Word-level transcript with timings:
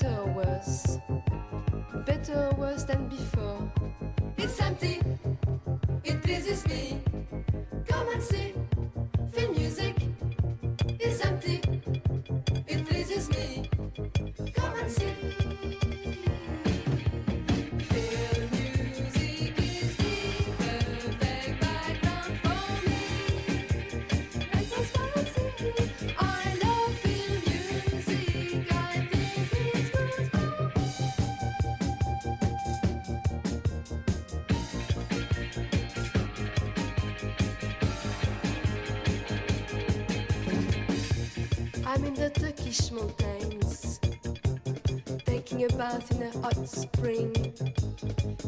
better 0.00 0.20
or 0.20 0.26
worse, 0.32 0.98
better 2.06 2.50
or 2.50 2.54
worse 2.56 2.84
than 2.84 3.08
before. 3.08 3.68
Spring. 46.68 47.34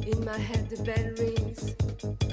In 0.07 0.25
my 0.25 0.39
head, 0.39 0.69
the 0.69 0.83
bell 0.85 1.11
rings. 1.19 2.30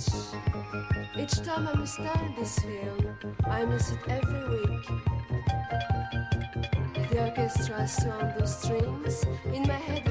Each 0.00 1.42
time 1.42 1.68
I 1.68 1.74
must 1.74 1.92
start 1.92 2.34
this 2.34 2.58
film, 2.60 3.18
I 3.44 3.66
miss 3.66 3.90
it 3.92 3.98
every 4.08 4.48
week. 4.48 4.86
The 7.10 7.26
orchestra 7.26 7.86
swung 7.86 8.32
those 8.38 8.62
strings. 8.62 9.26
In 9.52 9.68
my 9.68 9.74
head, 9.74 10.09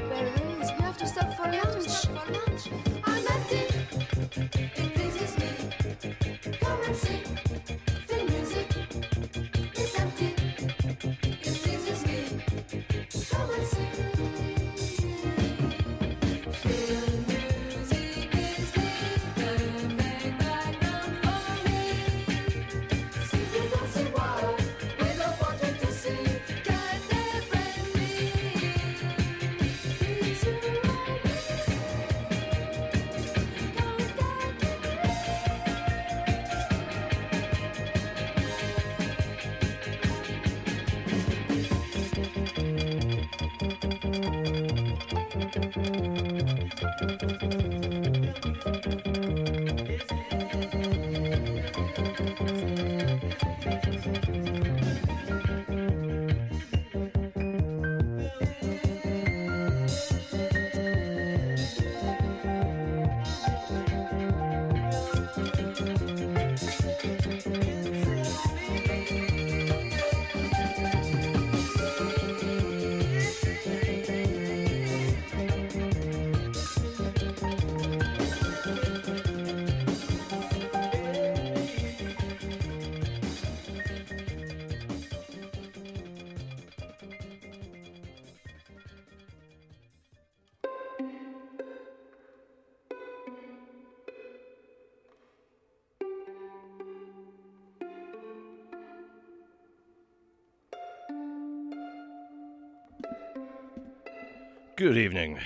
Good 104.80 104.96
evening, 104.96 105.38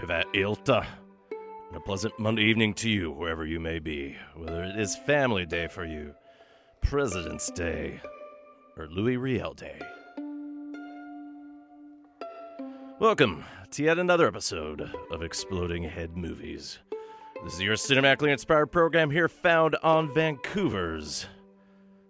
Hyvää 0.00 0.22
ilta, 0.32 0.84
and 1.68 1.76
a 1.76 1.80
pleasant 1.80 2.16
Monday 2.18 2.44
evening 2.44 2.74
to 2.74 2.88
you, 2.88 3.10
wherever 3.10 3.44
you 3.44 3.58
may 3.58 3.80
be, 3.80 4.16
whether 4.36 4.62
it 4.62 4.78
is 4.78 4.96
Family 5.06 5.44
Day 5.44 5.66
for 5.66 5.84
you, 5.84 6.14
President's 6.80 7.50
Day, 7.50 8.00
or 8.78 8.86
Louis 8.86 9.16
Riel 9.16 9.54
Day. 9.54 9.80
Welcome 13.00 13.44
to 13.72 13.82
yet 13.82 13.98
another 13.98 14.28
episode 14.28 14.88
of 15.10 15.22
Exploding 15.24 15.82
Head 15.82 16.16
Movies. 16.16 16.78
This 17.42 17.54
is 17.54 17.60
your 17.60 17.74
cinematically 17.76 18.30
inspired 18.30 18.70
program 18.70 19.10
here 19.10 19.28
found 19.28 19.74
on 19.82 20.14
Vancouver's 20.14 21.26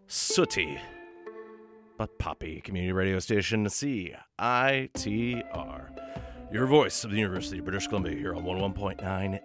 Sooty 0.08 0.78
but 1.96 2.18
Poppy 2.18 2.60
Community 2.60 2.92
Radio 2.92 3.18
Station 3.18 3.64
CITR. 3.64 4.16
Your 6.52 6.66
voice 6.66 7.04
of 7.04 7.12
the 7.12 7.16
University 7.16 7.60
of 7.60 7.64
British 7.64 7.86
Columbia 7.86 8.16
here 8.16 8.34
on 8.34 8.42
101.9 8.42 8.98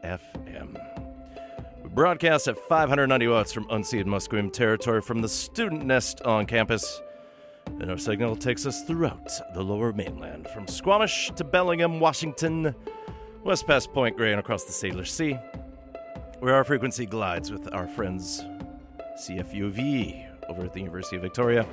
FM. 0.03 1.83
We 1.83 1.89
broadcast 1.89 2.47
at 2.47 2.57
590 2.57 3.27
watts 3.27 3.53
from 3.53 3.65
unceded 3.65 4.05
Musqueam 4.05 4.51
territory 4.51 5.03
from 5.03 5.21
the 5.21 5.29
student 5.29 5.85
nest 5.85 6.23
on 6.23 6.47
campus. 6.47 7.03
And 7.79 7.91
our 7.91 7.99
signal 7.99 8.35
takes 8.35 8.65
us 8.65 8.81
throughout 8.85 9.29
the 9.53 9.61
lower 9.61 9.93
mainland, 9.93 10.47
from 10.49 10.67
Squamish 10.67 11.29
to 11.35 11.43
Bellingham, 11.43 11.99
Washington, 11.99 12.73
west 13.43 13.67
past 13.67 13.93
Point 13.93 14.17
Grey 14.17 14.31
and 14.31 14.39
across 14.39 14.63
the 14.63 14.71
Salish 14.71 15.09
Sea, 15.09 15.37
where 16.39 16.55
our 16.55 16.63
frequency 16.63 17.05
glides 17.05 17.51
with 17.51 17.71
our 17.71 17.87
friends 17.87 18.43
CFUV 19.19 20.25
over 20.49 20.63
at 20.63 20.73
the 20.73 20.79
University 20.79 21.17
of 21.17 21.21
Victoria. 21.21 21.67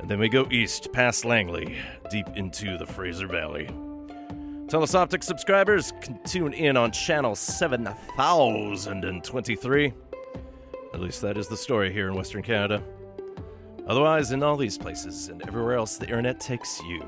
And 0.00 0.10
then 0.10 0.18
we 0.18 0.28
go 0.28 0.46
east 0.50 0.92
past 0.92 1.24
Langley, 1.24 1.78
deep 2.10 2.26
into 2.36 2.76
the 2.76 2.84
Fraser 2.84 3.26
Valley. 3.26 3.70
Telus 4.74 4.94
Optik 4.96 5.22
subscribers 5.22 5.92
can 6.00 6.18
tune 6.24 6.52
in 6.52 6.76
on 6.76 6.90
channel 6.90 7.36
7023. 7.36 9.92
At 10.92 11.00
least 11.00 11.22
that 11.22 11.38
is 11.38 11.46
the 11.46 11.56
story 11.56 11.92
here 11.92 12.08
in 12.08 12.16
Western 12.16 12.42
Canada. 12.42 12.82
Otherwise, 13.86 14.32
in 14.32 14.42
all 14.42 14.56
these 14.56 14.76
places 14.76 15.28
and 15.28 15.40
everywhere 15.46 15.74
else 15.74 15.96
the 15.96 16.06
internet 16.06 16.40
takes 16.40 16.82
you, 16.82 17.04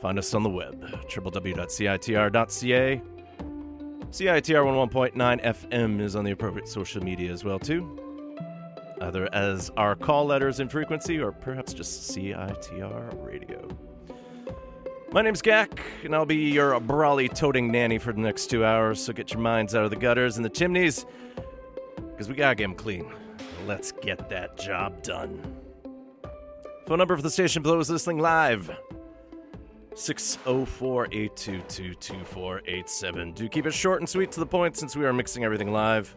find 0.00 0.18
us 0.18 0.34
on 0.34 0.42
the 0.42 0.50
web, 0.50 0.82
www.citr.ca. 1.08 3.02
CITR 4.10 4.90
11.9 4.90 5.44
FM 5.44 6.00
is 6.00 6.16
on 6.16 6.24
the 6.24 6.32
appropriate 6.32 6.66
social 6.66 7.04
media 7.04 7.30
as 7.30 7.44
well, 7.44 7.60
too. 7.60 7.96
Either 9.00 9.32
as 9.32 9.70
our 9.76 9.94
call 9.94 10.26
letters 10.26 10.58
in 10.58 10.68
frequency 10.68 11.20
or 11.20 11.30
perhaps 11.30 11.72
just 11.72 12.12
CITR 12.12 13.24
radio. 13.24 13.68
My 15.12 15.20
name's 15.20 15.42
Gak, 15.42 15.78
and 16.04 16.14
I'll 16.14 16.24
be 16.24 16.36
your 16.36 16.80
brawly 16.80 17.28
toting 17.28 17.70
nanny 17.70 17.98
for 17.98 18.14
the 18.14 18.20
next 18.20 18.46
two 18.46 18.64
hours, 18.64 18.98
so 18.98 19.12
get 19.12 19.30
your 19.30 19.42
minds 19.42 19.74
out 19.74 19.84
of 19.84 19.90
the 19.90 19.96
gutters 19.96 20.36
and 20.36 20.44
the 20.44 20.48
chimneys, 20.48 21.04
because 21.98 22.30
we 22.30 22.34
gotta 22.34 22.54
get 22.54 22.64
them 22.64 22.74
clean. 22.74 23.12
Let's 23.66 23.92
get 23.92 24.30
that 24.30 24.56
job 24.56 25.02
done. 25.02 25.42
Phone 26.86 26.96
number 26.96 27.14
for 27.14 27.20
the 27.20 27.30
station 27.30 27.62
below 27.62 27.78
is 27.78 27.90
listening 27.90 28.20
live 28.20 28.74
604 29.94 31.08
822 31.12 31.94
2487. 31.94 33.32
Do 33.34 33.50
keep 33.50 33.66
it 33.66 33.74
short 33.74 34.00
and 34.00 34.08
sweet 34.08 34.32
to 34.32 34.40
the 34.40 34.46
point 34.46 34.78
since 34.78 34.96
we 34.96 35.04
are 35.04 35.12
mixing 35.12 35.44
everything 35.44 35.72
live. 35.72 36.14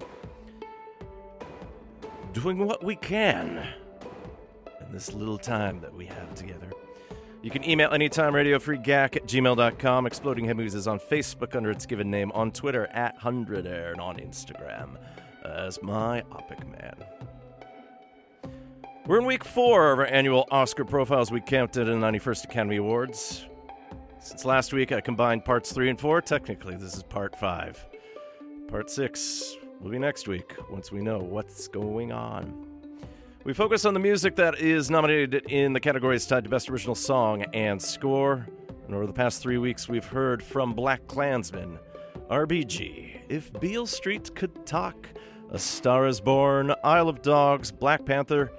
Doing 2.32 2.66
what 2.66 2.82
we 2.82 2.96
can 2.96 3.68
in 4.86 4.94
this 4.94 5.12
little 5.12 5.38
time 5.38 5.82
that 5.82 5.94
we 5.94 6.06
have 6.06 6.34
together. 6.34 6.70
You 7.46 7.52
can 7.52 7.64
email 7.64 7.92
anytime 7.92 8.34
radiofreegak 8.34 9.16
at 9.18 9.28
gmail.com. 9.28 10.08
Exploding 10.08 10.46
Head 10.46 10.58
Movies 10.58 10.74
is 10.74 10.88
on 10.88 11.00
Facebook 11.00 11.56
under 11.56 11.70
its 11.70 11.86
given 11.86 12.10
name, 12.10 12.32
on 12.32 12.52
Twitter 12.52 12.88
at 12.88 13.14
100 13.14 13.68
Air, 13.68 13.92
and 13.92 14.02
on 14.02 14.18
Instagram 14.18 14.98
as 15.46 15.80
my 15.84 16.24
Opic 16.32 16.68
Man. 16.68 16.96
We're 19.06 19.20
in 19.20 19.28
week 19.28 19.44
four 19.44 19.92
of 19.92 20.00
our 20.00 20.08
annual 20.08 20.48
Oscar 20.50 20.86
profiles 20.86 21.32
we 21.32 21.40
counted 21.40 21.88
in 21.88 22.00
the 22.02 22.08
91st 22.08 22.46
Academy 22.46 22.78
Awards. 22.78 23.46
Since 24.20 24.44
last 24.44 24.74
week, 24.74 24.92
I 24.92 25.00
combined 25.00 25.46
parts 25.46 25.72
three 25.72 25.92
and 25.92 26.02
four. 26.02 26.22
Technically, 26.22 26.76
this 26.76 26.96
is 26.96 27.04
part 27.04 27.36
five. 27.40 27.86
Part 28.70 28.90
six 28.90 29.56
will 29.80 29.92
be 29.92 30.00
next 30.00 30.28
week 30.28 30.56
once 30.72 30.92
we 30.92 31.00
know 31.00 31.20
what's 31.20 31.68
going 31.68 32.12
on. 32.12 32.75
We 33.46 33.54
focus 33.54 33.86
on 33.86 33.94
the 33.94 34.00
music 34.00 34.38
that 34.38 34.58
is 34.58 34.90
nominated 34.90 35.46
in 35.52 35.74
the 35.74 35.80
categories 35.80 36.26
tied 36.26 36.46
to 36.46 36.50
Best 36.50 36.68
Original 36.68 36.96
Song 36.96 37.44
and 37.54 37.80
Score. 37.80 38.48
And 38.88 38.96
over 38.96 39.06
the 39.06 39.14
past 39.14 39.40
three 39.40 39.60
weeks, 39.60 39.88
we've 39.88 40.04
heard 40.04 40.42
from 40.42 40.74
BlacKkKlansman, 40.74 41.78
RBG, 42.32 43.20
If 43.30 43.54
Beale 43.60 43.86
Street 43.86 44.34
Could 44.34 44.66
Talk, 44.66 45.08
A 45.52 45.60
Star 45.60 46.08
is 46.08 46.20
Born, 46.20 46.74
Isle 46.84 47.08
of 47.08 47.22
Dogs, 47.22 47.70
Black 47.70 48.04
Panther, 48.04 48.52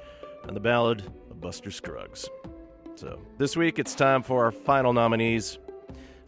and 0.44 0.54
the 0.54 0.60
ballad 0.60 1.00
of 1.32 1.40
Buster 1.40 1.72
Scruggs. 1.72 2.28
So, 2.94 3.18
this 3.38 3.56
week 3.56 3.80
it's 3.80 3.96
time 3.96 4.22
for 4.22 4.44
our 4.44 4.52
final 4.52 4.92
nominees, 4.92 5.58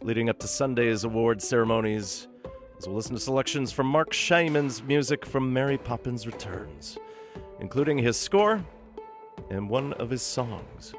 leading 0.01 0.27
up 0.27 0.37
to 0.39 0.49
Sunday's 0.49 1.05
award 1.05 1.41
ceremonies, 1.41 2.27
as 2.77 2.87
we'll 2.87 2.97
listen 2.97 3.13
to 3.13 3.21
selections 3.21 3.71
from 3.71 3.87
Marc 3.87 4.11
Shaiman's 4.11 4.83
music 4.83 5.25
from 5.25 5.53
Mary 5.53 5.77
Poppins 5.77 6.27
Returns 6.27 6.99
including 7.59 7.97
his 7.97 8.17
score 8.17 8.63
and 9.49 9.69
one 9.69 9.93
of 9.93 10.09
his 10.09 10.21
songs. 10.21 10.93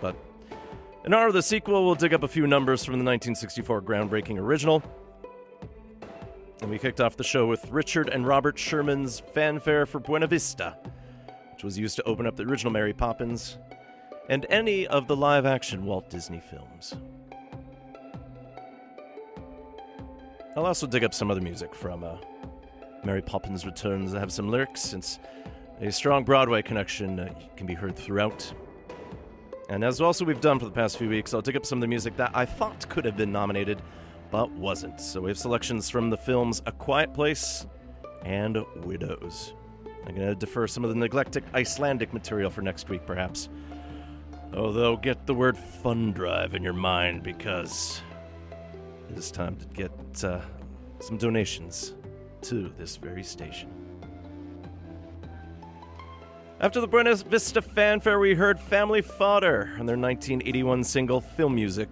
But 0.00 0.16
in 1.04 1.14
honor 1.14 1.28
of 1.28 1.32
the 1.32 1.42
sequel, 1.42 1.84
we'll 1.84 1.94
dig 1.94 2.14
up 2.14 2.22
a 2.22 2.28
few 2.28 2.46
numbers 2.46 2.84
from 2.84 2.94
the 2.94 3.04
1964 3.04 3.82
groundbreaking 3.82 4.38
original. 4.38 4.82
And 6.60 6.70
we 6.70 6.78
kicked 6.78 7.00
off 7.00 7.16
the 7.16 7.24
show 7.24 7.46
with 7.46 7.70
Richard 7.70 8.08
and 8.08 8.26
Robert 8.26 8.58
Sherman's 8.58 9.20
Fanfare 9.20 9.86
for 9.86 10.00
Buena 10.00 10.26
Vista, 10.26 10.76
which 11.52 11.62
was 11.62 11.78
used 11.78 11.96
to 11.96 12.02
open 12.04 12.26
up 12.26 12.36
the 12.36 12.44
original 12.44 12.72
Mary 12.72 12.92
Poppins 12.92 13.58
and 14.28 14.46
any 14.48 14.86
of 14.86 15.06
the 15.06 15.16
live 15.16 15.46
action 15.46 15.84
Walt 15.84 16.10
Disney 16.10 16.40
films. 16.40 16.94
I'll 20.56 20.66
also 20.66 20.86
dig 20.86 21.04
up 21.04 21.12
some 21.12 21.30
other 21.30 21.42
music 21.42 21.74
from 21.74 22.02
uh, 22.02 22.16
Mary 23.04 23.20
Poppins 23.20 23.66
Returns 23.66 24.12
that 24.12 24.20
have 24.20 24.32
some 24.32 24.48
lyrics, 24.48 24.80
since 24.80 25.18
a 25.80 25.92
strong 25.92 26.24
Broadway 26.24 26.62
connection 26.62 27.20
uh, 27.20 27.34
can 27.56 27.66
be 27.66 27.74
heard 27.74 27.96
throughout. 27.96 28.52
And 29.68 29.84
as 29.84 30.00
also 30.00 30.24
we've 30.24 30.40
done 30.40 30.58
for 30.58 30.64
the 30.64 30.70
past 30.70 30.96
few 30.96 31.08
weeks, 31.08 31.34
I'll 31.34 31.42
dig 31.42 31.56
up 31.56 31.66
some 31.66 31.78
of 31.78 31.80
the 31.80 31.88
music 31.88 32.16
that 32.16 32.30
I 32.34 32.44
thought 32.44 32.88
could 32.88 33.04
have 33.04 33.16
been 33.16 33.32
nominated, 33.32 33.82
but 34.30 34.50
wasn't. 34.52 35.00
So 35.00 35.20
we 35.20 35.30
have 35.30 35.38
selections 35.38 35.90
from 35.90 36.08
the 36.08 36.16
films 36.16 36.62
A 36.66 36.72
Quiet 36.72 37.12
Place 37.12 37.66
and 38.24 38.64
Widows. 38.84 39.54
I'm 40.06 40.14
going 40.14 40.28
to 40.28 40.34
defer 40.34 40.66
some 40.66 40.84
of 40.84 40.90
the 40.90 40.96
neglected 40.96 41.44
Icelandic 41.52 42.14
material 42.14 42.48
for 42.48 42.62
next 42.62 42.88
week, 42.88 43.04
perhaps. 43.04 43.48
Although, 44.54 44.96
get 44.96 45.26
the 45.26 45.34
word 45.34 45.58
fun 45.58 46.12
drive 46.12 46.54
in 46.54 46.62
your 46.62 46.72
mind 46.72 47.24
because 47.24 48.00
it 49.10 49.18
is 49.18 49.32
time 49.32 49.56
to 49.56 49.66
get 49.66 49.90
uh, 50.24 50.40
some 51.00 51.18
donations 51.18 51.94
to 52.42 52.72
this 52.78 52.96
very 52.96 53.24
station. 53.24 53.85
After 56.58 56.80
the 56.80 56.86
Buena 56.86 57.14
Vista 57.14 57.60
fanfare, 57.60 58.18
we 58.18 58.34
heard 58.34 58.58
Family 58.58 59.02
Fodder 59.02 59.74
and 59.78 59.86
their 59.86 59.98
1981 59.98 60.84
single 60.84 61.20
Film 61.20 61.54
Music. 61.54 61.90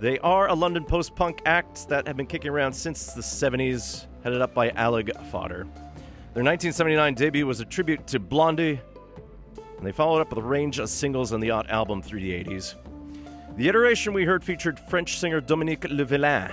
They 0.00 0.18
are 0.18 0.48
a 0.48 0.54
London 0.54 0.84
post 0.84 1.14
punk 1.14 1.40
act 1.46 1.88
that 1.88 2.08
have 2.08 2.16
been 2.16 2.26
kicking 2.26 2.50
around 2.50 2.72
since 2.72 3.12
the 3.12 3.20
70s, 3.20 4.06
headed 4.24 4.42
up 4.42 4.54
by 4.54 4.70
Alig 4.70 5.14
Fodder. 5.30 5.68
Their 6.34 6.42
1979 6.42 7.14
debut 7.14 7.46
was 7.46 7.60
a 7.60 7.64
tribute 7.64 8.08
to 8.08 8.18
Blondie, 8.18 8.80
and 9.78 9.86
they 9.86 9.92
followed 9.92 10.20
up 10.20 10.30
with 10.30 10.40
a 10.40 10.48
range 10.48 10.80
of 10.80 10.88
singles 10.88 11.32
on 11.32 11.38
the 11.38 11.52
odd 11.52 11.70
album 11.70 12.02
through 12.02 12.22
the 12.22 12.32
80s. 12.32 12.74
The 13.56 13.68
iteration 13.68 14.12
we 14.12 14.24
heard 14.24 14.42
featured 14.42 14.80
French 14.80 15.20
singer 15.20 15.40
Dominique 15.40 15.82
Levillain. 15.82 16.52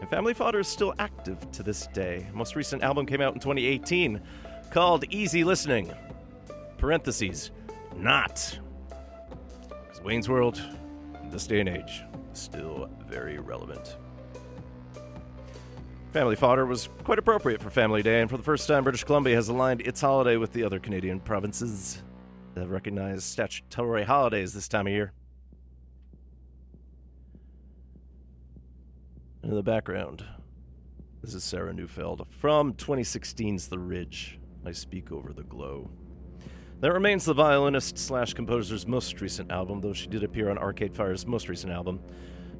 And 0.00 0.08
Family 0.08 0.32
Fodder 0.32 0.60
is 0.60 0.68
still 0.68 0.94
active 1.00 1.50
to 1.50 1.64
this 1.64 1.88
day. 1.88 2.28
Most 2.32 2.54
recent 2.54 2.84
album 2.84 3.04
came 3.04 3.20
out 3.20 3.34
in 3.34 3.40
2018 3.40 4.22
called 4.70 5.04
Easy 5.10 5.44
Listening. 5.44 5.92
Parentheses, 6.76 7.50
not. 7.96 8.58
Because 9.68 10.00
Wayne's 10.02 10.28
World, 10.28 10.60
this 11.30 11.46
day 11.46 11.60
and 11.60 11.68
age, 11.68 12.02
still 12.32 12.88
very 13.08 13.38
relevant. 13.38 13.96
Family 16.12 16.36
fodder 16.36 16.64
was 16.66 16.88
quite 17.04 17.18
appropriate 17.18 17.60
for 17.60 17.70
Family 17.70 18.02
Day, 18.02 18.20
and 18.20 18.30
for 18.30 18.36
the 18.36 18.42
first 18.42 18.66
time, 18.66 18.82
British 18.82 19.04
Columbia 19.04 19.34
has 19.34 19.48
aligned 19.48 19.82
its 19.82 20.00
holiday 20.00 20.36
with 20.36 20.52
the 20.52 20.64
other 20.64 20.78
Canadian 20.78 21.20
provinces 21.20 22.02
that 22.54 22.68
recognize 22.68 23.24
statutory 23.24 24.04
holidays 24.04 24.52
this 24.52 24.68
time 24.68 24.86
of 24.86 24.92
year. 24.92 25.12
In 29.42 29.54
the 29.54 29.62
background, 29.62 30.24
this 31.22 31.34
is 31.34 31.44
Sarah 31.44 31.72
Neufeld 31.72 32.26
from 32.30 32.72
2016's 32.74 33.68
The 33.68 33.78
Ridge. 33.78 34.37
I 34.68 34.72
speak 34.72 35.12
over 35.12 35.32
the 35.32 35.44
glow. 35.44 35.88
That 36.80 36.92
remains 36.92 37.24
the 37.24 37.32
violinist 37.32 37.96
slash 37.96 38.34
composer's 38.34 38.86
most 38.86 39.18
recent 39.22 39.50
album, 39.50 39.80
though 39.80 39.94
she 39.94 40.08
did 40.08 40.22
appear 40.22 40.50
on 40.50 40.58
Arcade 40.58 40.94
Fire's 40.94 41.26
most 41.26 41.48
recent 41.48 41.72
album, 41.72 42.00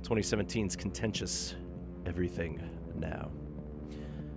2017's 0.05 0.75
contentious 0.75 1.55
Everything 2.07 2.62
Now. 2.95 3.31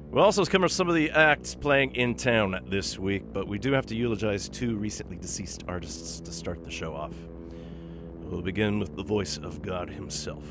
We'll 0.09 0.25
also 0.25 0.43
cover 0.43 0.67
some 0.67 0.89
of 0.89 0.95
the 0.95 1.11
acts 1.11 1.55
playing 1.55 1.95
in 1.95 2.15
town 2.15 2.59
this 2.67 2.99
week, 2.99 3.23
but 3.31 3.47
we 3.47 3.57
do 3.57 3.71
have 3.71 3.85
to 3.85 3.95
eulogize 3.95 4.49
two 4.49 4.75
recently 4.75 5.15
deceased 5.15 5.63
artists 5.69 6.19
to 6.19 6.33
start 6.33 6.65
the 6.65 6.71
show 6.71 6.93
off. 6.93 7.15
We'll 8.19 8.41
begin 8.41 8.79
with 8.79 8.97
the 8.97 9.03
voice 9.03 9.37
of 9.37 9.61
God 9.61 9.89
himself, 9.89 10.43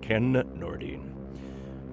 Ken 0.00 0.32
Nordine. 0.56 1.17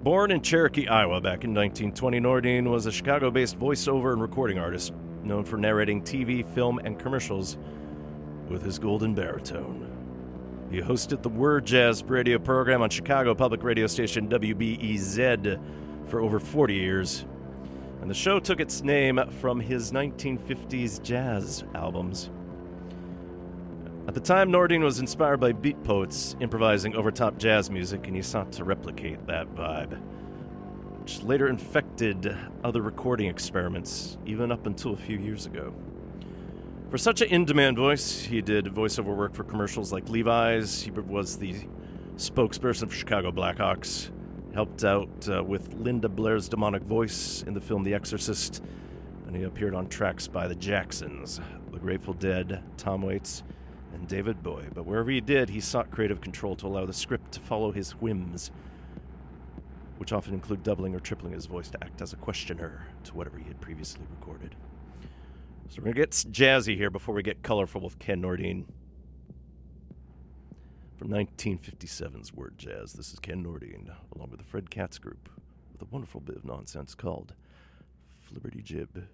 Born 0.06 0.30
in 0.30 0.44
Cherokee, 0.44 0.88
Iowa 0.88 1.20
back 1.20 1.46
in 1.46 1.56
1920, 1.56 2.20
Nordine 2.20 2.70
was 2.70 2.86
a 2.86 2.92
Chicago 2.92 3.32
based 3.32 3.58
voiceover 3.58 4.14
and 4.14 4.22
recording 4.22 4.60
artist 4.60 4.94
known 5.24 5.44
for 5.44 5.58
narrating 5.58 6.04
TV, 6.04 6.46
film, 6.54 6.78
and 6.78 7.00
commercials 7.00 7.58
with 8.48 8.62
his 8.62 8.78
golden 8.78 9.16
baritone. 9.16 10.68
He 10.70 10.80
hosted 10.80 11.24
the 11.24 11.30
Word 11.30 11.66
Jazz 11.66 12.04
radio 12.04 12.38
program 12.38 12.84
on 12.84 12.92
Chicago 12.92 13.34
public 13.34 13.64
radio 13.64 13.88
station 13.88 14.30
WBEZ 14.30 15.60
for 16.06 16.22
over 16.22 16.40
40 16.40 16.76
years, 16.76 17.26
and 18.02 18.08
the 18.08 18.14
show 18.14 18.40
took 18.40 18.60
its 18.60 18.84
name 18.84 19.20
from 19.42 19.60
his 19.60 19.92
1950s 19.92 21.02
jazz 21.02 21.64
albums. 21.74 22.30
At 24.08 24.14
the 24.14 24.20
time, 24.20 24.52
Nordine 24.52 24.84
was 24.84 25.00
inspired 25.00 25.40
by 25.40 25.52
beat 25.52 25.84
poets 25.84 26.36
improvising 26.40 26.96
over 26.96 27.10
top 27.10 27.40
jazz 27.40 27.72
music, 27.72 28.06
and 28.06 28.16
he 28.16 28.22
sought 28.22 28.52
to 28.54 28.64
replicate 28.64 29.26
that 29.26 29.54
vibe, 29.56 30.00
which 31.00 31.24
later 31.24 31.48
infected 31.48 32.38
other 32.64 32.84
recording 32.84 33.28
experiments, 33.28 34.20
even 34.26 34.52
up 34.52 34.68
until 34.68 34.94
a 34.94 34.98
few 34.98 35.18
years 35.18 35.48
ago. 35.48 35.74
For 36.92 37.00
such 37.00 37.22
an 37.22 37.30
in 37.30 37.46
demand 37.46 37.78
voice, 37.78 38.22
he 38.22 38.42
did 38.42 38.66
voiceover 38.66 39.16
work 39.16 39.34
for 39.34 39.44
commercials 39.44 39.92
like 39.92 40.08
Levi's. 40.08 40.84
He 40.84 40.92
was 40.92 41.38
the 41.38 41.56
spokesperson 42.16 42.88
for 42.88 42.96
Chicago 42.96 43.32
Blackhawks, 43.32 44.12
helped 44.54 44.84
out 44.84 45.28
uh, 45.28 45.44
with 45.44 45.74
Linda 45.74 46.10
Blair's 46.10 46.48
demonic 46.48 46.84
voice 46.84 47.44
in 47.48 47.56
the 47.56 47.60
film 47.60 47.84
The 47.84 47.96
Exorcist, 47.96 48.64
and 49.26 49.36
he 49.36 49.44
appeared 49.44 49.74
on 49.74 49.88
tracks 49.88 50.28
by 50.28 50.48
the 50.48 50.56
Jacksons, 50.56 51.42
the 51.72 51.80
Grateful 51.80 52.14
Dead, 52.14 52.64
Tom 52.78 53.02
Waits, 53.02 53.44
and 53.96 54.08
David 54.08 54.44
Bowie. 54.44 54.68
But 54.74 54.86
wherever 54.86 55.10
he 55.10 55.22
did, 55.22 55.50
he 55.50 55.60
sought 55.60 55.90
creative 55.90 56.22
control 56.22 56.56
to 56.58 56.68
allow 56.68 56.86
the 56.86 56.94
script 56.94 57.32
to 57.34 57.40
follow 57.40 57.72
his 57.72 57.92
whims, 57.94 58.52
which 59.98 60.12
often 60.12 60.34
include 60.34 60.64
doubling 60.64 60.94
or 60.94 61.00
tripling 61.00 61.34
his 61.34 61.46
voice 61.46 61.70
to 61.70 61.84
act 61.84 62.02
as 62.02 62.14
a 62.14 62.18
questioner 62.18 62.86
to 63.06 63.16
whatever 63.16 63.38
he 63.38 63.46
had 63.46 63.60
previously 63.62 64.06
recorded. 64.20 64.56
So 65.70 65.78
we're 65.78 65.86
going 65.86 65.96
to 65.96 66.02
get 66.02 66.12
jazzy 66.12 66.76
here 66.76 66.92
before 66.92 67.16
we 67.16 67.24
get 67.24 67.42
colorful 67.42 67.82
with 67.82 67.98
Ken 67.98 68.22
Nordine. 68.22 68.66
From 70.98 71.10
1957's 71.10 72.34
Word 72.34 72.58
Jazz, 72.58 72.94
this 72.94 73.12
is 73.12 73.20
Ken 73.20 73.44
Nordine, 73.44 73.90
along 74.16 74.30
with 74.30 74.40
the 74.40 74.46
Fred 74.46 74.70
Katz 74.70 74.98
Group, 74.98 75.30
with 75.72 75.82
a 75.82 75.86
wonderful 75.92 76.22
bit 76.22 76.36
of 76.36 76.46
nonsense 76.46 76.96
called 76.96 77.34
Flibberty 78.30 78.64
Jib. 78.64 79.08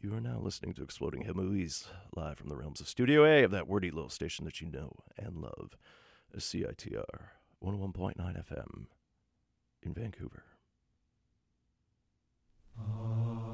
You 0.00 0.14
are 0.14 0.20
now 0.20 0.38
listening 0.40 0.74
to 0.74 0.84
Exploding 0.84 1.22
Head 1.22 1.34
Movies, 1.34 1.88
live 2.14 2.38
from 2.38 2.48
the 2.48 2.56
realms 2.56 2.80
of 2.80 2.88
Studio 2.88 3.24
A 3.24 3.42
of 3.42 3.50
that 3.50 3.66
wordy 3.66 3.90
little 3.90 4.10
station 4.10 4.44
that 4.44 4.60
you 4.60 4.68
know 4.68 4.92
and 5.16 5.38
love, 5.38 5.76
CITR 6.36 7.02
101.9 7.60 8.16
FM 8.16 8.86
in 9.82 9.92
Vancouver. 9.92 10.44
Ah. 12.78 13.47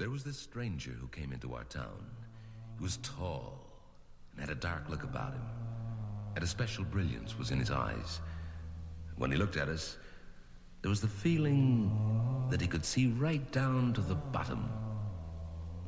There 0.00 0.08
was 0.08 0.24
this 0.24 0.38
stranger 0.38 0.92
who 0.92 1.08
came 1.08 1.30
into 1.30 1.52
our 1.52 1.64
town. 1.64 2.06
He 2.78 2.82
was 2.82 2.96
tall 3.02 3.60
and 4.32 4.40
had 4.40 4.48
a 4.48 4.54
dark 4.54 4.88
look 4.88 5.02
about 5.02 5.34
him, 5.34 5.42
and 6.34 6.42
a 6.42 6.46
special 6.46 6.84
brilliance 6.84 7.38
was 7.38 7.50
in 7.50 7.58
his 7.58 7.70
eyes. 7.70 8.22
When 9.16 9.30
he 9.30 9.36
looked 9.36 9.58
at 9.58 9.68
us, 9.68 9.98
there 10.80 10.88
was 10.88 11.02
the 11.02 11.06
feeling 11.06 12.48
that 12.48 12.62
he 12.62 12.66
could 12.66 12.82
see 12.82 13.08
right 13.08 13.52
down 13.52 13.92
to 13.92 14.00
the 14.00 14.14
bottom. 14.14 14.70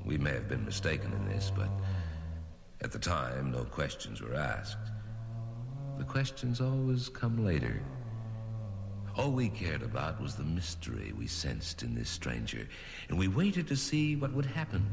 We 0.04 0.18
may 0.18 0.32
have 0.32 0.46
been 0.46 0.66
mistaken 0.66 1.10
in 1.14 1.26
this, 1.26 1.50
but 1.56 1.70
at 2.82 2.92
the 2.92 2.98
time, 2.98 3.50
no 3.50 3.64
questions 3.64 4.20
were 4.20 4.34
asked. 4.34 4.90
The 5.96 6.04
questions 6.04 6.60
always 6.60 7.08
come 7.08 7.46
later. 7.46 7.80
All 9.14 9.30
we 9.30 9.50
cared 9.50 9.82
about 9.82 10.20
was 10.22 10.36
the 10.36 10.42
mystery 10.42 11.12
we 11.12 11.26
sensed 11.26 11.82
in 11.82 11.94
this 11.94 12.08
stranger, 12.08 12.66
and 13.08 13.18
we 13.18 13.28
waited 13.28 13.68
to 13.68 13.76
see 13.76 14.16
what 14.16 14.32
would 14.32 14.46
happen. 14.46 14.90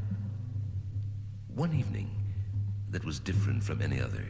One 1.54 1.74
evening 1.74 2.10
that 2.90 3.02
was 3.04 3.18
different 3.18 3.62
from 3.64 3.80
any 3.80 3.98
other, 3.98 4.24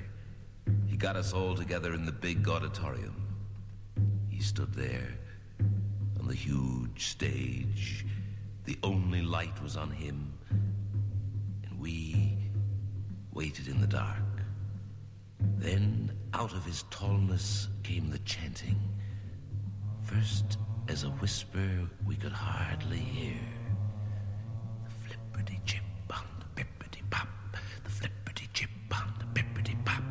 he 0.87 0.97
got 0.97 1.17
us 1.17 1.33
all 1.33 1.57
together 1.57 1.93
in 1.93 2.07
the 2.07 2.13
big 2.13 2.49
auditorium. 2.49 3.17
He 4.29 4.41
stood 4.41 4.73
there 4.75 5.09
on 6.21 6.29
the 6.29 6.35
huge 6.35 7.09
stage. 7.09 8.07
The 8.67 8.79
only 8.85 9.23
light 9.23 9.61
was 9.61 9.77
on 9.77 9.91
him, 9.91 10.33
and 11.65 11.81
we 11.81 12.39
waited 13.33 13.67
in 13.67 13.81
the 13.81 13.89
dark. 13.89 14.17
Then, 15.59 16.13
out 16.33 16.53
of 16.53 16.65
his 16.65 16.85
tallness 16.91 17.67
came 17.83 18.09
the 18.09 18.19
chanting. 18.21 18.79
First, 20.13 20.59
as 20.89 21.05
a 21.05 21.09
whisper 21.09 21.89
we 22.05 22.17
could 22.17 22.33
hardly 22.33 22.99
hear. 22.99 23.39
The 24.85 24.91
flippity 25.07 25.61
chip 25.65 25.83
on 26.11 26.25
the 26.41 26.61
pippity 26.61 27.09
pop, 27.11 27.29
the 27.85 27.91
flippity 27.91 28.49
chip 28.53 28.71
on 28.93 29.15
the 29.21 29.41
pippity 29.41 29.77
pop. 29.85 30.03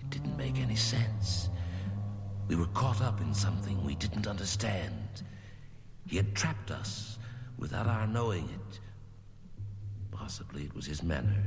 It 0.00 0.10
didn't 0.10 0.36
make 0.36 0.58
any 0.58 0.76
sense. 0.76 1.48
We 2.48 2.56
were 2.56 2.66
caught 2.74 3.00
up 3.00 3.22
in 3.22 3.32
something 3.32 3.82
we 3.82 3.94
didn't 3.94 4.26
understand. 4.26 5.22
He 6.06 6.18
had 6.18 6.34
trapped 6.34 6.70
us 6.70 7.18
without 7.56 7.86
our 7.86 8.06
knowing 8.06 8.44
it. 8.44 8.80
Possibly 10.10 10.64
it 10.64 10.74
was 10.74 10.84
his 10.84 11.02
manner. 11.02 11.44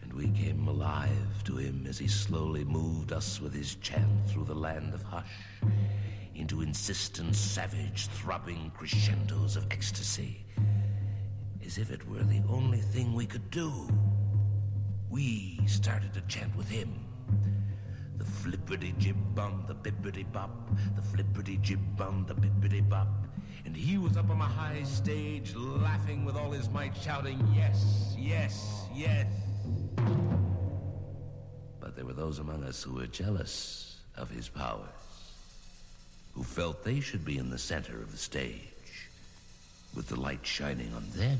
And 0.00 0.14
we 0.14 0.28
came 0.28 0.66
alive 0.68 1.44
to 1.44 1.56
him 1.56 1.84
as 1.86 1.98
he 1.98 2.08
slowly 2.08 2.64
moved 2.64 3.12
us 3.12 3.42
with 3.42 3.52
his 3.52 3.74
chant 3.74 4.26
through 4.26 4.46
the 4.46 4.54
land 4.54 4.94
of 4.94 5.02
hush 5.02 5.26
into 6.38 6.62
insistent, 6.62 7.34
savage, 7.34 8.06
throbbing 8.06 8.70
crescendos 8.76 9.56
of 9.56 9.66
ecstasy. 9.70 10.46
As 11.66 11.78
if 11.78 11.90
it 11.90 12.08
were 12.08 12.22
the 12.22 12.42
only 12.48 12.78
thing 12.78 13.12
we 13.12 13.26
could 13.26 13.50
do. 13.50 13.72
We 15.10 15.60
started 15.66 16.14
to 16.14 16.20
chant 16.22 16.54
with 16.56 16.68
him. 16.68 17.04
The 18.16 18.24
flippity 18.24 18.94
jib 18.98 19.16
bum, 19.34 19.64
the 19.66 19.74
bippity 19.74 20.30
bop, 20.32 20.50
the 20.96 21.02
flippity 21.02 21.58
jib 21.58 21.80
bum, 21.96 22.24
the 22.26 22.34
bippity 22.34 22.88
bop. 22.88 23.08
And 23.64 23.76
he 23.76 23.98
was 23.98 24.16
up 24.16 24.30
on 24.30 24.40
a 24.40 24.44
high 24.44 24.82
stage, 24.84 25.54
laughing 25.56 26.24
with 26.24 26.36
all 26.36 26.52
his 26.52 26.70
might, 26.70 26.96
shouting, 26.96 27.38
Yes, 27.54 28.14
yes, 28.16 28.86
yes. 28.94 29.26
But 31.80 31.96
there 31.96 32.04
were 32.04 32.12
those 32.12 32.38
among 32.38 32.64
us 32.64 32.82
who 32.82 32.94
were 32.94 33.06
jealous 33.06 34.00
of 34.16 34.30
his 34.30 34.48
powers, 34.48 34.88
who 36.34 36.42
felt 36.42 36.84
they 36.84 37.00
should 37.00 37.24
be 37.24 37.38
in 37.38 37.50
the 37.50 37.58
center 37.58 38.00
of 38.00 38.12
the 38.12 38.18
stage, 38.18 39.08
with 39.94 40.08
the 40.08 40.20
light 40.20 40.46
shining 40.46 40.92
on 40.94 41.04
them. 41.14 41.38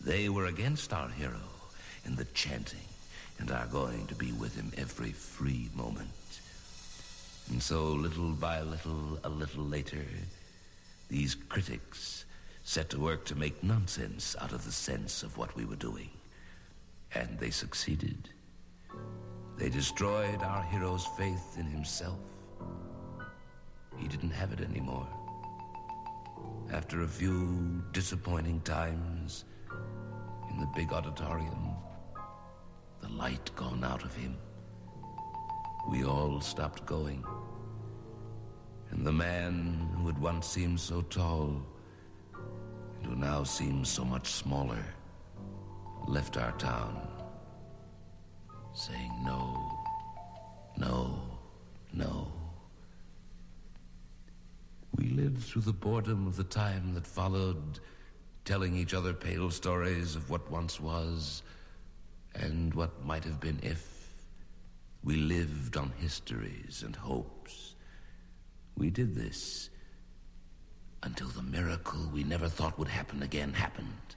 They 0.00 0.28
were 0.28 0.46
against 0.46 0.92
our 0.92 1.08
hero 1.08 1.40
in 2.04 2.16
the 2.16 2.24
chanting 2.26 2.80
and 3.38 3.50
are 3.50 3.66
going 3.66 4.06
to 4.06 4.14
be 4.14 4.32
with 4.32 4.54
him 4.56 4.72
every 4.76 5.12
free 5.12 5.68
moment. 5.74 6.08
And 7.50 7.62
so, 7.62 7.86
little 7.86 8.30
by 8.30 8.60
little, 8.62 9.18
a 9.24 9.28
little 9.28 9.64
later, 9.64 10.04
these 11.08 11.34
critics 11.34 12.24
set 12.64 12.90
to 12.90 13.00
work 13.00 13.24
to 13.26 13.34
make 13.34 13.62
nonsense 13.62 14.36
out 14.40 14.52
of 14.52 14.64
the 14.64 14.72
sense 14.72 15.22
of 15.22 15.36
what 15.36 15.54
we 15.56 15.64
were 15.64 15.76
doing. 15.76 16.10
And 17.14 17.38
they 17.38 17.50
succeeded. 17.50 18.28
They 19.58 19.68
destroyed 19.68 20.42
our 20.42 20.62
hero's 20.64 21.06
faith 21.18 21.58
in 21.58 21.66
himself. 21.66 22.18
He 23.96 24.08
didn't 24.08 24.30
have 24.30 24.52
it 24.52 24.60
anymore. 24.60 25.08
After 26.72 27.02
a 27.02 27.08
few 27.08 27.82
disappointing 27.92 28.60
times 28.62 29.44
in 30.50 30.58
the 30.58 30.68
big 30.74 30.92
auditorium, 30.92 31.74
the 33.00 33.08
light 33.08 33.50
gone 33.56 33.84
out 33.84 34.04
of 34.04 34.14
him, 34.14 34.36
we 35.90 36.04
all 36.04 36.40
stopped 36.40 36.86
going. 36.86 37.24
And 38.90 39.06
the 39.06 39.12
man 39.12 39.88
who 39.96 40.06
had 40.06 40.18
once 40.18 40.46
seemed 40.46 40.80
so 40.80 41.02
tall 41.02 41.62
and 42.34 43.06
who 43.06 43.16
now 43.16 43.42
seems 43.42 43.88
so 43.88 44.04
much 44.04 44.28
smaller 44.32 44.84
left 46.06 46.36
our 46.36 46.52
town, 46.52 47.00
saying 48.74 49.12
no, 49.24 49.56
no, 50.76 51.20
no. 51.92 52.41
We 54.96 55.08
lived 55.08 55.42
through 55.42 55.62
the 55.62 55.72
boredom 55.72 56.26
of 56.26 56.36
the 56.36 56.44
time 56.44 56.94
that 56.94 57.06
followed, 57.06 57.80
telling 58.44 58.76
each 58.76 58.94
other 58.94 59.14
pale 59.14 59.50
stories 59.50 60.16
of 60.16 60.28
what 60.28 60.50
once 60.50 60.80
was 60.80 61.42
and 62.34 62.74
what 62.74 63.04
might 63.04 63.24
have 63.24 63.40
been 63.40 63.58
if. 63.62 63.88
We 65.04 65.16
lived 65.16 65.76
on 65.76 65.92
histories 65.98 66.82
and 66.84 66.94
hopes. 66.94 67.74
We 68.76 68.90
did 68.90 69.14
this 69.14 69.70
until 71.02 71.28
the 71.28 71.42
miracle 71.42 72.08
we 72.12 72.22
never 72.22 72.48
thought 72.48 72.78
would 72.78 72.88
happen 72.88 73.22
again 73.22 73.52
happened. 73.52 74.16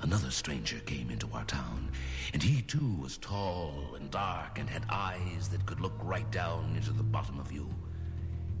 Another 0.00 0.30
stranger 0.30 0.80
came 0.80 1.10
into 1.10 1.30
our 1.32 1.44
town, 1.44 1.90
and 2.34 2.42
he 2.42 2.60
too 2.60 2.96
was 3.00 3.16
tall 3.16 3.94
and 3.94 4.10
dark 4.10 4.58
and 4.58 4.68
had 4.68 4.84
eyes 4.90 5.48
that 5.48 5.64
could 5.64 5.80
look 5.80 5.94
right 6.02 6.30
down 6.30 6.74
into 6.76 6.92
the 6.92 7.02
bottom 7.02 7.38
of 7.38 7.50
you. 7.52 7.66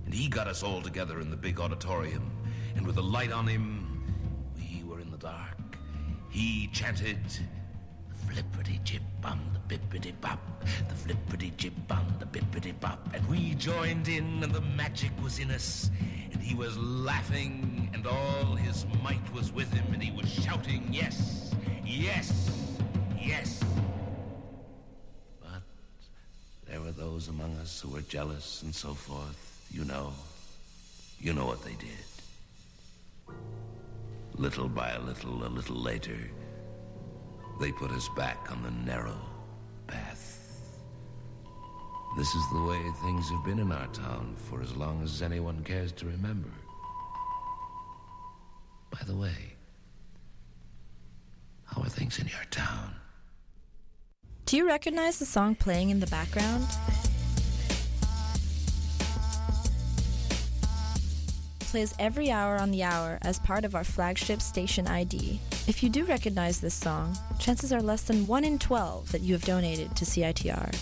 And 0.04 0.14
he 0.14 0.28
got 0.28 0.48
us 0.48 0.62
all 0.62 0.82
together 0.82 1.20
in 1.20 1.30
the 1.30 1.36
big 1.36 1.60
auditorium, 1.60 2.30
and 2.76 2.86
with 2.86 2.96
the 2.96 3.02
light 3.02 3.32
on 3.32 3.46
him, 3.46 4.02
we 4.56 4.82
were 4.84 5.00
in 5.00 5.10
the 5.10 5.16
dark. 5.18 5.78
He 6.30 6.68
chanted, 6.72 7.18
the 8.08 8.32
Flippity 8.32 8.80
jib 8.84 9.02
bum, 9.20 9.40
the 9.54 9.76
bippity 9.76 10.12
bop, 10.20 10.38
the 10.88 10.94
flippity 10.94 11.52
jib 11.56 11.72
bum, 11.88 12.04
the 12.18 12.26
bippity 12.26 12.78
bop. 12.80 13.08
And 13.14 13.26
we 13.28 13.54
joined 13.54 14.08
in, 14.08 14.42
and 14.42 14.52
the 14.52 14.60
magic 14.60 15.10
was 15.22 15.38
in 15.38 15.50
us. 15.50 15.90
And 16.32 16.42
he 16.42 16.54
was 16.54 16.76
laughing, 16.76 17.88
and 17.94 18.06
all 18.06 18.54
his 18.54 18.84
might 19.02 19.32
was 19.32 19.52
with 19.52 19.72
him, 19.72 19.86
and 19.92 20.02
he 20.02 20.10
was 20.10 20.28
shouting, 20.28 20.86
Yes, 20.90 21.54
yes, 21.86 22.50
yes. 23.18 23.62
But 25.40 25.62
there 26.68 26.80
were 26.80 26.92
those 26.92 27.28
among 27.28 27.56
us 27.58 27.80
who 27.80 27.88
were 27.88 28.02
jealous 28.02 28.62
and 28.62 28.74
so 28.74 28.92
forth. 28.92 29.53
You 29.74 29.84
know, 29.84 30.12
you 31.18 31.32
know 31.32 31.46
what 31.46 31.64
they 31.64 31.72
did. 31.74 33.34
Little 34.36 34.68
by 34.68 34.96
little, 34.98 35.44
a 35.44 35.48
little 35.48 35.74
later, 35.74 36.16
they 37.60 37.72
put 37.72 37.90
us 37.90 38.08
back 38.10 38.52
on 38.52 38.62
the 38.62 38.70
narrow 38.70 39.18
path. 39.88 40.70
This 42.16 42.32
is 42.36 42.44
the 42.52 42.62
way 42.62 42.80
things 43.02 43.28
have 43.30 43.44
been 43.44 43.58
in 43.58 43.72
our 43.72 43.88
town 43.88 44.36
for 44.48 44.62
as 44.62 44.76
long 44.76 45.02
as 45.02 45.22
anyone 45.22 45.64
cares 45.64 45.90
to 45.94 46.06
remember. 46.06 46.50
By 48.92 49.00
the 49.08 49.16
way, 49.16 49.56
how 51.64 51.82
are 51.82 51.88
things 51.88 52.20
in 52.20 52.28
your 52.28 52.44
town? 52.52 52.94
Do 54.46 54.56
you 54.56 54.68
recognize 54.68 55.18
the 55.18 55.26
song 55.26 55.56
playing 55.56 55.90
in 55.90 55.98
the 55.98 56.06
background? 56.06 56.64
Plays 61.74 61.92
every 61.98 62.30
hour 62.30 62.54
on 62.54 62.70
the 62.70 62.84
hour 62.84 63.18
as 63.22 63.40
part 63.40 63.64
of 63.64 63.74
our 63.74 63.82
flagship 63.82 64.40
station 64.40 64.86
ID. 64.86 65.40
If 65.66 65.82
you 65.82 65.88
do 65.88 66.04
recognize 66.04 66.60
this 66.60 66.72
song, 66.72 67.18
chances 67.40 67.72
are 67.72 67.82
less 67.82 68.02
than 68.02 68.28
1 68.28 68.44
in 68.44 68.60
12 68.60 69.10
that 69.10 69.22
you 69.22 69.34
have 69.34 69.42
donated 69.42 69.96
to 69.96 70.04
CITR. 70.04 70.72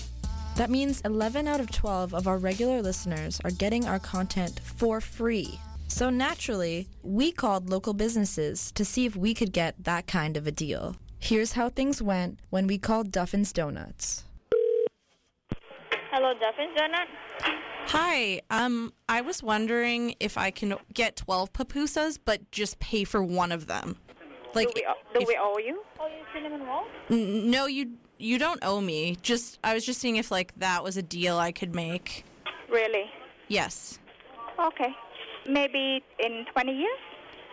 That 0.57 0.69
means 0.69 1.01
11 1.07 1.49
out 1.49 1.61
of 1.61 1.71
12 1.71 2.13
of 2.13 2.29
our 2.29 2.37
regular 2.37 2.83
listeners 2.83 3.41
are 3.43 3.51
getting 3.51 3.87
our 3.87 3.99
content 3.99 4.61
for 4.63 5.01
free. 5.01 5.59
So 5.89 6.11
naturally, 6.11 6.89
we 7.03 7.33
called 7.33 7.71
local 7.71 7.95
businesses 7.95 8.71
to 8.73 8.85
see 8.85 9.07
if 9.07 9.17
we 9.17 9.33
could 9.33 9.55
get 9.55 9.83
that 9.85 10.07
kind 10.07 10.37
of 10.37 10.47
a 10.47 10.53
deal. 10.53 10.97
Here's 11.19 11.53
how 11.53 11.71
things 11.71 12.03
went 12.03 12.39
when 12.51 12.67
we 12.67 12.77
called 12.77 13.11
Duffin's 13.11 13.55
Donuts. 13.55 14.25
Hello, 16.11 16.35
Duffin's 16.35 16.77
Donut. 16.77 17.72
Hi. 17.87 18.41
Um, 18.51 18.93
I 19.09 19.21
was 19.21 19.43
wondering 19.43 20.15
if 20.21 20.39
I 20.39 20.51
can 20.51 20.75
get 20.95 21.17
12 21.17 21.53
pupusas, 21.53 22.19
but 22.25 22.51
just 22.51 22.79
pay 22.79 23.05
for 23.05 23.23
one 23.23 23.53
of 23.53 23.67
them. 23.67 23.97
Like, 24.55 24.69
do 24.75 24.83
we, 24.87 25.15
do 25.15 25.21
if, 25.23 25.29
we 25.29 25.39
owe 25.41 25.59
you? 25.59 25.83
Oh, 25.99 26.07
you 26.07 26.25
cinnamon 26.35 26.67
roll? 26.67 26.85
N- 27.11 27.51
no, 27.51 27.67
you 27.67 27.93
you 28.19 28.39
don't 28.39 28.61
owe 28.63 28.81
me. 28.81 29.17
Just 29.23 29.59
I 29.65 29.75
was 29.75 29.85
just 29.85 30.01
seeing 30.01 30.17
if 30.17 30.31
like 30.31 30.53
that 30.59 30.85
was 30.85 30.97
a 30.97 31.03
deal 31.03 31.39
I 31.39 31.53
could 31.53 31.75
make. 31.75 32.25
Really? 32.71 33.11
Yes. 33.49 33.99
Okay. 34.59 34.95
Maybe 35.49 36.03
in 36.23 36.47
20 36.53 36.73
years? 36.73 36.99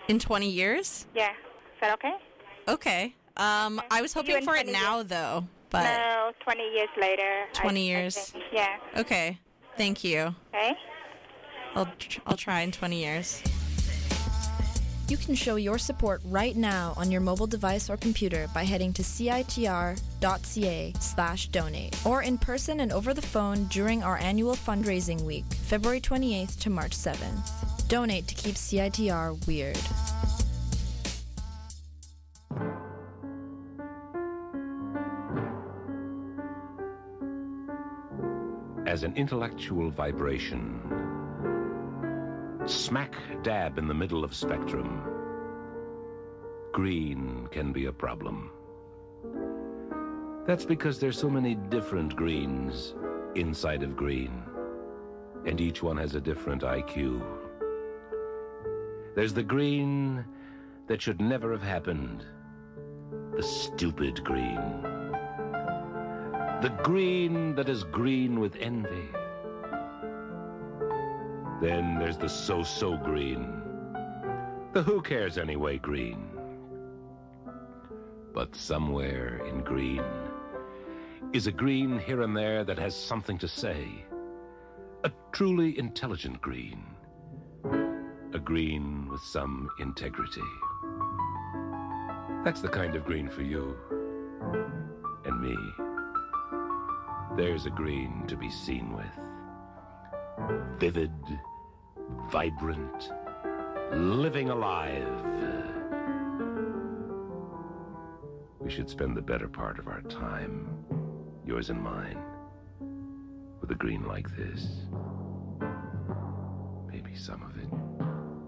In 0.08 0.20
20 0.20 0.50
years? 0.50 1.08
Yeah. 1.16 1.32
Is 1.32 1.82
that 1.82 1.94
okay? 1.94 2.14
Okay. 2.68 3.16
Um, 3.38 3.82
I 3.90 4.02
was 4.02 4.14
hoping 4.14 4.44
for 4.44 4.56
it 4.56 4.68
now, 4.68 4.98
years? 4.98 5.08
though. 5.08 5.48
But 5.70 5.84
no, 5.84 6.32
20 6.44 6.62
years 6.62 6.90
later. 7.00 7.46
20 7.54 7.80
I, 7.80 7.84
years. 7.84 8.34
I 8.36 8.42
yeah. 8.52 8.78
Okay. 8.98 9.40
Thank 9.80 10.04
you. 10.04 10.36
Okay. 10.54 10.76
I'll 11.74 11.90
tr- 11.98 12.20
I'll 12.28 12.36
try 12.36 12.60
in 12.60 12.72
20 12.74 13.02
years. 13.02 13.42
You 15.08 15.16
can 15.16 15.36
show 15.36 15.56
your 15.56 15.78
support 15.78 16.20
right 16.26 16.54
now 16.54 16.94
on 16.98 17.10
your 17.10 17.22
mobile 17.22 17.48
device 17.48 17.90
or 17.90 17.96
computer 17.96 18.50
by 18.54 18.66
heading 18.66 18.92
to 18.92 19.04
citr.ca 19.04 19.94
slash 21.00 21.48
donate 21.48 22.06
or 22.06 22.24
in 22.24 22.38
person 22.38 22.82
and 22.82 22.92
over 22.92 23.14
the 23.14 23.22
phone 23.22 23.68
during 23.68 24.04
our 24.04 24.18
annual 24.18 24.54
fundraising 24.54 25.22
week, 25.22 25.46
February 25.54 26.02
28th 26.02 26.60
to 26.60 26.70
March 26.70 26.92
7th. 26.92 27.88
Donate 27.88 28.28
to 28.28 28.36
keep 28.36 28.56
CITR 28.56 29.48
weird. 29.48 29.80
As 38.90 39.04
an 39.04 39.14
intellectual 39.16 39.92
vibration. 39.92 40.82
Smack 42.66 43.14
dab 43.44 43.78
in 43.78 43.88
the 43.88 43.94
middle 43.94 44.24
of 44.24 44.34
spectrum. 44.34 45.04
Green 46.74 47.48
can 47.52 47.72
be 47.72 47.86
a 47.86 47.94
problem. 47.94 48.50
That's 50.48 50.66
because 50.66 51.00
there's 51.00 51.20
so 51.20 51.30
many 51.30 51.54
different 51.54 52.16
greens 52.16 52.96
inside 53.36 53.84
of 53.84 53.96
green, 53.96 54.42
and 55.46 55.62
each 55.62 55.84
one 55.84 55.98
has 55.98 56.16
a 56.16 56.20
different 56.20 56.64
IQ. 56.64 57.22
There's 59.16 59.36
the 59.36 59.44
green 59.44 60.26
that 60.88 61.00
should 61.00 61.22
never 61.22 61.52
have 61.52 61.62
happened, 61.62 62.26
the 63.36 63.44
stupid 63.44 64.24
green. 64.24 64.89
The 66.62 66.78
green 66.84 67.56
that 67.56 67.70
is 67.70 67.86
green 67.86 68.42
with 68.42 68.58
envy. 68.58 69.08
Then 71.62 71.98
there's 71.98 72.18
the 72.18 72.28
so-so 72.28 72.98
green. 72.98 73.62
The 74.74 74.84
who 74.84 75.02
cares 75.02 75.38
anyway 75.38 75.78
green. 75.78 76.28
But 78.34 78.58
somewhere 78.58 79.42
in 79.48 79.62
green 79.62 80.04
is 81.32 81.48
a 81.48 81.52
green 81.54 81.98
here 81.98 82.24
and 82.24 82.36
there 82.36 82.66
that 82.66 82.78
has 82.78 82.94
something 82.94 83.38
to 83.38 83.48
say. 83.48 84.04
A 85.06 85.12
truly 85.32 85.80
intelligent 85.80 86.42
green. 86.42 86.84
A 88.34 88.40
green 88.40 89.08
with 89.10 89.22
some 89.22 89.70
integrity. 89.80 90.42
That's 92.44 92.60
the 92.60 92.68
kind 92.68 92.98
of 92.98 93.06
green 93.06 93.30
for 93.30 93.44
you 93.44 93.78
and 95.24 95.42
me. 95.42 95.56
There's 97.40 97.66
a 97.66 97.70
green 97.70 98.26
to 98.28 98.36
be 98.36 98.50
seen 98.50 98.94
with. 98.94 99.06
Vivid, 100.78 101.14
vibrant, 102.30 103.12
living 103.94 104.50
alive. 104.50 105.08
We 108.60 108.70
should 108.70 108.90
spend 108.90 109.16
the 109.16 109.22
better 109.22 109.48
part 109.48 109.80
of 109.80 109.88
our 109.88 110.02
time, 110.02 110.84
yours 111.46 111.70
and 111.70 111.82
mine, 111.82 112.22
with 113.62 113.72
a 113.72 113.76
green 113.76 114.06
like 114.06 114.28
this. 114.36 114.68
Maybe 116.92 117.16
some 117.16 117.42
of 117.42 117.58
it 117.58 117.70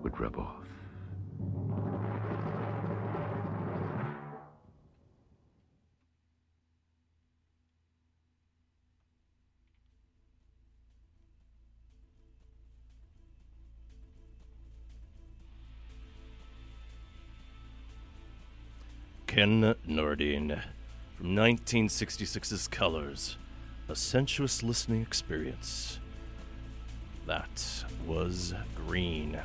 would 0.03 0.19
rub 0.19 0.35
off. 0.35 0.67
Ken 19.41 19.73
Nordine 19.89 20.61
from 21.15 21.35
1966's 21.35 22.67
Colors, 22.67 23.37
a 23.89 23.95
sensuous 23.95 24.61
listening 24.61 25.01
experience. 25.01 25.99
That 27.25 27.83
was 28.05 28.53
Green. 28.75 29.39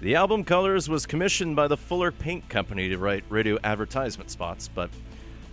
The 0.00 0.14
album 0.14 0.44
Colors 0.44 0.88
was 0.88 1.06
commissioned 1.06 1.56
by 1.56 1.66
the 1.66 1.76
Fuller 1.76 2.12
Paint 2.12 2.48
Company 2.48 2.88
to 2.88 2.98
write 2.98 3.24
radio 3.28 3.58
advertisement 3.64 4.30
spots, 4.30 4.68
but 4.72 4.90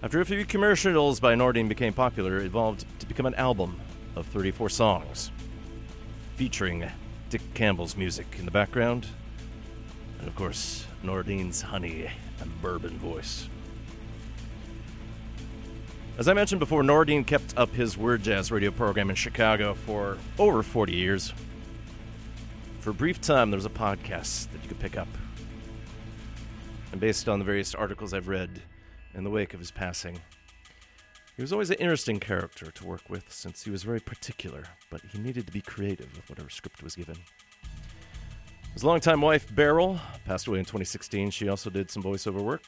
after 0.03 0.21
a 0.21 0.25
few 0.25 0.45
commercials 0.45 1.19
by 1.19 1.33
Nordine 1.33 1.67
became 1.67 1.93
popular, 1.93 2.37
it 2.37 2.45
evolved 2.45 2.85
to 2.99 3.07
become 3.07 3.25
an 3.25 3.33
album 3.33 3.81
of 4.15 4.27
34 4.27 4.69
songs, 4.69 5.31
featuring 6.35 6.87
Dick 7.31 7.41
Campbell's 7.55 7.97
music 7.97 8.35
in 8.37 8.45
the 8.45 8.51
background, 8.51 9.07
and 10.19 10.27
of 10.27 10.35
course, 10.35 10.85
Nordine's 11.03 11.63
Honey 11.63 12.11
and 12.39 12.61
bourbon 12.61 12.97
voice. 12.97 13.49
As 16.15 16.27
I 16.27 16.33
mentioned 16.33 16.59
before, 16.59 16.83
Nordine 16.83 17.25
kept 17.25 17.57
up 17.57 17.73
his 17.73 17.97
word 17.97 18.21
jazz 18.21 18.51
radio 18.51 18.69
program 18.69 19.09
in 19.09 19.15
Chicago 19.15 19.73
for 19.73 20.17
over 20.37 20.61
40 20.61 20.93
years. 20.93 21.33
For 22.81 22.91
a 22.91 22.93
brief 22.93 23.19
time, 23.19 23.49
there 23.49 23.57
was 23.57 23.65
a 23.65 23.69
podcast 23.69 24.51
that 24.51 24.61
you 24.61 24.67
could 24.67 24.79
pick 24.79 24.95
up. 24.95 25.07
And 26.91 27.01
based 27.01 27.27
on 27.27 27.39
the 27.39 27.45
various 27.45 27.73
articles 27.73 28.13
I've 28.13 28.27
read 28.27 28.61
in 29.15 29.23
the 29.23 29.31
wake 29.31 29.55
of 29.55 29.59
his 29.59 29.71
passing, 29.71 30.19
he 31.35 31.41
was 31.41 31.51
always 31.51 31.71
an 31.71 31.77
interesting 31.77 32.19
character 32.19 32.69
to 32.69 32.85
work 32.85 33.09
with 33.09 33.33
since 33.33 33.63
he 33.63 33.71
was 33.71 33.81
very 33.81 33.99
particular, 33.99 34.65
but 34.91 35.01
he 35.11 35.17
needed 35.17 35.47
to 35.47 35.51
be 35.51 35.61
creative 35.61 36.15
with 36.15 36.29
whatever 36.29 36.51
script 36.51 36.83
was 36.83 36.95
given. 36.95 37.15
His 38.73 38.83
longtime 38.83 39.21
wife, 39.21 39.53
Beryl, 39.53 39.99
passed 40.25 40.47
away 40.47 40.57
in 40.57 40.65
2016. 40.65 41.29
She 41.29 41.47
also 41.47 41.69
did 41.69 41.91
some 41.91 42.01
voiceover 42.01 42.41
work. 42.41 42.63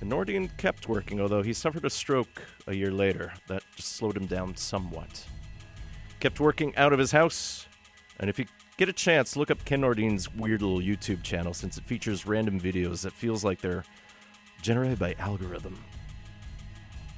And 0.00 0.10
Nordine 0.10 0.56
kept 0.58 0.88
working, 0.88 1.20
although 1.20 1.42
he 1.42 1.52
suffered 1.52 1.84
a 1.84 1.90
stroke 1.90 2.40
a 2.68 2.74
year 2.74 2.92
later 2.92 3.32
that 3.48 3.64
just 3.74 3.96
slowed 3.96 4.16
him 4.16 4.26
down 4.26 4.56
somewhat. 4.56 5.26
Kept 6.20 6.38
working 6.38 6.74
out 6.76 6.92
of 6.92 7.00
his 7.00 7.10
house, 7.10 7.66
and 8.20 8.30
if 8.30 8.38
you 8.38 8.46
get 8.76 8.88
a 8.88 8.92
chance, 8.92 9.36
look 9.36 9.50
up 9.50 9.64
Ken 9.64 9.80
Nordine's 9.80 10.32
weird 10.32 10.62
little 10.62 10.80
YouTube 10.80 11.22
channel 11.24 11.52
since 11.52 11.76
it 11.76 11.84
features 11.84 12.24
random 12.24 12.60
videos 12.60 13.02
that 13.02 13.12
feels 13.12 13.44
like 13.44 13.60
they're 13.60 13.84
generated 14.62 14.98
by 14.98 15.14
algorithm. 15.18 15.82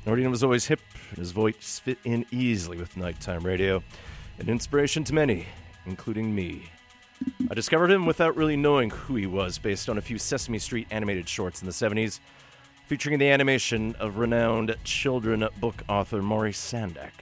Nordine 0.07 0.31
was 0.31 0.43
always 0.43 0.67
hip, 0.67 0.81
and 1.11 1.19
his 1.19 1.33
voice 1.33 1.79
fit 1.79 1.99
in 2.05 2.25
easily 2.31 2.79
with 2.79 2.97
nighttime 2.97 3.43
radio, 3.43 3.83
an 4.38 4.49
inspiration 4.49 5.05
to 5.05 5.15
many, 5.15 5.47
including 5.85 6.35
me. 6.35 6.65
I 7.50 7.54
discovered 7.54 7.90
him 7.90 8.06
without 8.06 8.37
really 8.37 8.56
knowing 8.56 8.90
who 8.90 9.14
he 9.16 9.26
was 9.26 9.58
based 9.58 9.88
on 9.88 9.98
a 9.98 10.02
few 10.02 10.18
Sesame 10.18 10.58
Street 10.58 10.87
animated 10.90 11.28
shorts 11.28 11.61
in 11.61 11.66
the 11.66 11.72
70s, 11.72 12.20
featuring 12.87 13.18
the 13.18 13.28
animation 13.28 13.94
of 13.96 14.18
renowned 14.18 14.74
children 14.85 15.46
book 15.61 15.82
author 15.88 16.22
Maurice 16.22 16.61
Sendak. 16.61 17.12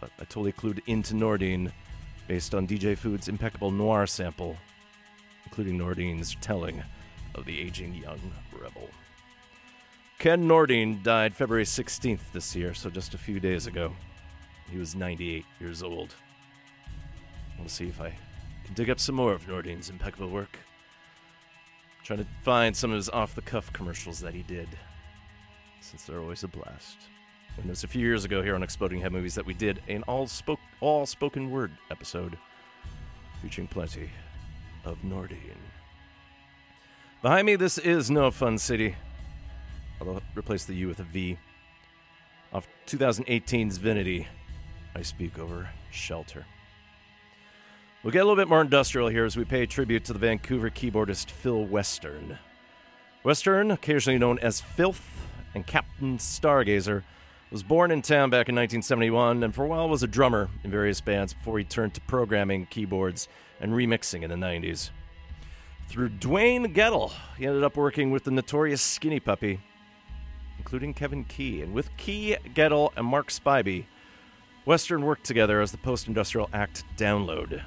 But 0.00 0.10
I 0.18 0.24
totally 0.24 0.52
clued 0.52 0.80
into 0.86 1.14
Nordine 1.14 1.72
based 2.28 2.54
on 2.54 2.66
DJ 2.66 2.96
Food's 2.96 3.28
impeccable 3.28 3.70
noir 3.70 4.06
sample, 4.06 4.56
including 5.44 5.78
Nordine's 5.78 6.36
telling 6.40 6.82
of 7.34 7.44
the 7.44 7.58
aging 7.58 7.94
young 7.94 8.20
rebel. 8.52 8.88
Ken 10.18 10.46
Nordine 10.46 11.02
died 11.02 11.34
February 11.34 11.64
16th 11.64 12.32
this 12.32 12.54
year, 12.54 12.74
so 12.74 12.90
just 12.90 13.14
a 13.14 13.18
few 13.18 13.40
days 13.40 13.66
ago. 13.66 13.92
He 14.70 14.78
was 14.78 14.94
98 14.94 15.44
years 15.60 15.82
old. 15.82 16.14
We'll 17.58 17.68
see 17.68 17.88
if 17.88 18.00
I 18.00 18.14
dig 18.74 18.90
up 18.90 19.00
some 19.00 19.14
more 19.14 19.32
of 19.32 19.46
Nordine's 19.46 19.90
impeccable 19.90 20.30
work. 20.30 20.58
trying 22.04 22.18
to 22.18 22.26
find 22.42 22.76
some 22.76 22.90
of 22.90 22.96
his 22.96 23.08
off 23.08 23.34
the 23.34 23.42
cuff 23.42 23.72
commercials 23.72 24.18
that 24.20 24.34
he 24.34 24.42
did, 24.42 24.68
since 25.80 26.04
they're 26.04 26.18
always 26.18 26.42
a 26.42 26.48
blast. 26.48 26.96
And 27.56 27.68
was 27.68 27.84
a 27.84 27.88
few 27.88 28.00
years 28.00 28.24
ago 28.24 28.42
here 28.42 28.54
on 28.54 28.62
Exploding 28.62 29.00
Head 29.00 29.12
Movies 29.12 29.34
that 29.34 29.46
we 29.46 29.54
did 29.54 29.82
an 29.88 30.02
all 30.04 30.26
spoke 30.26 30.58
all 30.80 31.06
spoken 31.06 31.50
word 31.50 31.70
episode 31.90 32.36
featuring 33.40 33.68
plenty 33.68 34.10
of 34.84 34.98
Nordine. 35.02 35.56
Behind 37.20 37.46
me, 37.46 37.56
this 37.56 37.78
is 37.78 38.10
No 38.10 38.30
Fun 38.30 38.58
City. 38.58 38.96
I'll 40.00 40.22
replace 40.34 40.64
the 40.64 40.74
U 40.74 40.88
with 40.88 40.98
a 40.98 41.04
V. 41.04 41.38
Off 42.52 42.66
2018's 42.86 43.78
Vinity, 43.78 44.26
I 44.94 45.02
speak 45.02 45.38
over 45.38 45.68
Shelter. 45.90 46.44
We'll 48.02 48.10
get 48.10 48.18
a 48.18 48.24
little 48.24 48.34
bit 48.34 48.48
more 48.48 48.60
industrial 48.60 49.06
here 49.08 49.24
as 49.24 49.36
we 49.36 49.44
pay 49.44 49.64
tribute 49.64 50.04
to 50.06 50.12
the 50.12 50.18
Vancouver 50.18 50.70
keyboardist 50.70 51.30
Phil 51.30 51.64
Western. 51.64 52.36
Western, 53.22 53.70
occasionally 53.70 54.18
known 54.18 54.40
as 54.40 54.60
Philth 54.60 55.04
and 55.54 55.64
Captain 55.64 56.18
Stargazer, 56.18 57.04
was 57.52 57.62
born 57.62 57.92
in 57.92 58.02
town 58.02 58.28
back 58.28 58.48
in 58.48 58.56
1971 58.56 59.44
and 59.44 59.54
for 59.54 59.64
a 59.64 59.68
while 59.68 59.88
was 59.88 60.02
a 60.02 60.08
drummer 60.08 60.48
in 60.64 60.70
various 60.72 61.00
bands 61.00 61.32
before 61.32 61.58
he 61.58 61.64
turned 61.64 61.94
to 61.94 62.00
programming 62.00 62.66
keyboards 62.66 63.28
and 63.60 63.72
remixing 63.72 64.22
in 64.22 64.30
the 64.30 64.36
90s. 64.36 64.90
Through 65.86 66.08
Dwayne 66.10 66.74
Goettel, 66.74 67.12
he 67.38 67.46
ended 67.46 67.62
up 67.62 67.76
working 67.76 68.10
with 68.10 68.24
the 68.24 68.32
notorious 68.32 68.82
Skinny 68.82 69.20
Puppy, 69.20 69.60
including 70.58 70.92
cEvin 70.92 71.28
Key. 71.28 71.62
And 71.62 71.72
with 71.72 71.96
Key, 71.96 72.36
Goettel, 72.52 72.90
and 72.96 73.06
Mark 73.06 73.28
Spivey, 73.28 73.84
Western 74.64 75.04
worked 75.04 75.24
together 75.24 75.60
as 75.60 75.70
the 75.70 75.78
post 75.78 76.08
industrial 76.08 76.50
act 76.52 76.82
Download. 76.96 77.62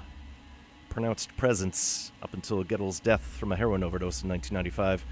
Pronounced 0.95 1.35
presence 1.35 2.13
up 2.21 2.33
until 2.33 2.63
Goettel's 2.63 3.01
death 3.01 3.19
from 3.21 3.51
a 3.51 3.57
heroin 3.57 3.83
overdose 3.83 4.23
in 4.23 4.29
1995, 4.29 5.05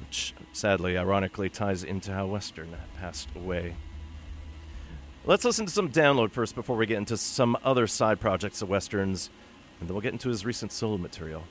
which 0.00 0.34
sadly, 0.52 0.98
ironically, 0.98 1.48
ties 1.48 1.82
into 1.82 2.12
how 2.12 2.26
Western 2.26 2.76
passed 2.98 3.30
away. 3.34 3.74
Let's 5.24 5.46
listen 5.46 5.64
to 5.64 5.72
some 5.72 5.88
Download 5.88 6.32
first 6.32 6.54
before 6.54 6.76
we 6.76 6.84
get 6.84 6.98
into 6.98 7.16
some 7.16 7.56
other 7.64 7.86
side 7.86 8.20
projects 8.20 8.60
of 8.60 8.68
Western's, 8.68 9.30
and 9.80 9.88
then 9.88 9.94
we'll 9.94 10.02
get 10.02 10.12
into 10.12 10.28
his 10.28 10.44
recent 10.44 10.70
solo 10.70 10.98
material. 10.98 11.44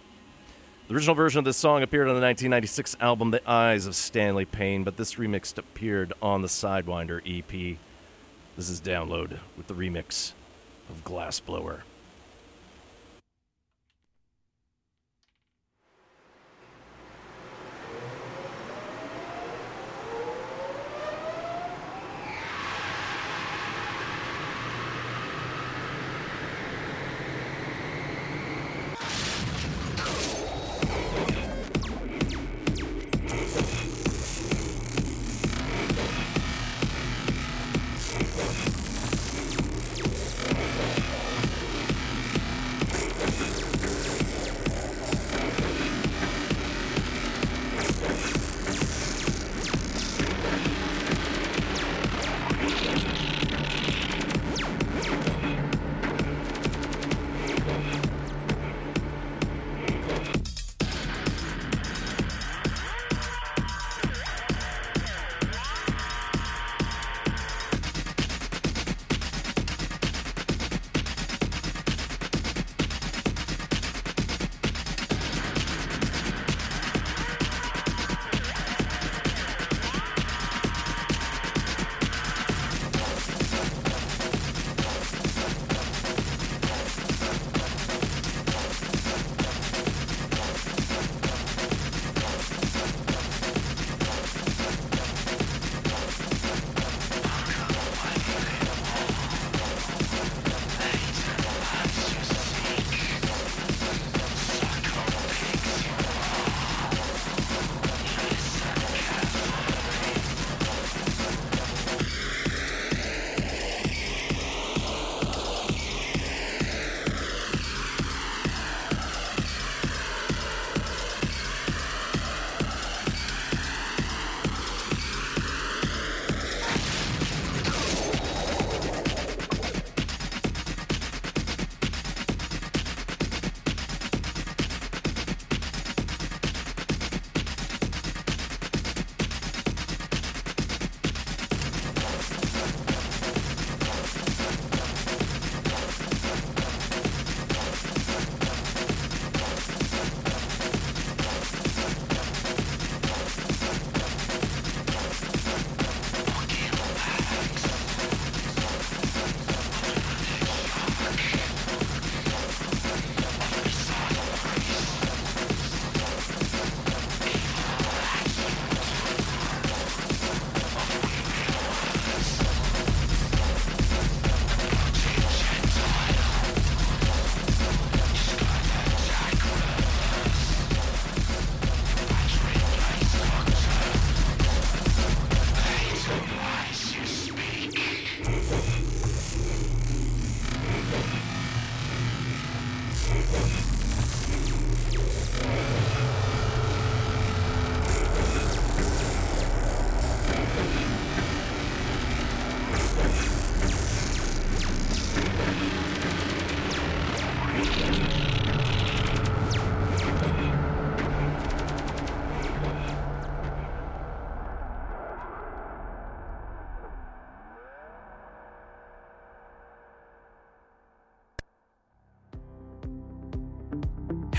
The 0.87 0.93
original 0.93 1.15
version 1.15 1.39
of 1.39 1.45
this 1.45 1.57
song 1.57 1.81
appeared 1.81 2.07
on 2.07 2.13
the 2.13 2.21
1996 2.21 2.97
album 2.99 3.31
The 3.31 3.49
Eyes 3.49 3.87
of 3.87 3.95
Stanley 3.95 4.45
Pain, 4.45 4.83
but 4.83 4.97
this 4.97 5.15
remix 5.15 5.57
appeared 5.57 6.13
on 6.21 6.43
the 6.43 6.47
Sidewinder 6.47 7.19
EP. 7.25 7.79
This 8.55 8.69
is 8.69 8.79
Download 8.79 9.39
with 9.57 9.65
the 9.65 9.73
remix 9.73 10.33
of 10.87 11.03
Glassblower. 11.03 11.81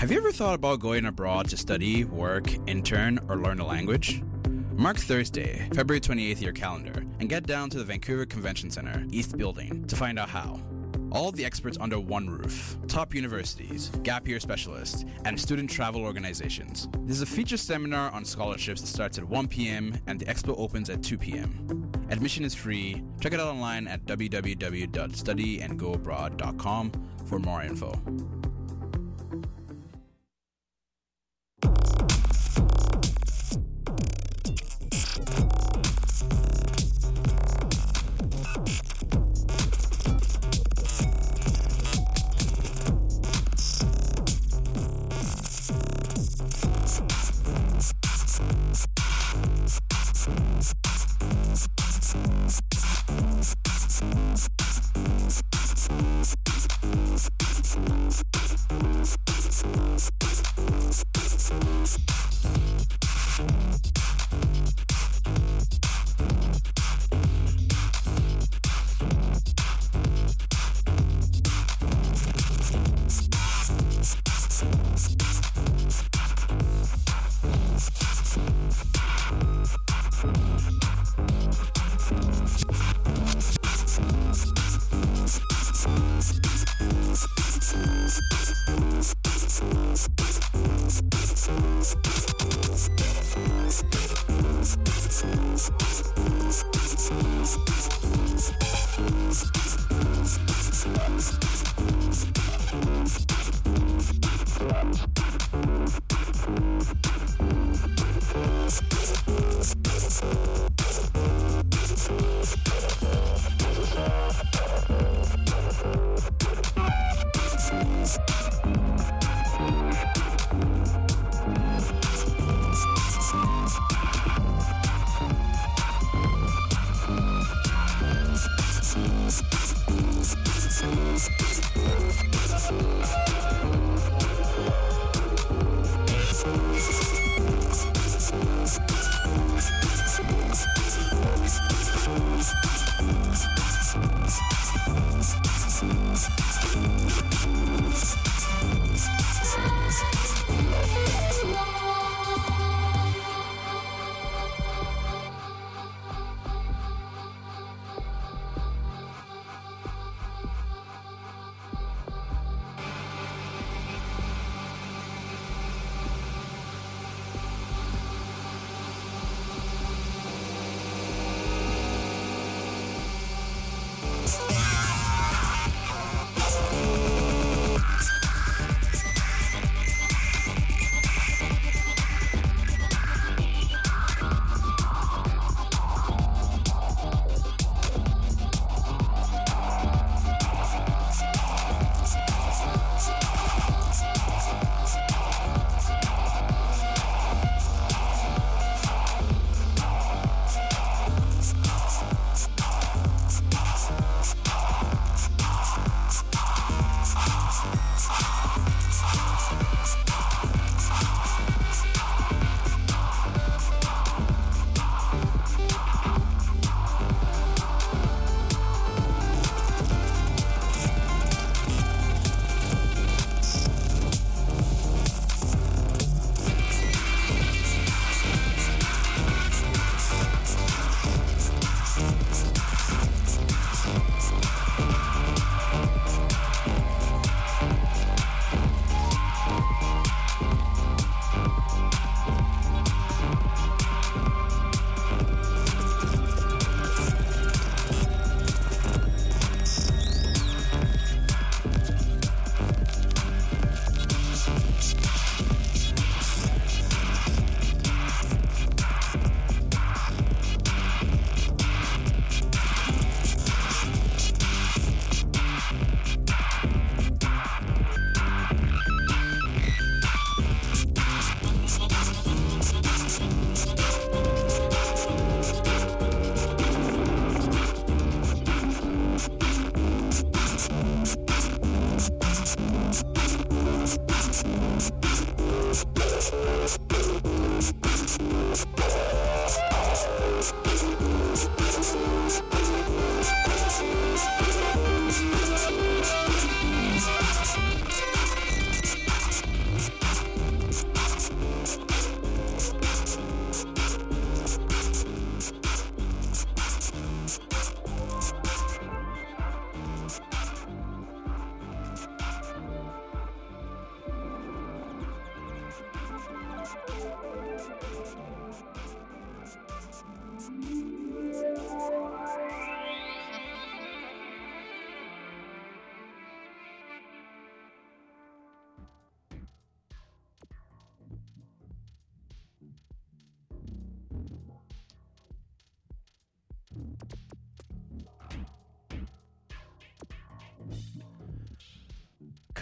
Have 0.03 0.11
you 0.11 0.17
ever 0.17 0.33
thought 0.33 0.55
about 0.55 0.81
going 0.81 1.05
abroad 1.05 1.47
to 1.47 1.55
study, 1.55 2.03
work, 2.03 2.53
intern, 2.67 3.21
or 3.29 3.37
learn 3.37 3.61
a 3.61 3.65
language? 3.65 4.21
Mark 4.73 4.97
Thursday, 4.97 5.65
February 5.73 6.01
28th 6.01 6.41
your 6.41 6.51
calendar, 6.51 7.05
and 7.21 7.29
get 7.29 7.47
down 7.47 7.69
to 7.69 7.77
the 7.77 7.85
Vancouver 7.85 8.25
Convention 8.25 8.69
Center, 8.69 9.05
East 9.11 9.37
Building, 9.37 9.87
to 9.87 9.95
find 9.95 10.19
out 10.19 10.27
how. 10.27 10.59
All 11.13 11.31
the 11.31 11.45
experts 11.45 11.77
under 11.79 12.01
one 12.01 12.29
roof 12.29 12.75
top 12.89 13.15
universities, 13.15 13.91
gap 14.03 14.27
year 14.27 14.41
specialists, 14.41 15.05
and 15.23 15.39
student 15.39 15.69
travel 15.69 16.03
organizations. 16.03 16.89
There's 17.05 17.21
a 17.21 17.25
feature 17.25 17.55
seminar 17.55 18.11
on 18.11 18.25
scholarships 18.25 18.81
that 18.81 18.87
starts 18.87 19.17
at 19.17 19.23
1 19.23 19.47
p.m., 19.47 19.97
and 20.07 20.19
the 20.19 20.25
expo 20.25 20.59
opens 20.59 20.89
at 20.89 21.01
2 21.01 21.17
p.m. 21.17 21.89
Admission 22.09 22.43
is 22.43 22.53
free. 22.53 23.01
Check 23.21 23.31
it 23.31 23.39
out 23.39 23.47
online 23.47 23.87
at 23.87 24.05
www.studyandgoabroad.com 24.05 26.91
for 27.25 27.39
more 27.39 27.63
info. 27.63 28.01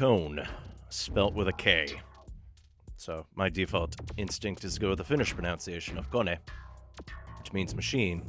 Cone, 0.02 0.42
spelt 0.90 1.36
with 1.36 1.48
a 1.48 1.54
K. 1.54 2.02
So 2.98 3.28
my 3.36 3.50
default 3.50 3.96
instinct 4.18 4.64
is 4.64 4.74
to 4.74 4.80
go 4.80 4.90
with 4.90 4.98
the 4.98 5.04
Finnish 5.04 5.32
pronunciation 5.32 5.96
of 5.96 6.10
Kone, 6.10 6.40
which 7.38 7.54
means 7.54 7.76
machine, 7.76 8.24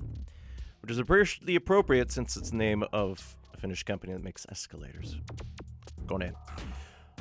which 0.82 0.90
is 0.90 0.98
appreciably 0.98 1.56
appropriate 1.56 2.12
since 2.12 2.36
it's 2.36 2.50
the 2.50 2.58
name 2.58 2.84
of 2.92 3.38
a 3.54 3.56
Finnish 3.56 3.84
company 3.84 4.12
that 4.12 4.22
makes 4.22 4.44
escalators. 4.50 5.16
Kone. 6.04 6.34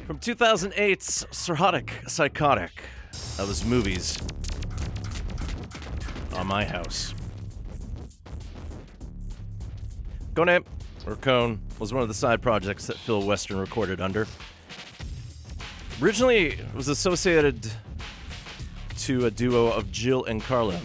From 0.05 0.19
2008's 0.19 1.27
Cirrhotic 1.31 2.09
Psychotic. 2.09 2.83
That 3.37 3.47
was 3.47 3.63
movies 3.63 4.17
on 6.33 6.47
my 6.47 6.65
house. 6.65 7.13
Kone, 10.33 10.60
Cone, 11.15 11.59
was 11.79 11.93
one 11.93 12.01
of 12.01 12.07
the 12.07 12.13
side 12.13 12.41
projects 12.41 12.87
that 12.87 12.97
Phil 12.97 13.21
Western 13.21 13.57
recorded 13.57 13.99
under. 13.99 14.27
Originally, 16.01 16.47
it 16.47 16.75
was 16.75 16.87
associated 16.87 17.71
to 18.99 19.25
a 19.25 19.31
duo 19.31 19.67
of 19.67 19.91
Jill 19.91 20.25
and 20.25 20.43
Carla, 20.43 20.79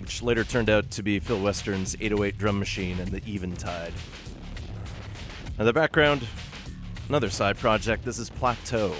which 0.00 0.22
later 0.22 0.44
turned 0.44 0.70
out 0.70 0.90
to 0.92 1.02
be 1.02 1.18
Phil 1.18 1.40
Western's 1.40 1.94
808 2.00 2.38
drum 2.38 2.58
machine 2.58 2.98
and 3.00 3.10
the 3.10 3.22
Eventide. 3.26 3.92
In 5.58 5.64
the 5.64 5.72
background, 5.72 6.26
another 7.08 7.30
side 7.30 7.58
project. 7.58 8.04
This 8.04 8.18
is 8.18 8.30
Plateau. 8.30 8.94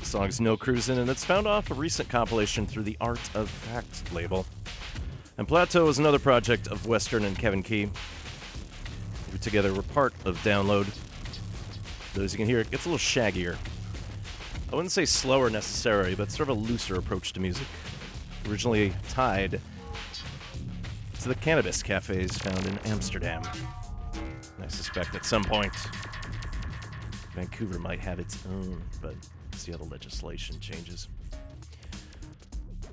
The 0.00 0.06
song's 0.06 0.40
No 0.40 0.56
Cruisin', 0.56 0.98
and 0.98 1.08
it's 1.08 1.24
found 1.24 1.46
off 1.46 1.70
a 1.70 1.74
recent 1.74 2.08
compilation 2.08 2.66
through 2.66 2.82
the 2.82 2.96
Artoffact 3.00 4.12
label. 4.12 4.46
And 5.38 5.46
Plateau 5.46 5.88
is 5.88 5.98
another 5.98 6.18
project 6.18 6.66
of 6.66 6.86
Western 6.86 7.24
and 7.24 7.38
cEvin 7.38 7.64
Key, 7.64 7.90
together 9.48 9.72
were 9.72 9.82
part 9.82 10.12
of 10.26 10.36
Download. 10.42 10.86
As 12.22 12.34
you 12.34 12.36
can 12.36 12.46
hear, 12.46 12.58
it 12.58 12.70
gets 12.70 12.84
a 12.84 12.90
little 12.90 12.98
shaggier. 12.98 13.56
I 14.70 14.76
wouldn't 14.76 14.92
say 14.92 15.06
slower 15.06 15.48
necessarily, 15.48 16.14
but 16.14 16.30
sort 16.30 16.50
of 16.50 16.58
a 16.58 16.60
looser 16.60 16.96
approach 16.96 17.32
to 17.32 17.40
music. 17.40 17.66
Originally 18.46 18.92
tied 19.08 19.58
to 21.20 21.28
the 21.28 21.34
cannabis 21.34 21.82
cafes 21.82 22.36
found 22.36 22.66
in 22.66 22.76
Amsterdam. 22.92 23.42
I 24.62 24.68
suspect 24.68 25.14
at 25.14 25.24
some 25.24 25.44
point 25.44 25.72
Vancouver 27.34 27.78
might 27.78 28.00
have 28.00 28.18
its 28.18 28.44
own, 28.50 28.82
but 29.00 29.14
see 29.56 29.72
how 29.72 29.78
the 29.78 29.84
legislation 29.84 30.60
changes. 30.60 31.08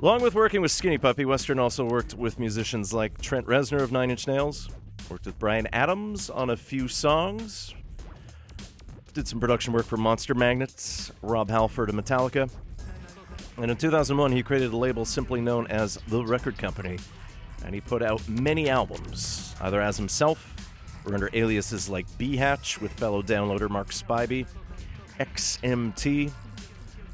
Along 0.02 0.22
with 0.22 0.36
working 0.36 0.62
with 0.62 0.72
Skinny 0.72 0.98
Puppy, 0.98 1.26
Western 1.26 1.60
also 1.60 1.84
worked 1.84 2.13
with 2.13 2.39
musicians 2.39 2.94
like 2.94 3.20
Trent 3.22 3.46
Reznor 3.46 3.82
of 3.82 3.91
Nine 3.91 4.12
Inch 4.12 4.26
Nails, 4.28 4.70
worked 5.10 5.26
with 5.26 5.38
Bryan 5.39 5.68
Adams 5.74 6.30
on 6.30 6.50
a 6.50 6.58
few 6.58 6.88
songs, 6.88 7.74
did 9.13 9.28
some 9.28 9.39
production 9.39 9.74
work 9.74 9.86
for 9.86 9.98
Monster 9.98 10.34
Magnets, 10.34 11.12
Rob 11.22 11.50
Halford 11.50 11.89
of 11.89 11.96
Metallica. 11.96 12.50
And 13.58 13.72
in 13.72 13.78
2001, 13.78 14.32
he 14.32 14.44
created 14.44 14.74
a 14.74 14.78
label 14.78 15.06
simply 15.06 15.39
known 15.39 15.68
as 15.68 15.98
The 16.08 16.24
Record 16.24 16.58
Company, 16.58 17.00
and 17.63 17.74
he 17.74 17.82
put 17.82 18.02
out 18.02 18.28
many 18.28 18.70
albums, 18.70 19.56
either 19.62 19.82
as 19.82 19.98
himself 19.98 20.54
or 21.06 21.13
under 21.13 21.30
aliases 21.34 21.88
like 21.88 22.06
B 22.18 22.36
Hatch 22.36 22.82
with 22.82 22.91
fellow 22.94 23.22
downloader 23.22 23.70
Mark 23.70 23.89
Spybey, 23.91 24.46
XMT, 25.20 26.32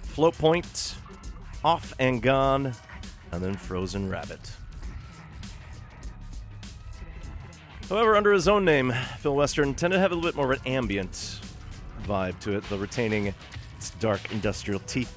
Float 0.01 0.37
Point, 0.37 0.95
Off 1.63 1.93
and 1.99 2.21
Gone, 2.21 2.73
and 3.31 3.43
then 3.43 3.55
Frozen 3.55 4.09
Rabbit. 4.09 4.51
However, 7.91 8.15
under 8.15 8.31
his 8.31 8.47
own 8.47 8.63
name, 8.63 8.93
Phil 9.19 9.35
Western 9.35 9.73
tended 9.73 9.97
to 9.97 9.99
have 9.99 10.13
a 10.13 10.15
little 10.15 10.29
bit 10.29 10.37
more 10.37 10.53
of 10.53 10.61
an 10.61 10.65
ambient 10.65 11.41
vibe 12.03 12.39
to 12.39 12.55
it, 12.55 12.63
though 12.69 12.77
retaining 12.77 13.33
its 13.75 13.89
dark 13.99 14.31
industrial 14.31 14.79
teeth, 14.87 15.13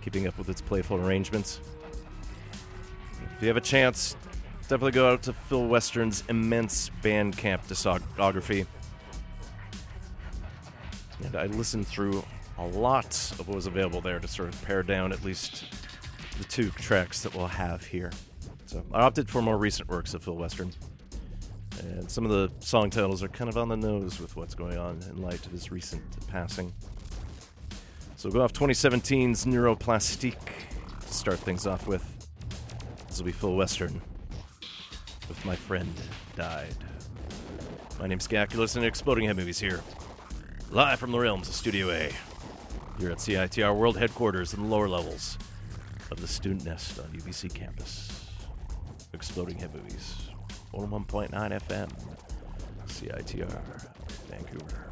keeping 0.00 0.28
up 0.28 0.38
with 0.38 0.48
its 0.48 0.60
playful 0.60 0.96
arrangements. 0.96 1.58
If 3.36 3.42
you 3.42 3.48
have 3.48 3.56
a 3.56 3.60
chance, 3.60 4.14
definitely 4.60 4.92
go 4.92 5.10
out 5.10 5.24
to 5.24 5.32
Phil 5.32 5.66
Western's 5.66 6.22
immense 6.28 6.88
Bandcamp 7.02 7.66
discography. 7.66 8.64
And 11.24 11.34
I 11.34 11.46
listened 11.46 11.88
through 11.88 12.24
a 12.58 12.66
lot 12.68 13.12
of 13.40 13.48
what 13.48 13.56
was 13.56 13.66
available 13.66 14.00
there 14.00 14.20
to 14.20 14.28
sort 14.28 14.54
of 14.54 14.62
pare 14.62 14.84
down 14.84 15.10
at 15.10 15.24
least 15.24 15.64
the 16.38 16.44
two 16.44 16.70
tracks 16.70 17.22
that 17.22 17.34
we'll 17.34 17.48
have 17.48 17.84
here. 17.84 18.12
So 18.66 18.84
I 18.92 19.00
opted 19.00 19.28
for 19.28 19.42
more 19.42 19.58
recent 19.58 19.88
works 19.88 20.14
of 20.14 20.22
Phil 20.22 20.36
Western. 20.36 20.72
And 21.80 22.10
some 22.10 22.24
of 22.24 22.30
the 22.30 22.50
song 22.64 22.90
titles 22.90 23.22
are 23.22 23.28
kind 23.28 23.48
of 23.48 23.56
on 23.56 23.68
the 23.68 23.76
nose 23.76 24.20
with 24.20 24.36
what's 24.36 24.54
going 24.54 24.78
on 24.78 25.00
in 25.10 25.22
light 25.22 25.44
of 25.46 25.52
his 25.52 25.70
recent 25.70 26.02
passing. 26.28 26.72
So 28.16 28.28
we'll 28.28 28.38
go 28.38 28.44
off 28.44 28.52
2017's 28.52 29.46
Neuroplastique 29.46 30.36
to 31.00 31.12
start 31.12 31.38
things 31.40 31.66
off 31.66 31.86
with. 31.86 32.04
This 33.08 33.18
will 33.18 33.26
be 33.26 33.32
Phil 33.32 33.54
Western 33.54 34.00
with 35.28 35.44
My 35.44 35.56
Friend 35.56 35.92
Died. 36.36 36.74
My 37.98 38.06
name's 38.06 38.30
listening 38.30 38.82
to 38.82 38.88
Exploding 38.88 39.26
Head 39.26 39.36
Movies 39.36 39.58
here, 39.58 39.80
live 40.70 40.98
from 40.98 41.12
the 41.12 41.18
realms 41.18 41.48
of 41.48 41.54
Studio 41.54 41.90
A, 41.90 42.12
here 42.98 43.10
at 43.10 43.18
CITR 43.18 43.76
World 43.76 43.96
Headquarters 43.96 44.54
in 44.54 44.62
the 44.62 44.68
lower 44.68 44.88
levels 44.88 45.38
of 46.10 46.20
the 46.20 46.28
Student 46.28 46.64
Nest 46.64 46.98
on 46.98 47.06
UBC 47.06 47.52
campus. 47.54 48.28
Exploding 49.12 49.58
Head 49.58 49.74
Movies. 49.74 50.31
101.9 50.72 51.30
FM, 51.68 51.88
CITR, 52.86 53.62
Vancouver. 54.30 54.91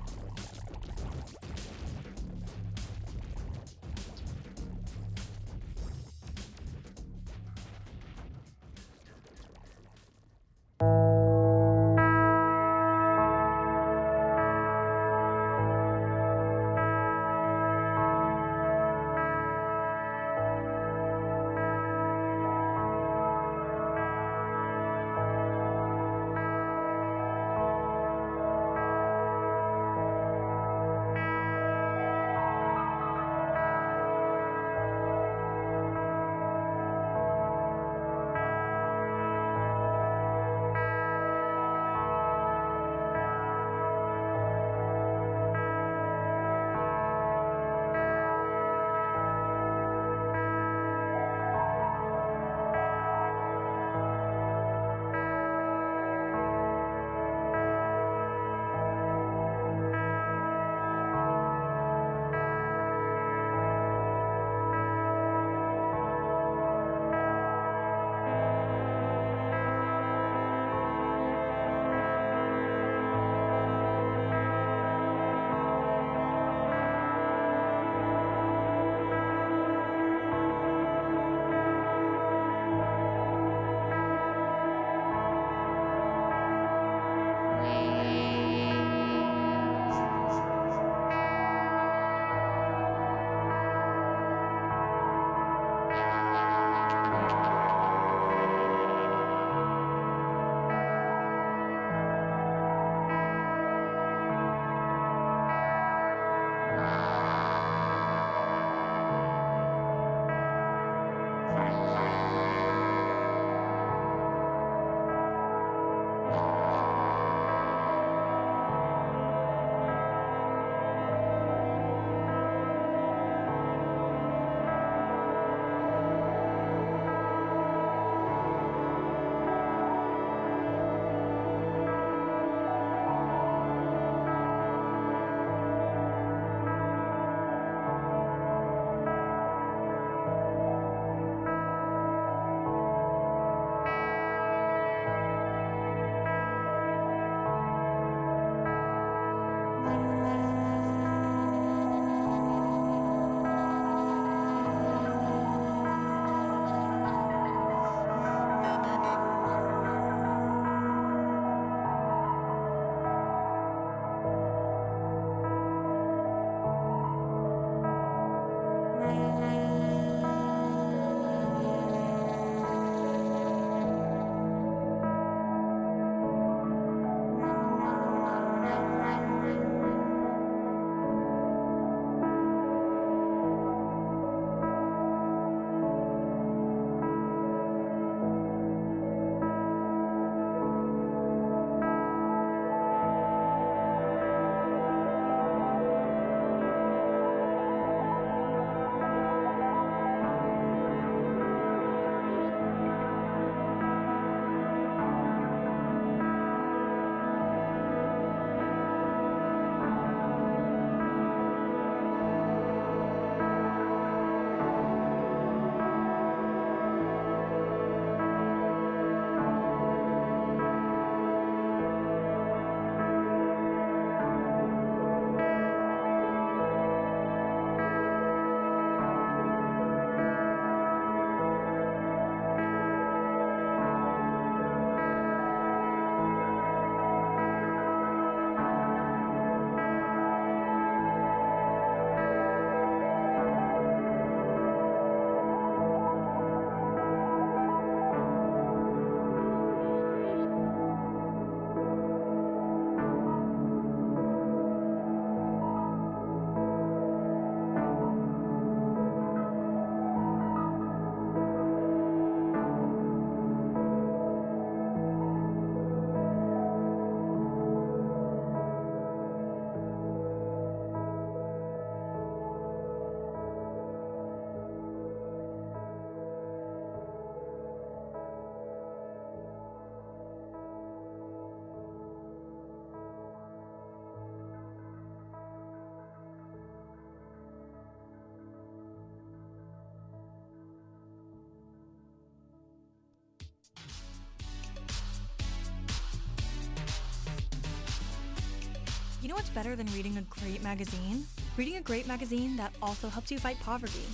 Know 299.31 299.37
what's 299.37 299.51
better 299.51 299.77
than 299.77 299.87
reading 299.95 300.17
a 300.17 300.23
great 300.23 300.61
magazine? 300.61 301.25
Reading 301.57 301.77
a 301.77 301.81
great 301.81 302.09
magazine 302.09 302.57
that 302.57 302.73
also 302.83 303.09
helps 303.09 303.31
you 303.31 303.39
fight 303.39 303.61
poverty. 303.61 304.05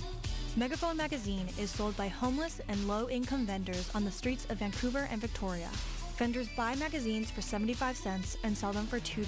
Megaphone 0.55 0.95
magazine 0.95 1.47
is 1.57 1.71
sold 1.71 1.97
by 1.97 2.07
homeless 2.07 2.61
and 2.67 2.87
low-income 2.87 3.43
vendors 3.43 3.89
on 3.95 4.05
the 4.05 4.11
streets 4.11 4.45
of 4.51 4.59
Vancouver 4.59 5.07
and 5.09 5.19
Victoria. 5.19 5.69
Vendors 6.17 6.47
buy 6.55 6.75
magazines 6.75 7.31
for 7.31 7.41
75 7.41 7.97
cents 7.97 8.37
and 8.43 8.55
sell 8.55 8.71
them 8.71 8.85
for 8.85 8.99
$2. 8.99 9.25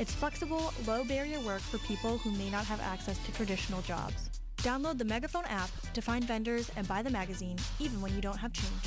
It's 0.00 0.14
flexible, 0.14 0.72
low-barrier 0.86 1.40
work 1.40 1.60
for 1.60 1.76
people 1.78 2.16
who 2.16 2.30
may 2.30 2.48
not 2.48 2.64
have 2.64 2.80
access 2.80 3.18
to 3.26 3.32
traditional 3.32 3.82
jobs. 3.82 4.30
Download 4.58 4.96
the 4.96 5.04
Megaphone 5.04 5.44
app 5.50 5.68
to 5.92 6.00
find 6.00 6.24
vendors 6.24 6.70
and 6.76 6.88
buy 6.88 7.02
the 7.02 7.10
magazine 7.10 7.58
even 7.78 8.00
when 8.00 8.14
you 8.14 8.22
don't 8.22 8.38
have 8.38 8.54
change. 8.54 8.83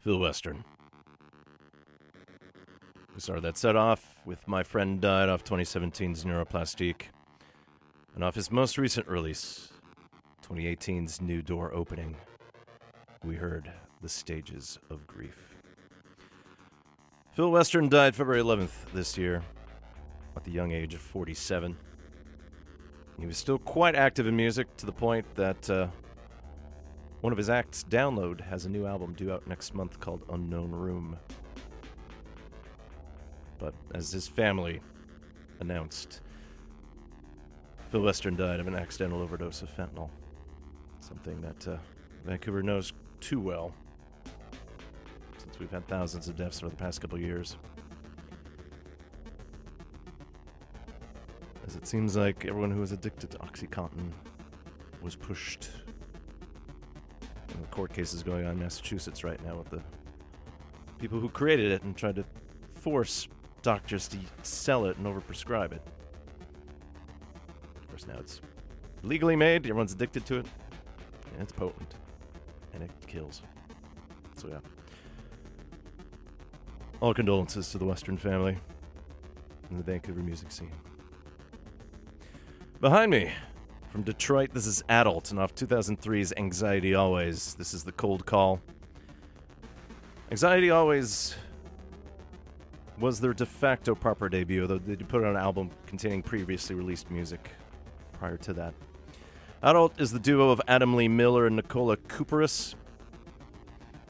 Phil 0.00 0.18
Western. 0.18 0.64
We 3.14 3.20
started 3.20 3.42
that 3.42 3.58
set 3.58 3.76
off 3.76 4.16
with 4.24 4.48
My 4.48 4.62
Friend 4.62 4.98
Died 4.98 5.28
off 5.28 5.44
2017's 5.44 6.24
Neuroplastique. 6.24 7.02
And 8.14 8.24
off 8.24 8.34
his 8.34 8.50
most 8.50 8.78
recent 8.78 9.06
release, 9.08 9.68
2018's 10.42 11.20
New 11.20 11.42
Door 11.42 11.74
Opening, 11.74 12.16
we 13.22 13.36
heard 13.36 13.70
The 14.00 14.08
Stages 14.08 14.78
of 14.88 15.06
Grief. 15.06 15.54
Phil 17.32 17.50
Western 17.50 17.90
died 17.90 18.14
February 18.14 18.42
11th 18.42 18.90
this 18.94 19.18
year 19.18 19.42
at 20.34 20.44
the 20.44 20.50
young 20.50 20.72
age 20.72 20.94
of 20.94 21.00
47. 21.02 21.76
He 23.18 23.26
was 23.26 23.36
still 23.36 23.58
quite 23.58 23.94
active 23.94 24.26
in 24.26 24.34
music 24.34 24.74
to 24.78 24.86
the 24.86 24.92
point 24.92 25.26
that 25.34 25.68
uh, 25.68 25.88
one 27.20 27.32
of 27.32 27.36
his 27.36 27.50
acts, 27.50 27.84
Download, 27.88 28.40
has 28.40 28.64
a 28.64 28.68
new 28.70 28.86
album 28.86 29.12
due 29.12 29.32
out 29.32 29.46
next 29.46 29.74
month 29.74 30.00
called 30.00 30.22
Unknown 30.30 30.70
Room. 30.70 31.18
But 33.58 33.74
as 33.94 34.10
his 34.10 34.26
family 34.26 34.80
announced, 35.60 36.22
Phil 37.90 38.00
Western 38.00 38.36
died 38.36 38.58
of 38.58 38.66
an 38.68 38.74
accidental 38.74 39.20
overdose 39.20 39.60
of 39.60 39.76
fentanyl. 39.76 40.08
Something 41.00 41.40
that 41.42 41.68
uh, 41.68 41.76
Vancouver 42.24 42.62
knows 42.62 42.92
too 43.20 43.40
well 43.40 43.74
since 45.36 45.58
we've 45.58 45.70
had 45.70 45.86
thousands 45.88 46.28
of 46.28 46.36
deaths 46.36 46.62
over 46.62 46.70
the 46.70 46.76
past 46.76 47.00
couple 47.00 47.18
years. 47.18 47.58
As 51.66 51.76
it 51.76 51.86
seems 51.86 52.16
like 52.16 52.46
everyone 52.46 52.70
who 52.70 52.80
was 52.80 52.92
addicted 52.92 53.30
to 53.32 53.38
Oxycontin 53.38 54.10
was 55.02 55.16
pushed. 55.16 55.68
Court 57.70 57.92
cases 57.92 58.22
going 58.22 58.46
on 58.46 58.52
in 58.52 58.58
Massachusetts 58.58 59.22
right 59.22 59.42
now 59.44 59.56
with 59.56 59.70
the 59.70 59.82
people 60.98 61.20
who 61.20 61.28
created 61.28 61.70
it 61.70 61.82
and 61.82 61.96
tried 61.96 62.16
to 62.16 62.24
force 62.74 63.28
doctors 63.62 64.08
to 64.08 64.18
sell 64.42 64.86
it 64.86 64.96
and 64.96 65.06
overprescribe 65.06 65.72
it. 65.72 65.82
Of 67.80 67.88
course, 67.88 68.06
now 68.06 68.16
it's 68.18 68.40
legally 69.02 69.36
made, 69.36 69.66
everyone's 69.66 69.92
addicted 69.92 70.26
to 70.26 70.36
it, 70.38 70.46
and 71.32 71.42
it's 71.42 71.52
potent, 71.52 71.94
and 72.74 72.82
it 72.82 72.90
kills. 73.06 73.42
So, 74.36 74.48
yeah. 74.48 74.58
All 77.00 77.14
condolences 77.14 77.70
to 77.70 77.78
the 77.78 77.84
Western 77.84 78.16
family 78.16 78.58
and 79.70 79.78
the 79.78 79.84
Vancouver 79.84 80.20
music 80.20 80.52
scene. 80.52 80.72
Behind 82.80 83.10
me, 83.10 83.30
from 83.90 84.02
Detroit, 84.02 84.50
this 84.54 84.66
is 84.66 84.82
Adult, 84.88 85.30
and 85.30 85.40
off 85.40 85.54
2003's 85.54 86.32
Anxiety 86.36 86.94
Always. 86.94 87.54
This 87.54 87.74
is 87.74 87.82
the 87.82 87.92
cold 87.92 88.24
call. 88.24 88.60
Anxiety 90.30 90.70
Always 90.70 91.34
was 93.00 93.20
their 93.20 93.34
de 93.34 93.46
facto 93.46 93.94
proper 93.94 94.28
debut, 94.28 94.66
though 94.66 94.78
they 94.78 94.94
did 94.94 95.08
put 95.08 95.24
out 95.24 95.30
an 95.30 95.36
album 95.36 95.70
containing 95.86 96.22
previously 96.22 96.76
released 96.76 97.10
music 97.10 97.50
prior 98.12 98.36
to 98.36 98.52
that. 98.52 98.74
Adult 99.62 100.00
is 100.00 100.12
the 100.12 100.20
duo 100.20 100.50
of 100.50 100.60
Adam 100.68 100.94
Lee 100.94 101.08
Miller 101.08 101.46
and 101.46 101.56
Nicola 101.56 101.96
Couperus. 101.96 102.74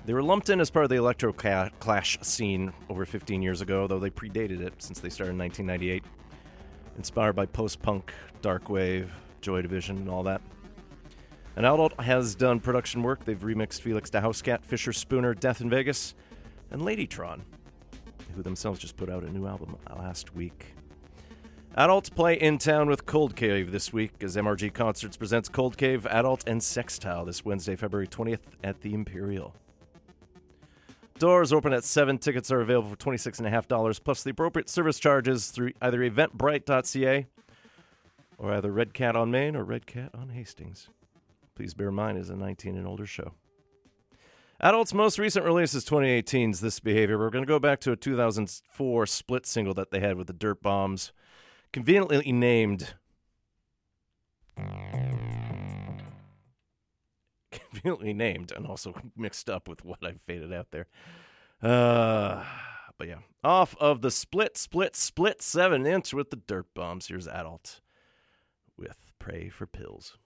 They 0.04 0.12
were 0.12 0.22
lumped 0.22 0.50
in 0.50 0.60
as 0.60 0.70
part 0.70 0.84
of 0.84 0.90
the 0.90 0.96
electro 0.96 1.32
clash 1.32 2.18
scene 2.20 2.72
over 2.88 3.06
15 3.06 3.40
years 3.40 3.60
ago, 3.60 3.86
though 3.86 3.98
they 3.98 4.10
predated 4.10 4.60
it 4.60 4.74
since 4.78 5.00
they 5.00 5.08
started 5.08 5.32
in 5.32 5.38
1998. 5.38 6.04
Inspired 6.98 7.34
by 7.34 7.46
post 7.46 7.80
punk, 7.80 8.12
dark 8.42 8.68
wave, 8.68 9.10
Joy 9.40 9.62
Division, 9.62 9.96
and 9.98 10.08
all 10.08 10.22
that. 10.24 10.40
And 11.56 11.66
Adult 11.66 11.98
has 12.00 12.34
done 12.34 12.60
production 12.60 13.02
work. 13.02 13.24
They've 13.24 13.38
remixed 13.38 13.80
Felix 13.80 14.10
da 14.10 14.20
Housecat, 14.20 14.60
Fischerspooner, 14.66 15.38
Death 15.38 15.60
in 15.60 15.68
Vegas, 15.68 16.14
and 16.70 16.82
Ladytron 16.82 17.42
who 18.34 18.42
themselves 18.42 18.80
just 18.80 18.96
put 18.96 19.10
out 19.10 19.22
a 19.22 19.30
new 19.30 19.46
album 19.46 19.76
last 19.96 20.34
week. 20.34 20.74
Adults 21.76 22.10
play 22.10 22.34
in 22.34 22.58
town 22.58 22.88
with 22.88 23.06
Cold 23.06 23.36
Cave 23.36 23.70
this 23.70 23.92
week 23.92 24.12
as 24.22 24.36
MRG 24.36 24.72
Concerts 24.74 25.16
presents 25.16 25.48
Cold 25.48 25.76
Cave, 25.76 26.06
Adult, 26.06 26.42
and 26.46 26.62
Sextile 26.62 27.24
this 27.24 27.44
Wednesday, 27.44 27.76
February 27.76 28.08
20th 28.08 28.40
at 28.64 28.80
the 28.80 28.92
Imperial. 28.92 29.54
Doors 31.18 31.52
open 31.52 31.72
at 31.72 31.84
7. 31.84 32.18
Tickets 32.18 32.50
are 32.50 32.60
available 32.60 32.88
for 32.90 32.96
$26.5 32.96 34.02
plus 34.02 34.22
the 34.22 34.30
appropriate 34.30 34.68
service 34.68 34.98
charges 34.98 35.50
through 35.50 35.72
either 35.80 35.98
eventbrite.ca 35.98 37.26
or 38.40 38.54
either 38.54 38.72
Red 38.72 38.94
Cat 38.94 39.14
on 39.14 39.30
Main 39.30 39.54
or 39.54 39.62
Red 39.62 39.86
Cat 39.86 40.10
on 40.14 40.30
Hastings. 40.30 40.88
Please 41.54 41.74
bear 41.74 41.90
in 41.90 41.94
mind 41.94 42.16
is 42.16 42.30
a 42.30 42.36
19 42.36 42.76
and 42.76 42.86
older 42.86 43.04
show. 43.04 43.34
Adult's 44.60 44.94
most 44.94 45.18
recent 45.18 45.44
release 45.44 45.74
is 45.74 45.84
2018's 45.84 46.60
This 46.60 46.80
Behavior. 46.80 47.18
We're 47.18 47.28
going 47.30 47.44
to 47.44 47.48
go 47.48 47.58
back 47.58 47.80
to 47.80 47.92
a 47.92 47.96
2004 47.96 49.06
split 49.06 49.44
single 49.46 49.74
that 49.74 49.90
they 49.90 50.00
had 50.00 50.16
with 50.16 50.26
the 50.26 50.32
Dirtbombs, 50.32 51.12
conveniently 51.72 52.32
named. 52.32 52.94
Conveniently 57.50 58.12
named 58.12 58.52
and 58.54 58.66
also 58.66 58.94
mixed 59.16 59.48
up 59.48 59.68
with 59.68 59.84
what 59.84 59.98
I 60.02 60.12
faded 60.12 60.52
out 60.52 60.70
there. 60.70 60.86
Uh, 61.62 62.44
but 62.98 63.08
yeah, 63.08 63.18
off 63.44 63.76
of 63.78 64.02
the 64.02 64.10
split, 64.10 64.56
split, 64.58 64.96
split 64.96 65.40
seven 65.40 65.86
inch 65.86 66.12
with 66.12 66.30
the 66.30 66.36
Dirtbombs. 66.36 67.08
Here's 67.08 67.28
Adult 67.28 67.80
with 68.80 69.12
Pray 69.18 69.50
for 69.50 69.66
Pills. 69.66 70.16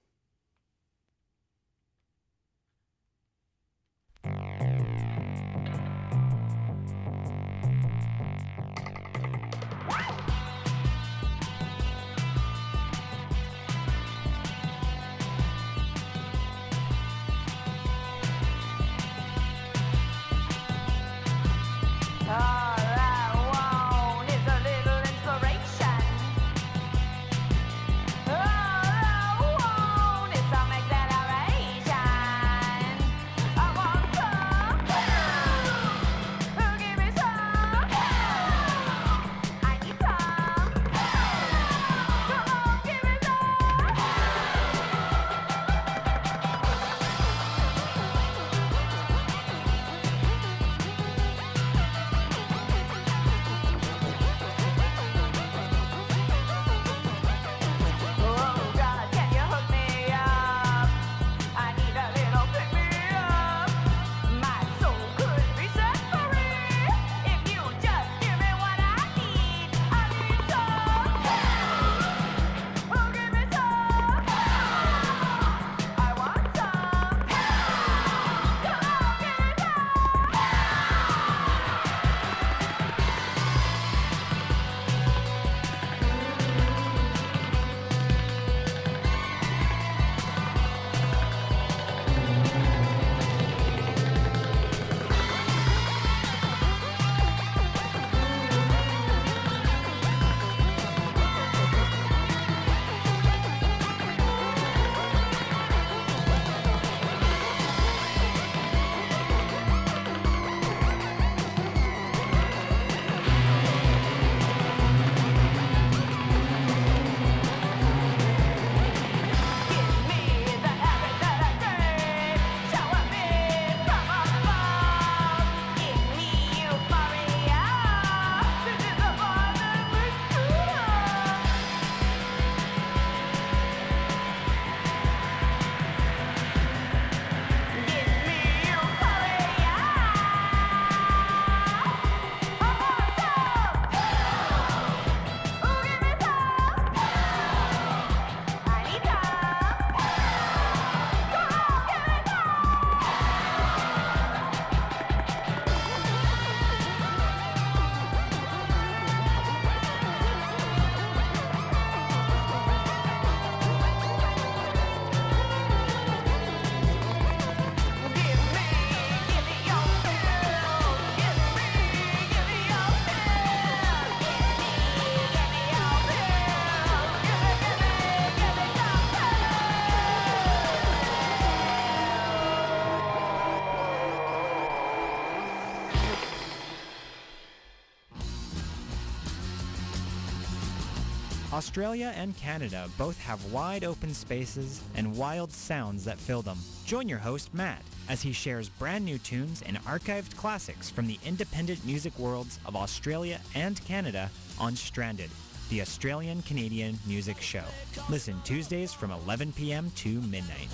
Australia 191.54 192.12
and 192.16 192.36
Canada 192.36 192.90
both 192.98 193.16
have 193.20 193.52
wide 193.52 193.84
open 193.84 194.12
spaces 194.12 194.82
and 194.96 195.16
wild 195.16 195.52
sounds 195.52 196.04
that 196.04 196.18
fill 196.18 196.42
them. 196.42 196.58
Join 196.84 197.08
your 197.08 197.20
host, 197.20 197.54
Matt, 197.54 197.80
as 198.08 198.20
he 198.20 198.32
shares 198.32 198.68
brand 198.68 199.04
new 199.04 199.18
tunes 199.18 199.62
and 199.64 199.76
archived 199.84 200.36
classics 200.36 200.90
from 200.90 201.06
the 201.06 201.16
independent 201.24 201.86
music 201.86 202.18
worlds 202.18 202.58
of 202.66 202.74
Australia 202.74 203.40
and 203.54 203.82
Canada 203.84 204.28
on 204.58 204.74
Stranded, 204.74 205.30
the 205.70 205.80
Australian 205.80 206.42
Canadian 206.42 206.98
Music 207.06 207.40
Show. 207.40 207.62
Listen 208.10 208.34
Tuesdays 208.42 208.92
from 208.92 209.12
11 209.12 209.52
p.m. 209.52 209.92
to 209.94 210.20
midnight. 210.22 210.66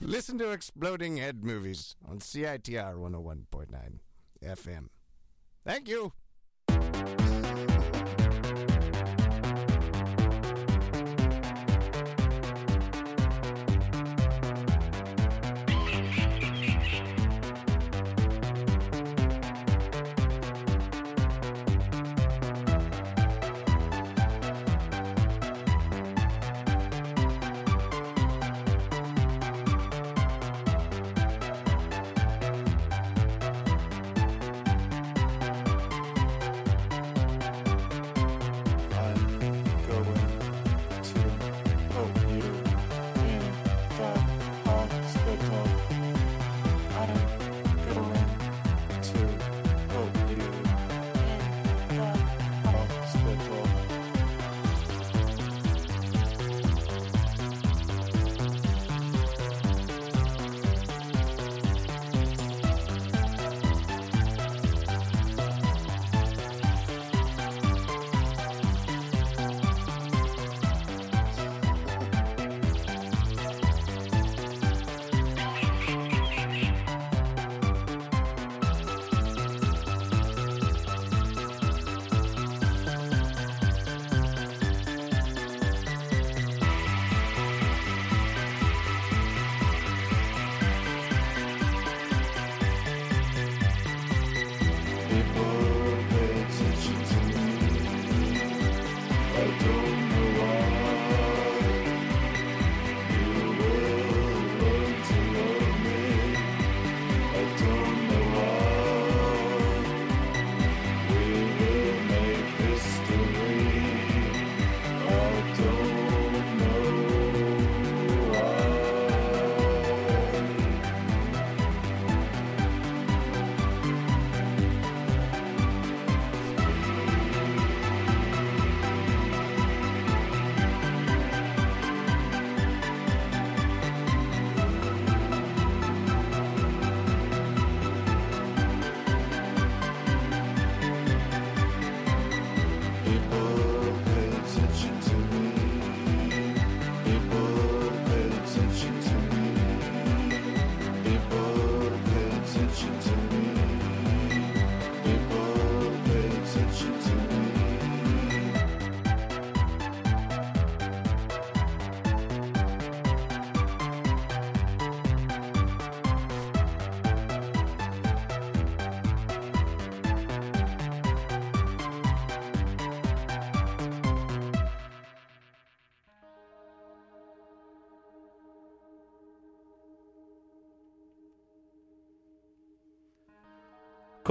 Listen 0.00 0.38
to 0.38 0.52
Exploding 0.52 1.18
Head 1.18 1.44
Movies 1.44 1.96
on 2.08 2.20
CITR 2.20 2.96
101.9 2.96 3.98
FM. 4.42 4.86
Thank 5.66 5.88
you. 5.88 6.12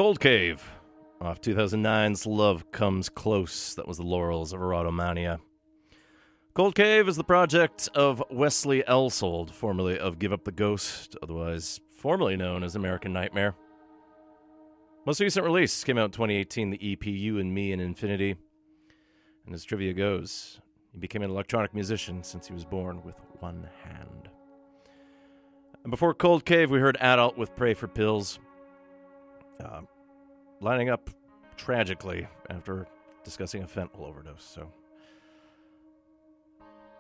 Cold 0.06 0.20
Cave, 0.20 0.70
off 1.20 1.42
2009's 1.42 2.28
Love 2.28 2.70
Comes 2.72 3.10
Close. 3.10 3.74
That 3.74 3.88
was 3.88 3.98
the 3.98 4.04
laurels 4.04 4.54
of 4.54 4.60
Erotomania. 4.60 5.40
Cold 6.54 6.76
Cave 6.76 7.08
is 7.08 7.16
the 7.16 7.24
project 7.24 7.90
of 7.96 8.22
Wesley 8.30 8.84
Eisold, 8.88 9.50
formerly 9.50 9.98
of 9.98 10.20
Give 10.20 10.32
Up 10.32 10.44
the 10.44 10.52
Ghost, 10.52 11.18
otherwise 11.24 11.82
formerly 11.98 12.38
known 12.38 12.64
as 12.64 12.76
American 12.76 13.14
Nightmare. 13.14 13.56
Most 15.08 15.22
recent 15.22 15.44
release 15.44 15.84
came 15.84 15.98
out 15.98 16.06
in 16.06 16.12
2018, 16.12 16.70
the 16.70 16.92
EP 16.94 17.08
You 17.08 17.40
and 17.40 17.52
Me 17.52 17.72
in 17.72 17.80
Infinity. 17.80 18.36
And 19.48 19.56
as 19.56 19.64
trivia 19.64 19.94
goes, 19.94 20.62
he 20.92 21.00
became 21.00 21.24
an 21.24 21.32
electronic 21.32 21.74
musician 21.74 22.22
since 22.22 22.46
he 22.46 22.54
was 22.54 22.64
born 22.64 23.02
with 23.04 23.16
one 23.40 23.68
hand. 23.84 24.30
And 25.82 25.90
before 25.90 26.14
Cold 26.14 26.46
Cave, 26.46 26.70
we 26.70 26.78
heard 26.78 26.96
Adult 27.02 27.40
with 27.40 27.56
Pray 27.56 27.74
for 27.74 27.88
Pills 27.88 28.38
uh, 29.64 29.82
lining 30.66 30.90
up 30.90 31.12
tragically 31.58 32.28
after 32.50 32.88
discussing 33.24 33.62
a 33.62 33.68
fentanyl 33.68 34.02
overdose. 34.02 34.44
So, 34.44 34.72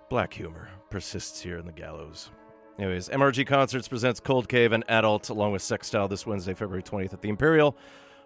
black 0.07 0.33
humor 0.33 0.69
persists 0.91 1.41
here 1.41 1.57
in 1.57 1.65
the 1.65 1.71
gallows. 1.71 2.29
Anyways, 2.77 3.09
MRG 3.09 3.47
Concerts 3.47 3.87
presents 3.87 4.19
Cold 4.19 4.47
Cave 4.47 4.71
and 4.71 4.83
Adult 4.87 5.29
along 5.29 5.51
with 5.51 5.63
Sextile 5.63 6.07
this 6.07 6.27
Wednesday, 6.27 6.53
February 6.53 6.83
20th 6.83 7.13
at 7.13 7.21
the 7.21 7.29
Imperial. 7.29 7.75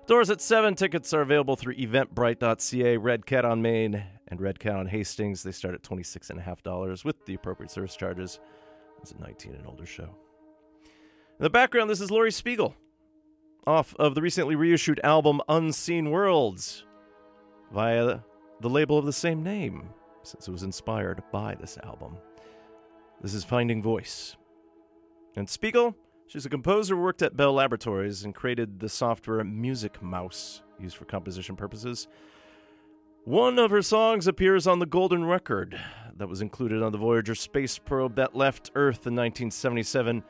Doors 0.08 0.30
at 0.30 0.42
7. 0.42 0.76
Tickets 0.76 1.14
are 1.14 1.22
available 1.22 1.56
through 1.56 1.76
eventbrite.ca, 1.76 2.98
Red 2.98 3.26
Cat 3.26 3.46
on 3.46 3.62
Main, 3.62 4.04
and 4.28 4.42
Red 4.42 4.60
Cat 4.60 4.76
on 4.76 4.88
Hastings. 4.88 5.44
They 5.44 5.52
start 5.52 5.74
at 5.74 5.84
$26.5 5.84 7.06
with 7.06 7.26
the 7.26 7.36
appropriate 7.36 7.72
service 7.72 7.96
charges. 7.96 8.40
It's 9.02 9.12
a 9.12 9.22
19 9.22 9.54
and 9.54 9.68
older 9.68 9.86
show. 9.86 10.10
In 10.84 11.44
the 11.44 11.50
background, 11.50 11.90
this 11.90 12.02
is 12.02 12.12
Laurie 12.12 12.32
Spiegel 12.32 12.76
off 13.66 13.96
of 14.00 14.16
the 14.16 14.22
recently 14.22 14.56
reissued 14.56 15.00
album 15.04 15.42
Unseen 15.50 16.12
Worlds 16.12 16.86
via 17.72 18.20
the 18.62 18.70
label 18.70 18.98
of 18.98 19.06
the 19.06 19.14
same 19.14 19.44
name, 19.44 19.90
since 20.24 20.48
it 20.48 20.52
was 20.52 20.64
inspired 20.64 21.24
by 21.32 21.56
this 21.56 21.78
album. 21.84 22.18
This 23.22 23.34
is 23.34 23.44
Finding 23.44 23.82
Voice. 23.82 24.36
And 25.36 25.50
Spiegel, 25.50 25.96
she's 26.28 26.46
a 26.46 26.50
composer 26.50 26.96
who 26.96 27.02
worked 27.02 27.22
at 27.22 27.38
Bell 27.38 27.54
Laboratories 27.54 28.24
and 28.24 28.34
created 28.34 28.80
the 28.80 28.90
software 28.90 29.44
Music 29.44 30.02
Mouse, 30.02 30.62
used 30.80 30.98
for 30.98 31.06
composition 31.06 31.56
purposes. 31.56 32.08
One 33.26 33.60
of 33.60 33.72
her 33.72 33.82
songs 33.82 34.28
appears 34.28 34.66
on 34.66 34.80
the 34.80 34.86
Golden 34.86 35.26
Record 35.26 35.80
that 36.18 36.28
was 36.28 36.42
included 36.42 36.82
on 36.82 36.92
the 36.92 36.98
Voyager 36.98 37.36
space 37.36 37.78
probe 37.78 38.16
that 38.16 38.36
left 38.36 38.72
Earth 38.76 39.06
in 39.06 39.16
1977 39.16 40.24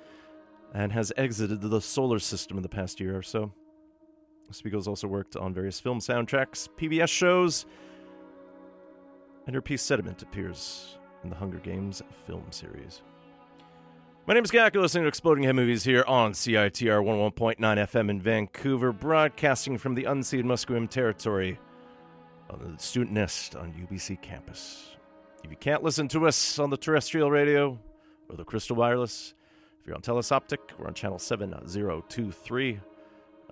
and 0.73 0.91
has 0.91 1.11
exited 1.17 1.61
the 1.61 1.81
solar 1.81 2.19
system 2.19 2.57
in 2.57 2.63
the 2.63 2.69
past 2.69 2.99
year 2.99 3.17
or 3.17 3.21
so. 3.21 3.51
Spiegel's 4.51 4.87
also 4.87 5.07
worked 5.07 5.35
on 5.35 5.53
various 5.53 5.79
film 5.79 5.99
soundtracks, 5.99 6.67
PBS 6.77 7.09
shows, 7.09 7.65
and 9.45 9.53
her 9.55 9.61
piece 9.61 9.81
Sediment 9.81 10.21
appears 10.21 10.97
in 11.23 11.29
the 11.29 11.35
Hunger 11.35 11.59
Games 11.59 12.01
film 12.25 12.45
series. 12.51 13.01
My 14.27 14.33
name 14.33 14.43
is 14.43 14.51
Gak. 14.51 14.73
You're 14.73 14.83
listening 14.83 15.05
to 15.05 15.07
Exploding 15.07 15.43
Head 15.43 15.55
Movies 15.55 15.83
here 15.83 16.03
on 16.07 16.33
CITR 16.33 17.03
11.9 17.03 17.57
FM 17.57 18.09
in 18.09 18.21
Vancouver, 18.21 18.91
broadcasting 18.91 19.77
from 19.77 19.95
the 19.95 20.03
unceded 20.03 20.43
Musqueam 20.43 20.89
territory 20.89 21.59
on 22.49 22.59
the 22.59 22.81
Student 22.81 23.13
Nest 23.13 23.55
on 23.55 23.73
UBC 23.73 24.21
campus. 24.21 24.95
If 25.43 25.49
you 25.49 25.57
can't 25.57 25.83
listen 25.83 26.07
to 26.09 26.27
us 26.27 26.59
on 26.59 26.69
the 26.69 26.77
terrestrial 26.77 27.31
radio 27.31 27.79
or 28.29 28.35
the 28.35 28.45
Crystal 28.45 28.75
Wireless, 28.75 29.33
you're 29.89 29.95
on 29.95 30.03
Telus 30.03 30.29
Optik, 30.29 30.59
we're 30.77 30.85
on 30.85 30.93
channel 30.93 31.17
7023. 31.17 32.79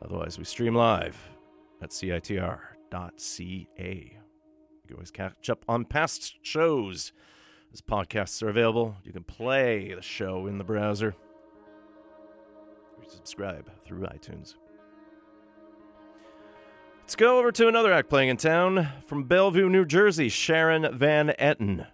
Otherwise, 0.04 0.38
we 0.38 0.44
stream 0.44 0.76
live 0.76 1.18
at 1.82 1.90
CITR.ca. 1.90 2.60
You 3.80 4.88
can 4.88 4.94
always 4.94 5.10
catch 5.10 5.50
up 5.50 5.66
on 5.68 5.84
past 5.84 6.36
shows 6.44 7.12
as 7.74 7.82
podcasts 7.82 8.44
are 8.44 8.50
available. 8.50 8.96
You 9.04 9.14
can 9.14 9.24
play 9.24 9.96
the 9.96 10.04
show 10.04 10.46
in 10.46 10.60
the 10.60 10.64
browser. 10.64 11.16
subscribe 13.08 13.72
through 13.84 14.02
iTunes. 14.02 14.54
Let's 17.02 17.16
go 17.16 17.40
over 17.40 17.52
to 17.52 17.68
another 17.68 17.92
act 17.92 18.10
playing 18.10 18.30
in 18.30 18.38
town 18.38 18.90
from 19.08 19.24
Bellevue, 19.24 19.70
New 19.70 19.86
Jersey, 19.86 20.30
Sharon 20.30 20.96
Van 20.96 21.34
Etten. 21.40 21.88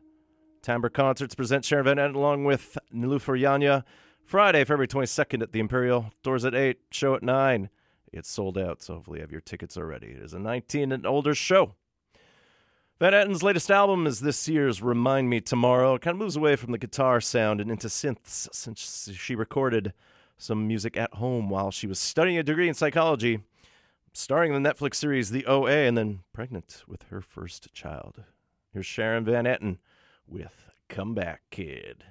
Timbre 0.62 0.90
Concerts 0.90 1.34
present 1.34 1.64
Sharon 1.64 1.86
Van 1.86 1.96
Etten 1.96 2.16
along 2.16 2.44
with 2.44 2.78
Nilüfer 2.94 3.40
Yanya 3.40 3.86
Friday, 4.26 4.64
February 4.64 4.88
22nd 4.88 5.44
at 5.44 5.52
the 5.52 5.60
Imperial. 5.60 6.12
Doors 6.24 6.46
at 6.46 6.56
8, 6.56 6.80
show 6.92 7.14
at 7.14 7.24
9. 7.24 7.70
It's 8.12 8.30
sold 8.30 8.58
out, 8.58 8.82
so 8.82 8.96
hopefully 8.96 9.20
you 9.20 9.22
have 9.22 9.32
your 9.32 9.42
tickets 9.42 9.78
already. 9.78 10.08
It 10.08 10.24
is 10.24 10.34
a 10.34 10.40
19 10.40 10.92
and 10.92 11.06
older 11.06 11.36
show. 11.36 11.76
Van 13.00 13.14
Etten's 13.14 13.44
latest 13.44 13.70
album 13.70 14.08
is 14.08 14.22
this 14.22 14.48
year's 14.48 14.82
Remind 14.82 15.30
Me 15.30 15.42
Tomorrow. 15.42 15.96
It 15.96 16.02
kind 16.02 16.16
of 16.16 16.20
moves 16.20 16.36
away 16.36 16.56
from 16.56 16.72
the 16.72 16.78
guitar 16.78 17.20
sound 17.22 17.60
and 17.60 17.70
into 17.70 17.88
synths 17.88 18.48
since 18.54 19.12
she 19.14 19.36
recorded 19.36 19.94
some 20.38 20.68
music 20.68 20.96
at 20.98 21.16
home 21.16 21.50
while 21.50 21.70
she 21.70 21.86
was 21.86 22.00
studying 22.00 22.38
a 22.38 22.44
degree 22.44 22.68
in 22.68 22.74
psychology, 22.74 23.40
starring 24.14 24.54
in 24.54 24.64
the 24.64 24.70
Netflix 24.70 24.96
series 24.96 25.32
The 25.32 25.46
OA, 25.46 25.86
and 25.86 25.98
then 25.98 26.20
pregnant 26.34 26.84
with 26.88 27.04
her 27.10 27.22
first 27.22 27.74
child. 27.74 28.24
Here's 28.72 28.86
Sharon 28.86 29.26
Van 29.26 29.46
Etten 29.46 29.78
with 30.28 30.70
Come 30.88 31.14
Back 31.14 31.42
Kid. 31.52 32.04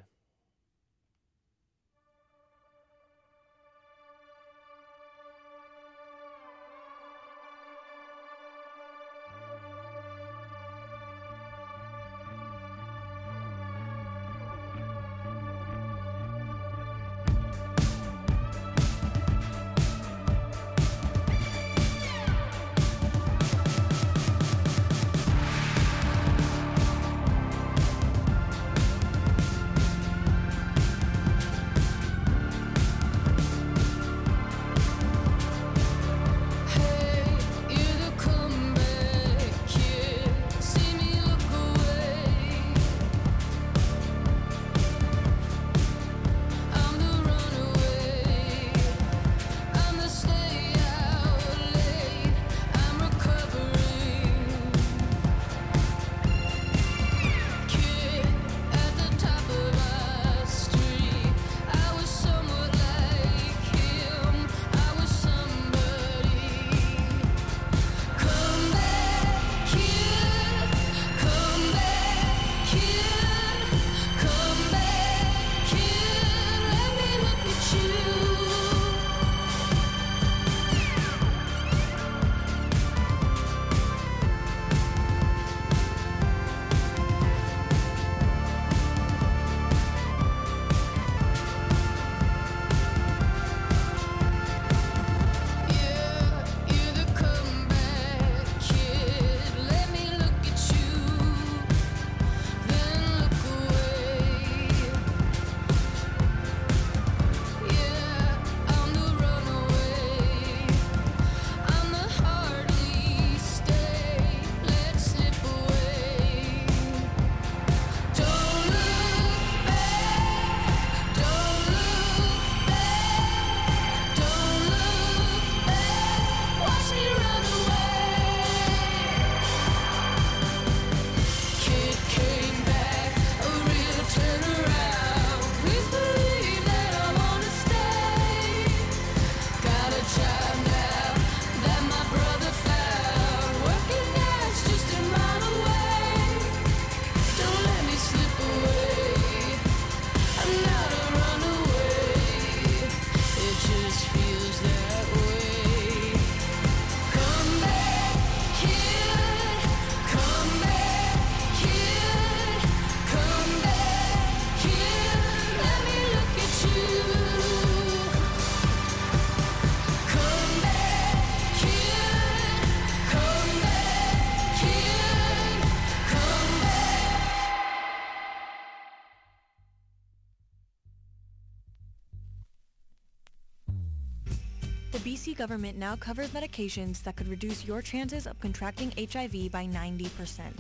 Government 185.43 185.77
now 185.77 185.97
covers 185.97 186.29
medications 186.29 187.03
that 187.03 187.17
could 187.17 187.27
reduce 187.27 187.65
your 187.65 187.83
chances 187.83 188.29
of 188.29 188.39
contracting 188.39 188.93
HIV 188.97 189.51
by 189.51 189.67
90%. 189.67 190.53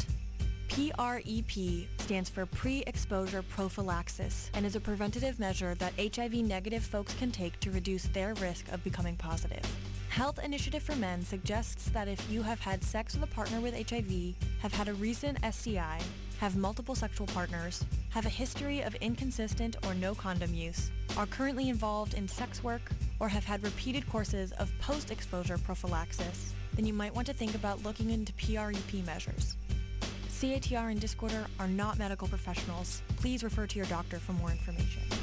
PrEP 0.68 1.86
stands 1.98 2.28
for 2.28 2.46
pre-exposure 2.46 3.42
prophylaxis 3.42 4.50
and 4.54 4.66
is 4.66 4.74
a 4.74 4.80
preventative 4.80 5.38
measure 5.38 5.76
that 5.76 5.92
HIV-negative 5.96 6.82
folks 6.82 7.14
can 7.14 7.30
take 7.30 7.60
to 7.60 7.70
reduce 7.70 8.06
their 8.08 8.34
risk 8.34 8.72
of 8.72 8.82
becoming 8.82 9.14
positive. 9.14 9.64
Health 10.08 10.40
Initiative 10.42 10.82
for 10.82 10.96
Men 10.96 11.22
suggests 11.22 11.88
that 11.90 12.08
if 12.08 12.28
you 12.28 12.42
have 12.42 12.58
had 12.58 12.82
sex 12.82 13.14
with 13.14 13.22
a 13.22 13.32
partner 13.32 13.60
with 13.60 13.88
HIV, 13.88 14.34
have 14.62 14.74
had 14.74 14.88
a 14.88 14.94
recent 14.94 15.38
STI, 15.48 16.00
have 16.42 16.56
multiple 16.56 16.96
sexual 16.96 17.28
partners, 17.28 17.84
have 18.08 18.26
a 18.26 18.28
history 18.28 18.80
of 18.80 18.96
inconsistent 18.96 19.76
or 19.86 19.94
no 19.94 20.12
condom 20.12 20.52
use, 20.52 20.90
are 21.16 21.26
currently 21.26 21.68
involved 21.68 22.14
in 22.14 22.26
sex 22.26 22.64
work, 22.64 22.90
or 23.20 23.28
have 23.28 23.44
had 23.44 23.62
repeated 23.62 24.04
courses 24.08 24.50
of 24.58 24.68
post-exposure 24.80 25.56
prophylaxis, 25.58 26.52
then 26.74 26.84
you 26.84 26.92
might 26.92 27.14
want 27.14 27.28
to 27.28 27.32
think 27.32 27.54
about 27.54 27.84
looking 27.84 28.10
into 28.10 28.32
PREP 28.32 29.06
measures. 29.06 29.54
CITR 30.30 30.90
and 30.90 31.00
Discorder 31.00 31.46
are 31.60 31.68
not 31.68 31.96
medical 31.96 32.26
professionals. 32.26 33.02
Please 33.18 33.44
refer 33.44 33.68
to 33.68 33.76
your 33.76 33.86
doctor 33.86 34.18
for 34.18 34.32
more 34.32 34.50
information. 34.50 35.21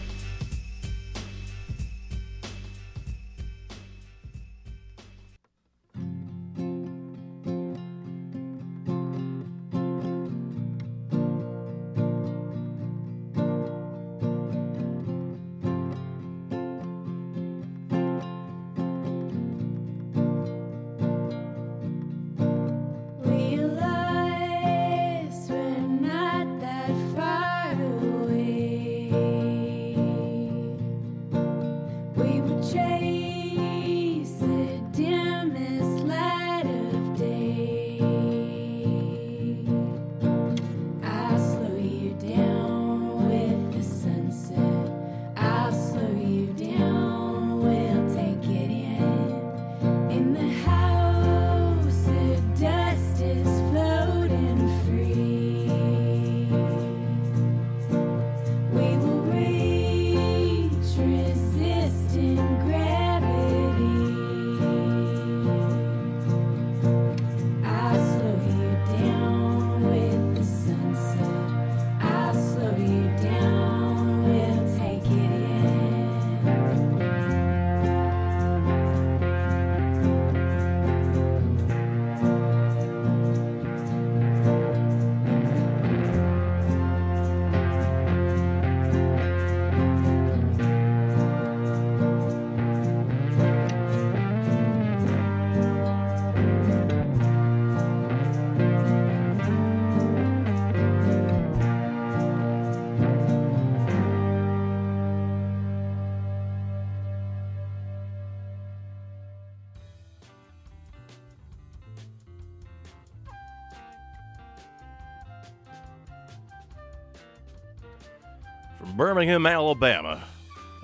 Birmingham, 118.99 119.45
Alabama, 119.45 120.21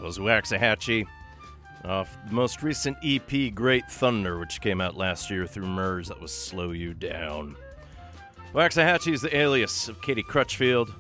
was 0.02 0.20
Waxahatchee 0.20 1.06
off 1.84 2.18
the 2.26 2.34
most 2.34 2.64
recent 2.64 2.96
EP, 3.04 3.54
Great 3.54 3.92
Thunder, 3.92 4.40
which 4.40 4.62
came 4.62 4.80
out 4.80 4.96
last 4.96 5.30
year 5.30 5.46
through 5.46 5.66
Merge. 5.66 6.08
That 6.08 6.22
was 6.22 6.32
Slow 6.32 6.72
You 6.72 6.94
Down. 6.94 7.58
Waxahatchee 8.54 9.12
is 9.12 9.22
the 9.22 9.36
alias 9.36 9.90
of 9.90 10.02
Katie 10.02 10.24
Crutchfield. 10.24 10.94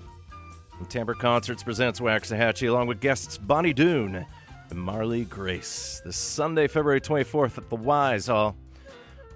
And 0.77 0.89
Timbre 0.89 1.15
Concerts 1.15 1.63
presents 1.63 2.01
Waxahatchee 2.01 2.69
along 2.69 2.87
with 2.87 2.99
guests 2.99 3.37
Bonnie 3.37 3.71
Doon 3.71 4.25
and 4.69 4.77
Marley 4.77 5.23
Grace 5.23 6.01
this 6.03 6.17
Sunday, 6.17 6.67
February 6.67 6.99
24th 6.99 7.57
at 7.57 7.69
the 7.69 7.77
Wise 7.77 8.27
Hall. 8.27 8.57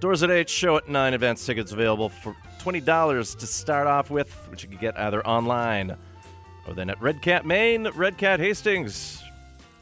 Doors 0.02 0.22
at 0.22 0.32
8, 0.32 0.50
show 0.50 0.76
at 0.76 0.90
9, 0.90 1.14
advance 1.14 1.46
tickets 1.46 1.72
available 1.72 2.10
for 2.10 2.36
$20 2.60 3.38
to 3.38 3.48
start 3.48 3.88
off 3.88 4.10
with, 4.12 4.34
which 4.50 4.64
you 4.64 4.70
can 4.70 4.80
get 4.80 5.00
either 5.00 5.26
online 5.26 5.96
or 6.68 6.74
then 6.74 6.90
at 6.90 7.02
Red 7.02 7.22
Cat 7.22 7.46
Main, 7.46 7.88
Red 7.96 8.18
Cat 8.18 8.40
Hastings, 8.40 9.24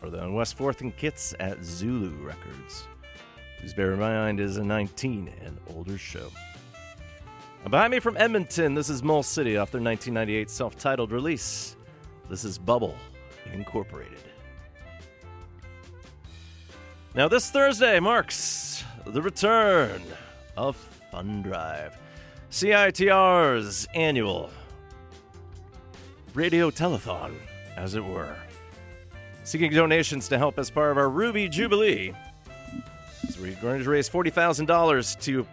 or 0.01 0.09
then 0.09 0.34
West 0.34 0.57
4th 0.57 0.82
and 0.82 0.95
Kits 0.95 1.34
at 1.39 1.63
Zulu 1.63 2.15
Records. 2.23 2.88
Please 3.59 3.73
bear 3.73 3.93
in 3.93 3.99
mind 3.99 4.39
it 4.39 4.43
is 4.43 4.57
a 4.57 4.63
19 4.63 5.32
and 5.43 5.57
older 5.75 5.97
show. 5.97 6.30
And 7.63 7.71
behind 7.71 7.91
me 7.91 7.99
from 7.99 8.15
Edmonton, 8.17 8.73
this 8.75 8.89
is 8.89 9.03
Mole 9.03 9.23
City 9.23 9.57
off 9.57 9.71
their 9.71 9.82
1998 9.82 10.49
self 10.49 10.78
titled 10.78 11.11
release. 11.11 11.75
This 12.30 12.43
is 12.43 12.57
Bubble 12.57 12.95
Incorporated. 13.51 14.19
Now, 17.15 17.28
this 17.28 17.49
Thursday 17.49 17.99
marks 17.99 18.84
the 19.05 19.21
return 19.21 20.01
of 20.55 20.75
Fun 21.11 21.41
Drive, 21.41 21.97
CITR's 22.51 23.88
annual 23.95 24.51
radio 26.38 26.69
telethon, 26.69 27.33
as 27.77 27.95
it 27.95 28.05
were. 28.05 28.35
Seeking 29.43 29.71
donations 29.71 30.27
to 30.27 30.38
help 30.38 30.59
as 30.59 30.69
part 30.69 30.91
of 30.91 30.97
our 30.99 31.09
Ruby 31.09 31.49
Jubilee. 31.49 32.13
So 33.27 33.41
we're 33.41 33.55
going 33.55 33.83
to 33.83 33.89
raise 33.89 34.07
$40,000 34.07 35.19
to 35.21 35.47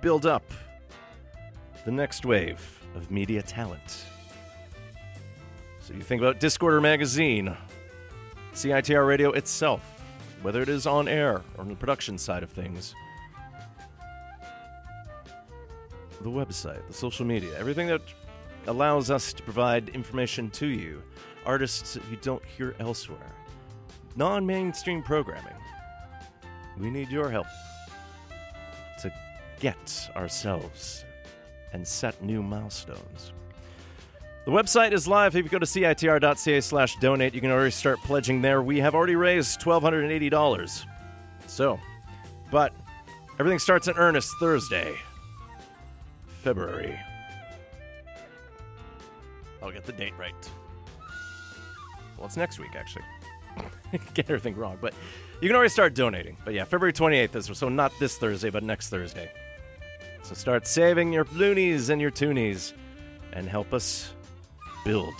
build 0.00 0.24
up 0.24 0.42
the 1.84 1.90
next 1.90 2.24
wave 2.24 2.82
of 2.96 3.10
media 3.10 3.42
talent. 3.42 4.06
So 5.80 5.92
you 5.92 6.00
think 6.00 6.22
about 6.22 6.40
Discorder 6.40 6.80
Magazine, 6.80 7.54
CITR 8.54 9.06
Radio 9.06 9.32
itself, 9.32 9.82
whether 10.40 10.62
it 10.62 10.70
is 10.70 10.86
on 10.86 11.06
air 11.06 11.42
or 11.58 11.60
on 11.60 11.68
the 11.68 11.76
production 11.76 12.16
side 12.16 12.42
of 12.42 12.48
things, 12.48 12.94
the 16.22 16.30
website, 16.30 16.86
the 16.86 16.94
social 16.94 17.26
media, 17.26 17.50
everything 17.58 17.88
that 17.88 18.00
allows 18.66 19.10
us 19.10 19.32
to 19.32 19.42
provide 19.42 19.88
information 19.90 20.50
to 20.50 20.66
you, 20.66 21.02
artists 21.44 21.94
that 21.94 22.02
you 22.10 22.16
don't 22.22 22.44
hear 22.44 22.74
elsewhere, 22.78 23.32
non 24.16 24.46
mainstream 24.46 25.02
programming. 25.02 25.54
We 26.78 26.90
need 26.90 27.10
your 27.10 27.30
help 27.30 27.46
to 29.00 29.12
get 29.58 30.10
ourselves 30.16 31.04
and 31.72 31.86
set 31.86 32.22
new 32.22 32.42
milestones. 32.42 33.32
The 34.46 34.50
website 34.50 34.92
is 34.92 35.06
live. 35.06 35.36
If 35.36 35.44
you 35.44 35.50
go 35.50 35.58
to 35.58 35.66
citr.ca 35.66 36.60
slash 36.62 36.96
donate, 36.96 37.34
you 37.34 37.40
can 37.40 37.50
already 37.50 37.70
start 37.70 37.98
pledging 38.00 38.40
there. 38.40 38.62
We 38.62 38.80
have 38.80 38.94
already 38.94 39.14
raised 39.14 39.60
$1,280. 39.60 40.86
So, 41.46 41.78
but 42.50 42.72
everything 43.38 43.58
starts 43.58 43.86
in 43.86 43.96
earnest 43.96 44.32
Thursday, 44.40 44.94
February. 46.42 46.98
I'll 49.62 49.72
get 49.72 49.84
the 49.84 49.92
date 49.92 50.14
right. 50.18 50.34
Well, 52.16 52.26
it's 52.26 52.36
next 52.36 52.58
week, 52.58 52.74
actually. 52.74 53.04
get 54.14 54.28
everything 54.30 54.56
wrong, 54.56 54.78
but 54.80 54.94
you 55.40 55.48
can 55.48 55.56
already 55.56 55.70
start 55.70 55.94
donating. 55.94 56.36
But 56.44 56.54
yeah, 56.54 56.64
February 56.64 56.92
28th 56.92 57.36
is 57.36 57.58
so 57.58 57.68
not 57.68 57.92
this 57.98 58.18
Thursday, 58.18 58.50
but 58.50 58.62
next 58.62 58.88
Thursday. 58.88 59.30
So 60.22 60.34
start 60.34 60.66
saving 60.66 61.12
your 61.12 61.26
loonies 61.32 61.88
and 61.88 62.00
your 62.00 62.10
toonies 62.10 62.72
and 63.32 63.48
help 63.48 63.72
us 63.72 64.12
build 64.84 65.14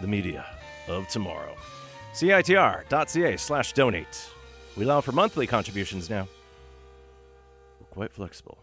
the 0.00 0.06
media 0.06 0.46
of 0.88 1.08
tomorrow. 1.08 1.54
CITR.ca 2.14 3.36
slash 3.36 3.72
donate. 3.72 4.30
We 4.76 4.84
allow 4.84 5.00
for 5.00 5.12
monthly 5.12 5.46
contributions 5.46 6.08
now. 6.08 6.28
We're 7.80 7.86
quite 7.86 8.12
flexible. 8.12 8.58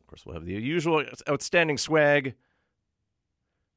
Of 0.00 0.06
course, 0.06 0.26
we'll 0.26 0.34
have 0.34 0.46
the 0.46 0.54
usual 0.54 1.04
outstanding 1.28 1.78
swag, 1.78 2.34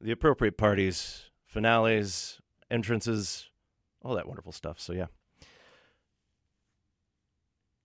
the 0.02 0.12
appropriate 0.12 0.58
parties, 0.58 1.30
finales, 1.46 2.41
entrances, 2.70 3.50
all 4.02 4.16
that 4.16 4.28
wonderful 4.28 4.52
stuff. 4.52 4.80
So, 4.80 4.93
yeah. 4.93 5.08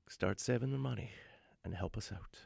Start 0.08 0.40
saving 0.40 0.72
the 0.72 0.78
money 0.78 1.10
and 1.64 1.74
help 1.74 1.96
us 1.96 2.10
out. 2.12 2.38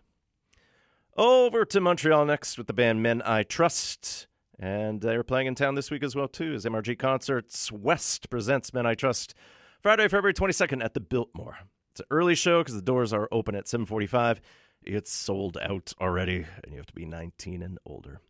Over 1.16 1.64
to 1.64 1.80
Montreal 1.80 2.24
next 2.24 2.58
with 2.58 2.66
the 2.66 2.72
band 2.72 3.02
Men 3.02 3.22
I 3.24 3.42
Trust. 3.42 4.26
And 4.58 5.00
they're 5.00 5.24
playing 5.24 5.48
in 5.48 5.54
town 5.54 5.74
this 5.74 5.90
week 5.90 6.04
as 6.04 6.14
well, 6.14 6.28
too, 6.28 6.54
as 6.54 6.64
MRG 6.64 6.98
Concerts 6.98 7.72
West 7.72 8.30
presents 8.30 8.72
Men 8.72 8.86
I 8.86 8.94
Trust 8.94 9.34
Friday, 9.80 10.08
February 10.08 10.34
22nd 10.34 10.84
at 10.84 10.94
the 10.94 11.00
Biltmore. 11.00 11.58
It's 11.90 12.00
an 12.00 12.06
early 12.10 12.34
show 12.34 12.60
because 12.60 12.74
the 12.74 12.82
doors 12.82 13.12
are 13.12 13.28
open 13.30 13.54
at 13.54 13.68
745. 13.68 14.40
It's 14.82 15.12
sold 15.12 15.58
out 15.60 15.92
already, 16.00 16.46
and 16.62 16.72
you 16.72 16.76
have 16.76 16.86
to 16.86 16.94
be 16.94 17.04
19 17.04 17.62
and 17.62 17.78
older. 17.84 18.20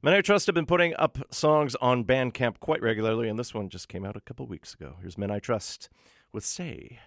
Men 0.00 0.14
I 0.14 0.20
Trust 0.20 0.46
have 0.46 0.54
been 0.54 0.64
putting 0.64 0.94
up 0.94 1.18
songs 1.32 1.74
on 1.80 2.04
Bandcamp 2.04 2.60
quite 2.60 2.80
regularly, 2.80 3.28
and 3.28 3.36
this 3.36 3.52
one 3.52 3.68
just 3.68 3.88
came 3.88 4.04
out 4.04 4.16
a 4.16 4.20
couple 4.20 4.46
weeks 4.46 4.72
ago. 4.72 4.94
Here's 5.00 5.18
Men 5.18 5.32
I 5.32 5.40
Trust 5.40 5.88
with 6.32 6.44
Say, 6.44 7.00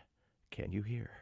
Can 0.50 0.74
You 0.74 0.82
Hear? 0.82 1.21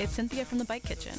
It's 0.00 0.12
Cynthia 0.12 0.44
from 0.44 0.58
the 0.58 0.64
Bike 0.64 0.84
Kitchen. 0.84 1.12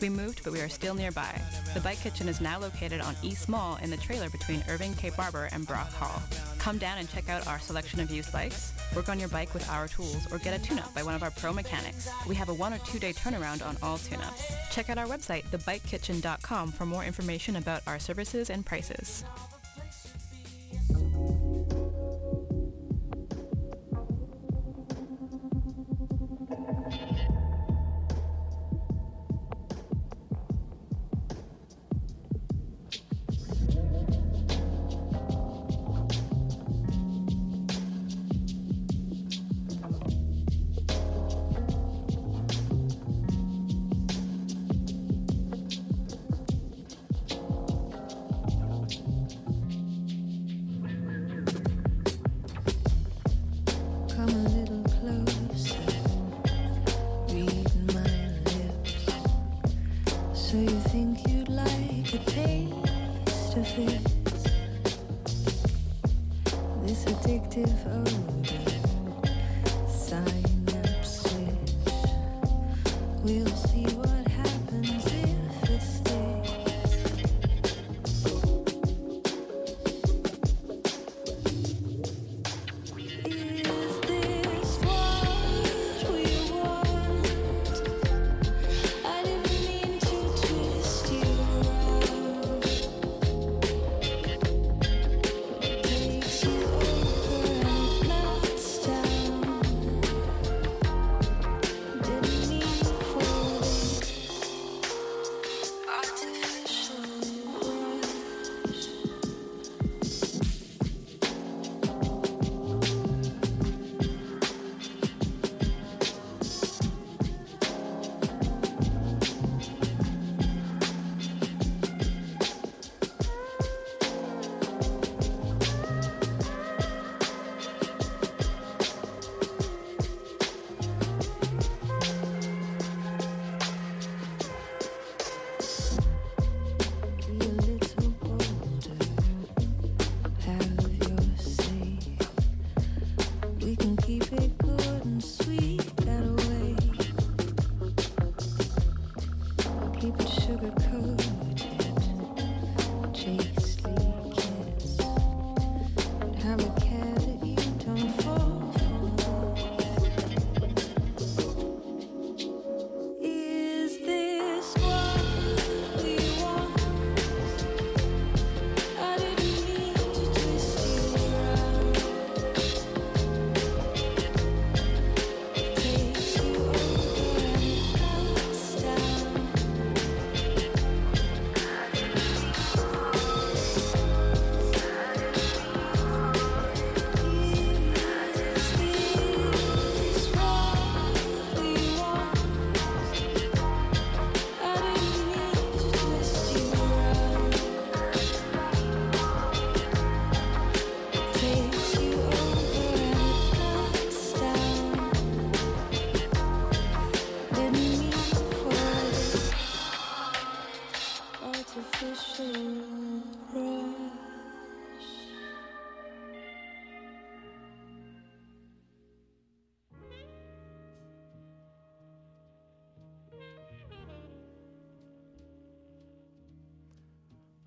We 0.00 0.08
moved, 0.08 0.42
but 0.42 0.54
we 0.54 0.60
are 0.62 0.68
still 0.70 0.94
nearby. 0.94 1.38
The 1.74 1.80
Bike 1.80 2.00
Kitchen 2.00 2.28
is 2.28 2.40
now 2.40 2.58
located 2.58 3.02
on 3.02 3.14
East 3.22 3.46
Mall 3.46 3.78
in 3.82 3.90
the 3.90 3.98
trailer 3.98 4.30
between 4.30 4.64
Irving 4.70 4.94
K. 4.94 5.10
Barber 5.10 5.50
and 5.52 5.66
Brock 5.66 5.92
Hall. 5.92 6.22
Come 6.58 6.78
down 6.78 6.96
and 6.96 7.10
check 7.10 7.28
out 7.28 7.46
our 7.46 7.58
selection 7.58 8.00
of 8.00 8.10
used 8.10 8.32
bikes, 8.32 8.72
work 8.96 9.10
on 9.10 9.20
your 9.20 9.28
bike 9.28 9.52
with 9.52 9.68
our 9.68 9.86
tools, 9.86 10.32
or 10.32 10.38
get 10.38 10.58
a 10.58 10.64
tune-up 10.64 10.94
by 10.94 11.02
one 11.02 11.14
of 11.14 11.22
our 11.22 11.30
pro 11.30 11.52
mechanics. 11.52 12.08
We 12.26 12.34
have 12.36 12.48
a 12.48 12.54
one 12.54 12.72
or 12.72 12.78
two-day 12.78 13.12
turnaround 13.12 13.66
on 13.66 13.76
all 13.82 13.98
tune-ups. 13.98 14.54
Check 14.70 14.88
out 14.88 14.96
our 14.96 15.06
website, 15.06 15.44
thebikekitchen.com, 15.50 16.72
for 16.72 16.86
more 16.86 17.04
information 17.04 17.56
about 17.56 17.82
our 17.86 17.98
services 17.98 18.48
and 18.48 18.64
prices. 18.64 19.24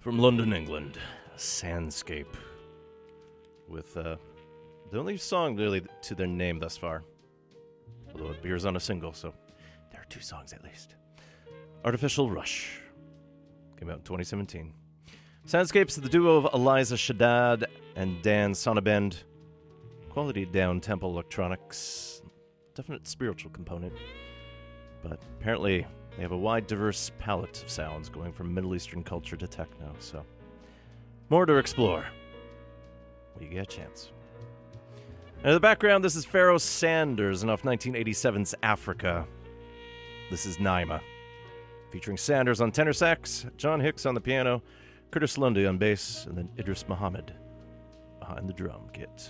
From 0.05 0.19
London, 0.19 0.53
England, 0.53 0.99
Sandscape. 1.35 2.35
With 3.67 3.97
uh, 3.97 4.17
the 4.91 4.99
only 4.99 5.17
song 5.17 5.55
really 5.55 5.81
to 6.03 6.13
their 6.13 6.27
name 6.27 6.59
thus 6.59 6.77
far. 6.77 7.01
Although 8.13 8.29
it 8.29 8.37
appears 8.37 8.65
on 8.65 8.75
a 8.75 8.79
single, 8.79 9.13
so 9.13 9.33
there 9.91 9.99
are 9.99 10.05
two 10.07 10.19
songs 10.19 10.53
at 10.53 10.63
least. 10.63 10.93
Artificial 11.83 12.29
Rush. 12.29 12.81
Came 13.79 13.89
out 13.89 13.97
in 13.97 14.03
2017. 14.03 14.75
Sandscapes, 15.47 15.99
the 15.99 16.07
duo 16.07 16.35
of 16.35 16.53
Eliza 16.53 16.97
Shaddad 16.97 17.65
and 17.95 18.21
Dan 18.21 18.53
Sonnabend. 18.53 19.23
Quality 20.11 20.45
down 20.45 20.81
tempo 20.81 21.07
electronics. 21.07 22.21
Definite 22.75 23.07
spiritual 23.07 23.49
component. 23.49 23.93
But 25.01 25.19
apparently, 25.39 25.87
they 26.15 26.21
have 26.21 26.31
a 26.31 26.37
wide, 26.37 26.67
diverse 26.67 27.11
palette 27.19 27.61
of 27.63 27.69
sounds 27.69 28.09
going 28.09 28.31
from 28.31 28.53
Middle 28.53 28.75
Eastern 28.75 29.03
culture 29.03 29.35
to 29.35 29.47
techno, 29.47 29.93
so 29.99 30.23
more 31.29 31.45
to 31.45 31.55
explore 31.55 32.05
when 33.33 33.43
you 33.45 33.51
get 33.51 33.63
a 33.63 33.65
chance. 33.65 34.11
And 35.39 35.47
in 35.47 35.53
the 35.53 35.59
background, 35.59 36.03
this 36.03 36.15
is 36.15 36.25
Pharoah 36.25 36.59
Sanders 36.59 37.41
and 37.41 37.51
off 37.51 37.63
1987's 37.63 38.55
Africa. 38.63 39.27
This 40.31 40.45
is 40.45 40.57
Naima, 40.57 41.01
featuring 41.91 42.17
Sanders 42.17 42.61
on 42.61 42.71
tenor 42.71 42.93
sax, 42.93 43.45
John 43.57 43.79
Hicks 43.79 44.05
on 44.05 44.15
the 44.15 44.21
piano, 44.21 44.63
Curtis 45.11 45.37
Lundy 45.37 45.65
on 45.65 45.77
bass, 45.77 46.25
and 46.27 46.37
then 46.37 46.49
Idris 46.57 46.87
Muhammad 46.87 47.33
behind 48.19 48.49
the 48.49 48.53
drum 48.53 48.89
kit. 48.93 49.29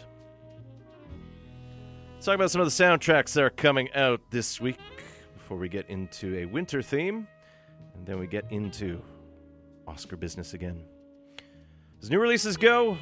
Let's 2.14 2.26
talk 2.26 2.36
about 2.36 2.52
some 2.52 2.62
of 2.62 2.68
the 2.68 2.84
soundtracks 2.84 3.34
that 3.34 3.44
are 3.44 3.49
coming 3.49 3.91
out 3.94 4.22
this 4.32 4.62
week 4.62 4.80
before 5.45 5.57
we 5.57 5.69
get 5.69 5.88
into 5.91 6.35
a 6.39 6.45
winter 6.45 6.81
theme, 6.81 7.27
and 7.93 8.03
then 8.03 8.17
we 8.17 8.26
get 8.26 8.43
into 8.49 8.99
Oscar 9.88 10.17
business 10.17 10.55
again. 10.55 10.84
As 12.01 12.09
new 12.09 12.17
releases 12.17 12.57
go, 12.57 12.97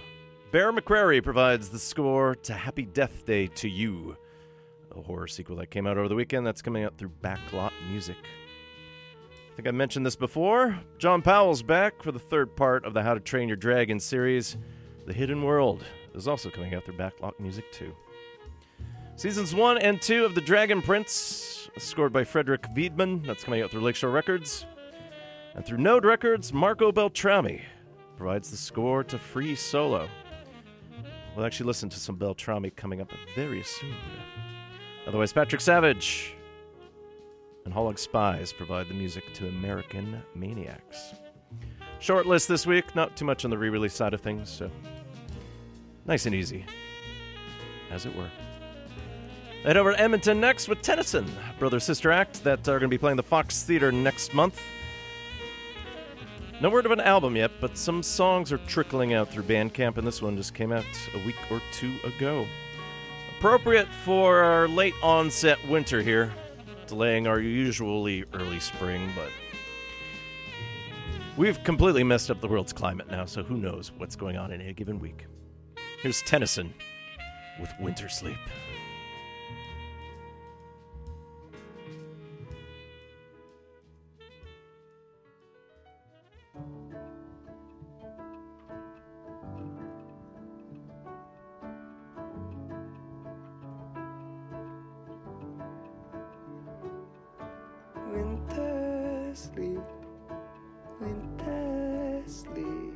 Bear 0.52 0.74
McCreary 0.74 1.24
provides 1.24 1.70
the 1.70 1.80
score 1.80 2.36
to 2.36 2.54
Happy 2.54 2.84
Death 2.84 3.26
Day 3.26 3.48
to 3.48 3.70
You, 3.70 4.18
a 4.94 5.02
horror 5.02 5.30
sequel 5.30 5.56
that 5.56 5.68
came 5.68 5.88
out 5.88 5.98
over 5.98 6.10
the 6.10 6.16
weekend 6.16 6.46
that's 6.46 6.62
coming 6.62 6.84
out 6.84 6.98
through 6.98 7.14
Backlot 7.24 7.72
Music. 7.90 8.18
I 9.32 9.56
think 9.56 9.70
I 9.70 9.72
mentioned 9.72 10.06
this 10.06 10.18
before. 10.18 10.78
John 10.98 11.22
Powell's 11.22 11.64
back 11.64 12.04
for 12.04 12.12
the 12.12 12.20
third 12.20 12.58
part 12.58 12.84
of 12.84 12.94
the 12.94 13.04
How 13.04 13.14
to 13.14 13.22
Train 13.22 13.48
Your 13.48 13.56
Dragon 13.56 14.02
series. 14.02 14.58
The 15.06 15.14
Hidden 15.14 15.44
World 15.44 15.86
is 16.14 16.28
also 16.28 16.50
coming 16.50 16.76
out 16.76 16.84
through 16.84 16.98
Backlot 16.98 17.40
Music 17.40 17.72
too. 17.72 17.96
Seasons 19.16 19.54
1 19.54 19.78
and 19.78 20.02
2 20.02 20.26
of 20.26 20.34
The 20.34 20.42
Dragon 20.42 20.82
Prince, 20.82 21.70
scored 21.78 22.12
by 22.12 22.24
Frederik 22.24 22.66
Wiedmann, 22.76 23.22
that's 23.22 23.44
coming 23.44 23.62
out 23.62 23.70
through 23.70 23.82
Lakeshore 23.82 24.10
Records. 24.10 24.66
And 25.54 25.64
through 25.64 25.78
Node 25.78 26.04
Records, 26.04 26.52
Marco 26.52 26.92
Beltrami 26.92 27.62
provides 28.18 28.50
the 28.50 28.58
score 28.58 29.04
to 29.04 29.20
Free 29.20 29.54
Solo. 29.54 30.10
We'll 31.36 31.46
actually 31.46 31.68
listen 31.68 31.90
to 31.90 32.00
some 32.00 32.16
Beltrami 32.16 32.72
coming 32.72 33.02
up 33.02 33.12
very 33.36 33.62
soon. 33.62 33.96
Otherwise, 35.06 35.32
Patrick 35.32 35.62
Savage 35.62 36.36
and 37.66 37.74
Holeg 37.74 38.00
Spies 38.00 38.52
provide 38.52 38.88
the 38.88 38.96
music 38.96 39.32
to 39.36 39.48
American 39.48 40.24
Maniacs. 40.34 41.14
Short 42.00 42.26
list 42.26 42.48
this 42.48 42.66
week, 42.66 42.96
not 42.96 43.16
too 43.16 43.26
much 43.26 43.46
on 43.46 43.52
the 43.52 43.58
re 43.60 43.70
release 43.70 43.94
side 43.94 44.16
of 44.16 44.22
things, 44.22 44.50
so 44.50 44.72
nice 46.06 46.26
and 46.26 46.34
easy, 46.34 46.66
as 47.92 48.08
it 48.08 48.16
were. 48.16 48.30
Head 49.64 49.78
over 49.78 49.94
to 49.94 50.00
Edmonton 50.00 50.42
next 50.42 50.68
with 50.68 50.82
Tennyson, 50.82 51.26
brother 51.58 51.80
sister 51.80 52.12
act 52.12 52.44
that 52.44 52.68
are 52.68 52.80
going 52.80 52.82
to 52.82 52.88
be 52.90 52.98
playing 52.98 53.16
the 53.16 53.24
Fox 53.24 53.64
Theater 53.64 53.94
next 53.94 54.34
month. 54.34 54.62
No 56.60 56.70
word 56.70 56.86
of 56.86 56.92
an 56.92 57.00
album 57.00 57.38
yet, 57.38 57.50
but 57.62 57.78
some 57.78 58.04
songs 58.04 58.52
are 58.52 58.58
trickling 58.58 59.14
out 59.14 59.30
through 59.30 59.44
Bandcamp, 59.44 59.98
and 59.98 60.06
this 60.06 60.22
one 60.22 60.36
just 60.36 60.54
came 60.54 60.74
out 60.74 60.84
a 61.14 61.26
week 61.26 61.38
or 61.50 61.62
two 61.72 61.96
ago. 62.04 62.46
Appropriate 63.38 63.88
for 64.04 64.40
our 64.40 64.68
late 64.68 64.96
onset 65.02 65.58
winter 65.70 66.02
here, 66.02 66.34
delaying 66.88 67.26
our 67.26 67.40
usually 67.40 68.26
early 68.34 68.60
spring, 68.60 69.10
but 69.16 69.30
we've 71.38 71.64
completely 71.64 72.04
messed 72.04 72.30
up 72.30 72.42
the 72.42 72.50
world's 72.50 72.74
climate 72.74 73.10
now, 73.10 73.24
so 73.24 73.44
who 73.44 73.56
knows 73.56 73.94
what's 73.98 74.18
going 74.18 74.36
on 74.36 74.52
in 74.52 74.60
a 74.60 74.74
given 74.74 75.00
week. 75.00 75.26
Here's 76.02 76.22
Tennyson 76.22 76.74
with 77.62 77.72
Winter 77.80 78.10
Sleep. 78.10 78.38
Sleep, 99.36 99.80
winter 101.00 102.24
sleep. 102.28 102.94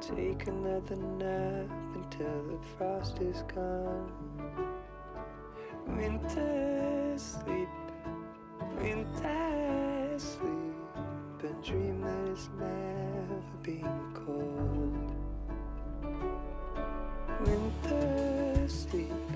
Take 0.00 0.46
another 0.46 0.96
nap 0.96 1.70
until 1.94 2.42
the 2.48 2.58
frost 2.76 3.18
is 3.20 3.42
gone. 3.54 4.12
Winter 5.86 7.14
sleep, 7.16 7.68
winter 8.80 10.14
sleep. 10.16 10.70
And 11.42 11.64
dream 11.64 12.02
that 12.02 12.28
it's 12.28 12.48
never 12.58 13.40
been 13.62 14.12
cold. 14.12 15.10
Winter 17.40 18.68
sleep, 18.68 19.29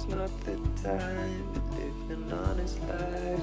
is 0.00 0.14
not 0.14 0.30
the 0.44 0.56
time 0.82 1.44
to 1.52 1.60
live 1.76 2.10
an 2.10 2.32
honest 2.32 2.80
life. 2.88 3.42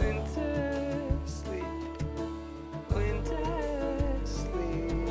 Winter 0.00 1.12
sleep, 1.24 1.64
winter 2.90 4.18
sleep. 4.24 5.08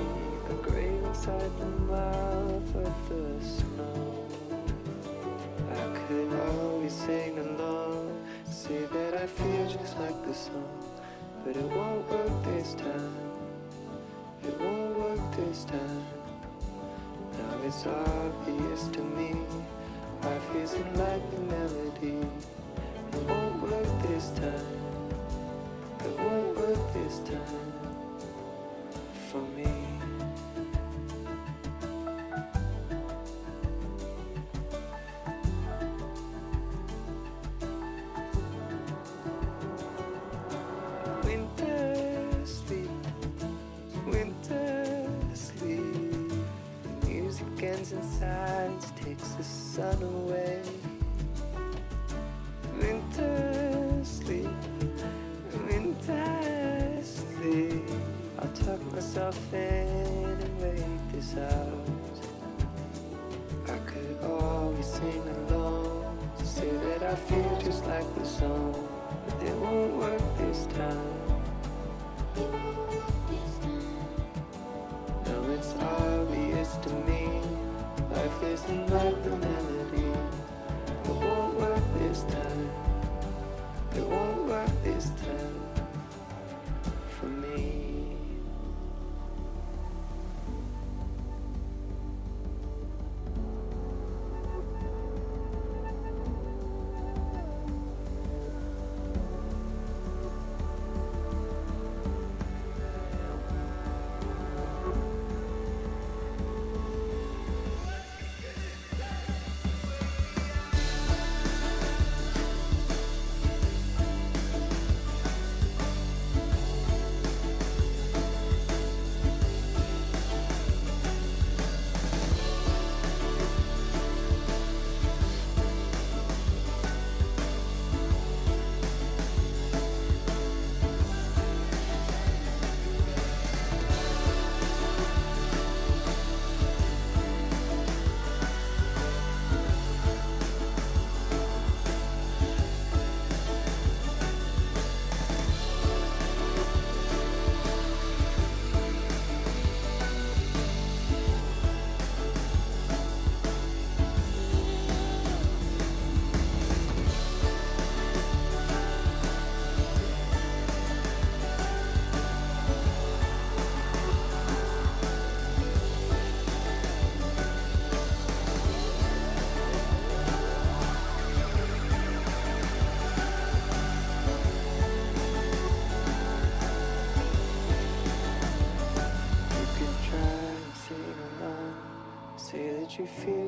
A 0.49 0.53
grave 0.61 1.03
inside 1.05 1.51
the 1.59 1.71
mouth 1.93 2.75
of 2.75 2.95
the 3.07 3.45
snow. 3.45 4.27
I 5.71 5.97
could 5.99 6.33
always 6.49 6.93
sing 6.93 7.39
along, 7.39 8.25
say 8.49 8.85
that 8.91 9.13
I 9.23 9.27
feel 9.27 9.67
just 9.67 9.97
like 9.99 10.25
the 10.25 10.33
song, 10.33 10.83
but 11.45 11.55
it 11.55 11.63
won't 11.63 12.09
work 12.09 12.43
this 12.43 12.73
time. 12.73 13.15
It 14.43 14.59
won't 14.59 14.97
work 14.97 15.35
this 15.37 15.63
time. 15.63 16.14
It's 17.67 17.87
obvious 17.87 18.87
to 18.89 19.01
me. 19.01 19.33
Life 20.21 20.55
isn't 20.55 20.97
like 20.97 21.31
the 21.31 21.39
melody. 21.39 22.27
It 23.11 23.23
won't 23.27 23.59
work 23.63 24.01
this 24.03 24.29
time. 24.37 24.77
It 26.01 26.19
won't 26.19 26.57
work 26.57 26.93
this 26.93 27.21
time. 27.21 27.73
For 29.31 29.41
me. 29.57 29.74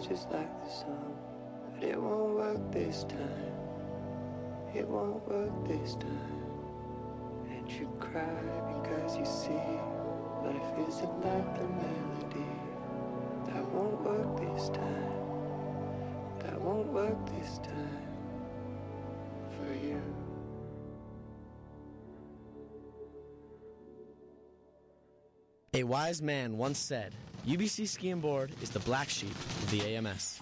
Just 0.07 0.31
like 0.31 0.63
the 0.63 0.69
song, 0.69 1.17
but 1.73 1.83
it 1.83 2.01
won't 2.01 2.35
work 2.35 2.71
this 2.71 3.03
time. 3.03 3.51
It 4.73 4.87
won't 4.87 5.27
work 5.27 5.67
this 5.67 5.95
time. 5.95 6.43
And 7.49 7.69
you 7.69 7.91
cry 7.99 8.23
because 8.81 9.17
you 9.17 9.25
see 9.25 9.65
life 10.45 10.87
isn't 10.87 11.21
like 11.21 11.55
the 11.55 11.67
melody. 11.67 12.47
That 13.47 13.65
won't 13.73 14.01
work 14.01 14.39
this 14.39 14.69
time. 14.69 15.13
That 16.39 16.61
won't 16.61 16.87
work 16.87 17.17
this 17.37 17.57
time 17.57 18.07
for 19.57 19.73
you. 19.73 20.01
A 25.73 25.83
wise 25.83 26.21
man 26.21 26.57
once 26.57 26.79
said, 26.79 27.13
UBC 27.47 27.87
Ski 27.87 28.09
and 28.09 28.21
Board 28.21 28.51
is 28.61 28.69
the 28.71 28.79
black 28.79 29.07
sheep 29.07 29.31
of 29.31 29.71
the 29.71 29.81
AMS. 29.95 30.41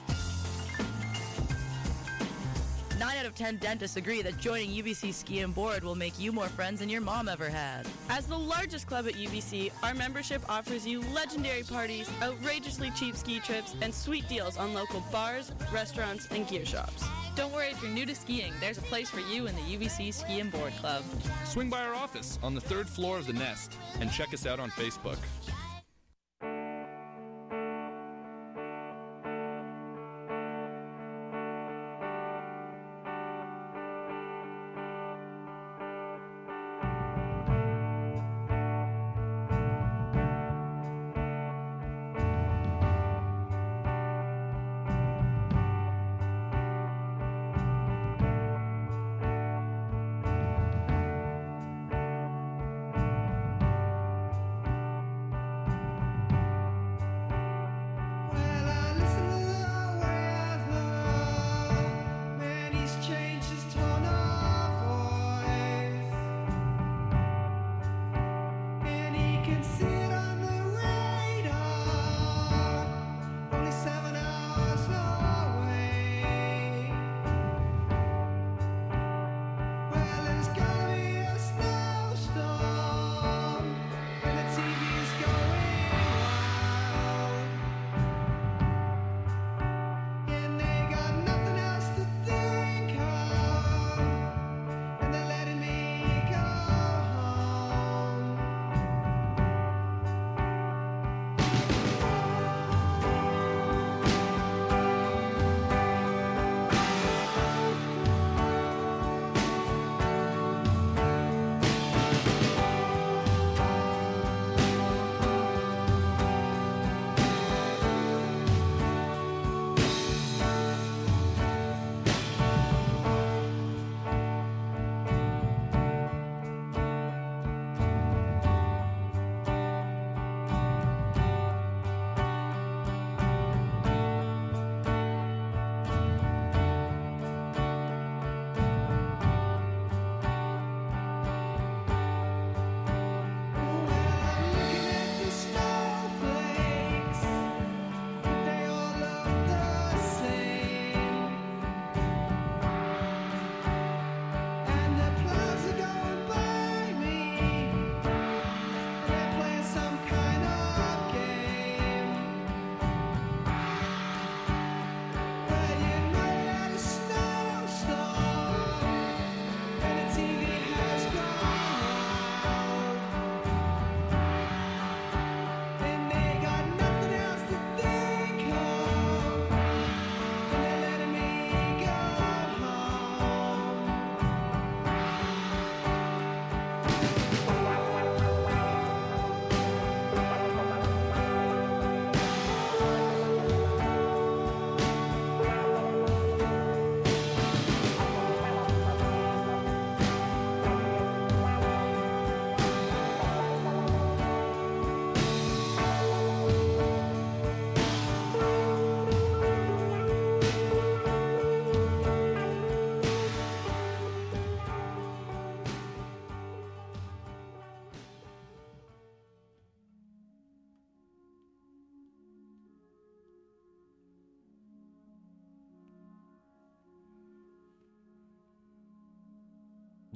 Nine 2.98 3.18
out 3.18 3.28
of 3.28 3.36
ten 3.36 3.58
dentists 3.58 3.96
agree 3.96 4.24
that 4.24 4.40
joining 4.40 4.72
UBC 4.72 5.14
Ski 5.14 5.42
and 5.42 5.54
Board 5.54 5.84
will 5.84 5.94
make 5.94 6.18
you 6.18 6.32
more 6.32 6.48
friends 6.48 6.80
than 6.80 6.90
your 6.90 7.02
mom 7.02 7.30
ever 7.30 7.48
had. 7.48 7.86
As 8.10 8.26
the 8.26 8.36
largest 8.36 8.88
club 8.88 9.06
at 9.06 9.14
UBC, 9.14 9.72
our 9.84 9.94
membership 9.94 10.42
offers 10.50 10.88
you 10.88 11.02
legendary 11.14 11.62
parties, 11.62 12.10
outrageously 12.24 12.90
cheap 12.96 13.16
ski 13.16 13.40
trips, 13.40 13.76
and 13.82 13.94
sweet 13.94 14.28
deals 14.28 14.58
on 14.58 14.74
local 14.74 15.04
bars, 15.12 15.52
restaurants, 15.72 16.28
and 16.32 16.48
gear 16.48 16.66
shops. 16.66 17.06
Don't 17.36 17.54
worry 17.54 17.68
if 17.68 17.84
you're 17.84 17.92
new 17.92 18.08
to 18.08 18.16
skiing, 18.16 18.54
there's 18.60 18.80
a 18.80 18.84
place 18.84 19.12
for 19.12 19.20
you 19.20 19.46
in 19.46 19.56
the 19.56 19.62
UBC 19.62 20.12
Ski 20.12 20.40
and 20.40 20.52
Board 20.52 20.74
Club. 20.78 21.04
Swing 21.44 21.70
by 21.70 21.86
our 21.86 21.94
office 21.94 22.40
on 22.42 22.56
the 22.56 22.62
third 22.62 22.90
floor 22.90 23.20
of 23.20 23.28
the 23.28 23.34
Nest 23.34 23.78
and 24.00 24.12
check 24.12 24.34
us 24.34 24.48
out 24.48 24.60
on 24.60 24.72
Facebook. 24.72 25.18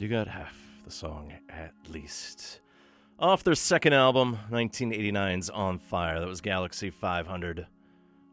You 0.09 0.15
got 0.15 0.27
half 0.27 0.57
the 0.85 0.89
song 0.89 1.31
at 1.49 1.71
least. 1.87 2.61
Off 3.19 3.43
their 3.43 3.53
second 3.53 3.93
album, 3.93 4.39
1989's 4.49 5.51
On 5.51 5.77
Fire, 5.77 6.19
that 6.19 6.27
was 6.27 6.41
Galaxie 6.41 6.89
500 6.89 7.67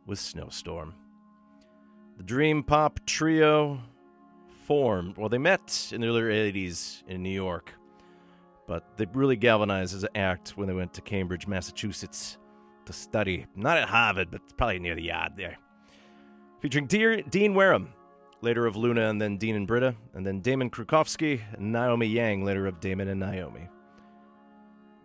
with 0.07 0.19
Snowstorm. 0.19 0.94
The 2.16 2.23
Dream 2.23 2.62
Pop 2.62 3.01
Trio 3.05 3.78
formed, 4.65 5.19
well, 5.19 5.28
they 5.28 5.36
met 5.36 5.90
in 5.93 6.01
the 6.01 6.07
early 6.07 6.51
80s 6.51 7.03
in 7.09 7.23
New 7.23 7.28
York, 7.28 7.74
but 8.66 8.97
they 8.97 9.05
really 9.12 9.36
galvanized 9.36 9.94
as 9.94 10.05
an 10.05 10.09
act 10.15 10.57
when 10.57 10.69
they 10.69 10.74
went 10.74 10.94
to 10.94 11.03
Cambridge, 11.03 11.47
Massachusetts 11.47 12.39
to 12.86 12.94
study. 12.94 13.44
Not 13.55 13.77
at 13.77 13.90
Harvard, 13.90 14.31
but 14.31 14.40
probably 14.57 14.78
near 14.78 14.94
the 14.94 15.03
yard 15.03 15.32
there. 15.36 15.59
Featuring 16.61 16.86
Dear, 16.86 17.20
Dean 17.20 17.53
Wareham, 17.53 17.93
later 18.40 18.66
of 18.66 18.76
Luna 18.76 19.08
and 19.08 19.20
then 19.20 19.36
Dean 19.36 19.56
and 19.56 19.66
Britta, 19.66 19.94
and 20.14 20.26
then 20.26 20.40
Damon 20.40 20.70
Krukowski 20.70 21.40
and 21.54 21.72
Naomi 21.72 22.06
Yang, 22.06 22.44
later 22.44 22.66
of 22.66 22.80
Damon 22.80 23.08
and 23.08 23.20
Naomi. 23.20 23.68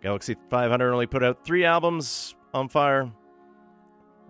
Galaxie 0.02 0.36
500 0.50 0.92
only 0.92 1.06
put 1.06 1.22
out 1.22 1.44
three 1.44 1.64
albums 1.64 2.34
on 2.52 2.68
fire. 2.68 3.10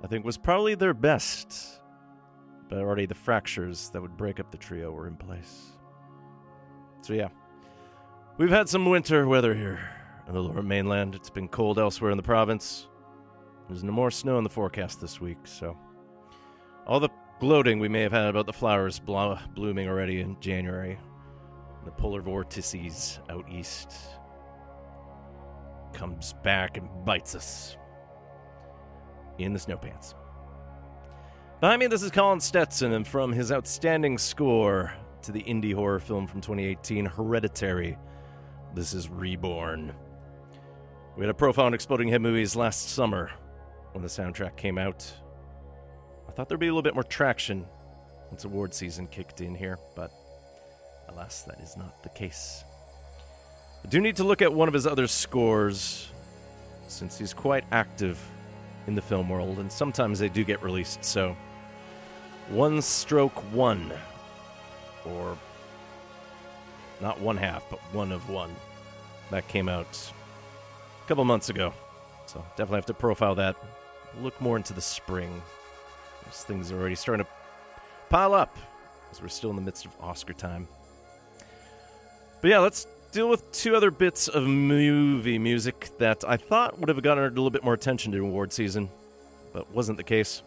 I 0.03 0.07
think 0.07 0.25
was 0.25 0.37
probably 0.37 0.75
their 0.75 0.95
best, 0.95 1.81
but 2.69 2.79
already 2.79 3.07
the 3.07 3.15
fractures 3.15 3.91
that 3.91 4.03
would 4.03 4.17
break 4.17 4.41
up 4.41 4.51
the 4.51 4.59
trio 4.59 4.91
were 4.91 5.07
in 5.07 5.17
place. 5.17 5.73
So, 7.03 7.15
yeah, 7.15 7.29
we've 8.37 8.51
had 8.51 8.69
some 8.69 8.89
winter 8.89 9.27
weather 9.27 9.55
here 9.55 9.81
in 10.29 10.35
the 10.35 10.41
lower 10.41 10.63
mainland. 10.63 11.15
It's 11.15 11.31
been 11.31 11.49
cold 11.49 11.79
elsewhere 11.79 12.11
in 12.11 12.17
the 12.17 12.23
province. 12.23 12.89
There's 13.69 13.85
no 13.85 13.93
more 13.93 14.11
snow 14.11 14.39
in 14.39 14.45
the 14.45 14.51
forecast 14.51 15.01
this 15.01 15.21
week, 15.21 15.39
so 15.45 15.77
all 16.87 17.01
the 17.01 17.09
gloating 17.43 17.81
we 17.81 17.89
may 17.89 18.03
have 18.03 18.13
had 18.13 18.29
about 18.29 18.47
the 18.47 18.53
flowers 18.53 19.01
blo- 19.01 19.37
blooming 19.57 19.89
already 19.89 20.21
in 20.21 20.37
January, 20.39 20.97
the 21.85 21.91
polar 21.91 22.23
vortices 22.23 23.19
out 23.29 23.45
east, 23.51 23.93
comes 25.93 26.35
back 26.45 26.77
and 26.77 26.89
bites 27.05 27.35
us 27.35 27.77
in 29.39 29.53
the 29.53 29.59
snow 29.59 29.77
pants. 29.77 30.15
Behind 31.61 31.81
me, 31.81 31.89
this 31.89 32.05
is 32.05 32.13
Colin 32.13 32.39
Stetson, 32.39 32.93
and 32.93 33.05
from 33.05 33.33
his 33.33 33.51
outstanding 33.51 34.19
score 34.19 34.95
to 35.23 35.33
the 35.33 35.43
indie 35.43 35.75
horror 35.75 35.99
film 35.99 36.29
from 36.29 36.41
2018, 36.41 37.07
Hereditary, 37.07 37.99
this 38.73 38.95
is 38.95 39.09
Reborn. 39.09 39.93
We 41.17 41.27
had 41.27 41.35
a 41.37 41.61
on 41.61 41.75
Exploding 41.75 42.07
Head 42.07 42.23
movies 42.23 42.55
last 42.55 42.91
summer 42.91 43.33
when 43.91 44.03
the 44.03 44.09
soundtrack 44.09 44.57
came 44.57 44.79
out. 44.79 45.13
I 46.33 46.35
thought 46.35 46.49
there'd 46.49 46.59
be 46.59 46.69
a 46.69 46.71
little 46.71 46.81
bit 46.81 46.95
more 46.95 47.05
traction 47.05 47.67
once 48.31 48.45
award 48.47 48.73
season 48.73 49.07
kicked 49.07 49.43
in 49.43 49.55
here, 49.55 49.79
but 49.95 50.11
alas, 51.09 51.43
that 51.43 51.61
is 51.61 51.77
not 51.77 52.03
the 52.03 52.09
case. 52.09 52.65
I 53.85 53.89
do 53.89 54.01
need 54.01 54.17
to 54.17 54.25
look 54.25 54.41
at 54.41 54.51
one 54.51 54.67
of 54.67 54.73
his 54.73 54.87
other 54.87 55.07
scores, 55.07 56.09
since 56.89 57.19
he's 57.19 57.35
quite 57.35 57.65
active 57.71 58.19
in 58.87 58.95
the 58.95 59.03
film 59.03 59.29
world, 59.29 59.59
and 59.59 59.71
sometimes 59.71 60.19
they 60.19 60.31
do 60.31 60.43
get 60.43 60.63
released. 60.63 61.05
So, 61.05 61.37
One 62.49 62.81
Stroke 62.81 63.37
One, 63.53 63.93
or 65.05 65.37
not 67.03 67.21
one 67.21 67.37
half, 67.37 67.63
but 67.69 67.79
one 67.93 68.11
of 68.11 68.31
one, 68.31 68.57
that 69.31 69.47
came 69.49 69.69
out 69.69 70.13
a 71.05 71.09
couple 71.09 71.27
months 71.27 71.51
ago. 71.51 71.75
So, 72.25 72.43
definitely 72.57 72.77
have 72.77 72.87
to 72.87 72.95
profile 72.95 73.35
that. 73.35 73.55
Look 74.23 74.41
more 74.41 74.57
into 74.57 74.73
the 74.73 74.81
spring. 74.81 75.43
Things 76.33 76.73
are 76.73 76.79
already 76.79 76.95
starting 76.95 77.25
to 77.25 77.31
pile 78.09 78.35
up 78.35 78.57
as 79.11 79.21
we're 79.21 79.29
still 79.29 79.51
in 79.51 79.57
the 79.57 79.63
midst 79.63 79.85
of 79.85 79.93
Oscar 80.01 80.33
time. 80.33 80.67
But 82.41 82.51
yeah, 82.51 82.59
let's 82.59 82.87
deal 83.13 83.29
with 83.29 83.51
two 83.53 83.77
other 83.77 83.91
bits 83.91 84.27
of 84.27 84.45
movie 84.45 85.39
music 85.39 85.91
that 85.99 86.25
I 86.27 86.37
thought 86.37 86.79
would 86.79 86.89
have 86.89 87.03
gotten 87.03 87.25
a 87.25 87.29
little 87.29 87.51
bit 87.51 87.63
more 87.63 87.75
attention 87.75 88.11
during 88.11 88.29
award 88.29 88.53
season, 88.53 88.89
but 89.53 89.71
wasn't 89.71 89.99
the 89.99 90.05
case. 90.05 90.43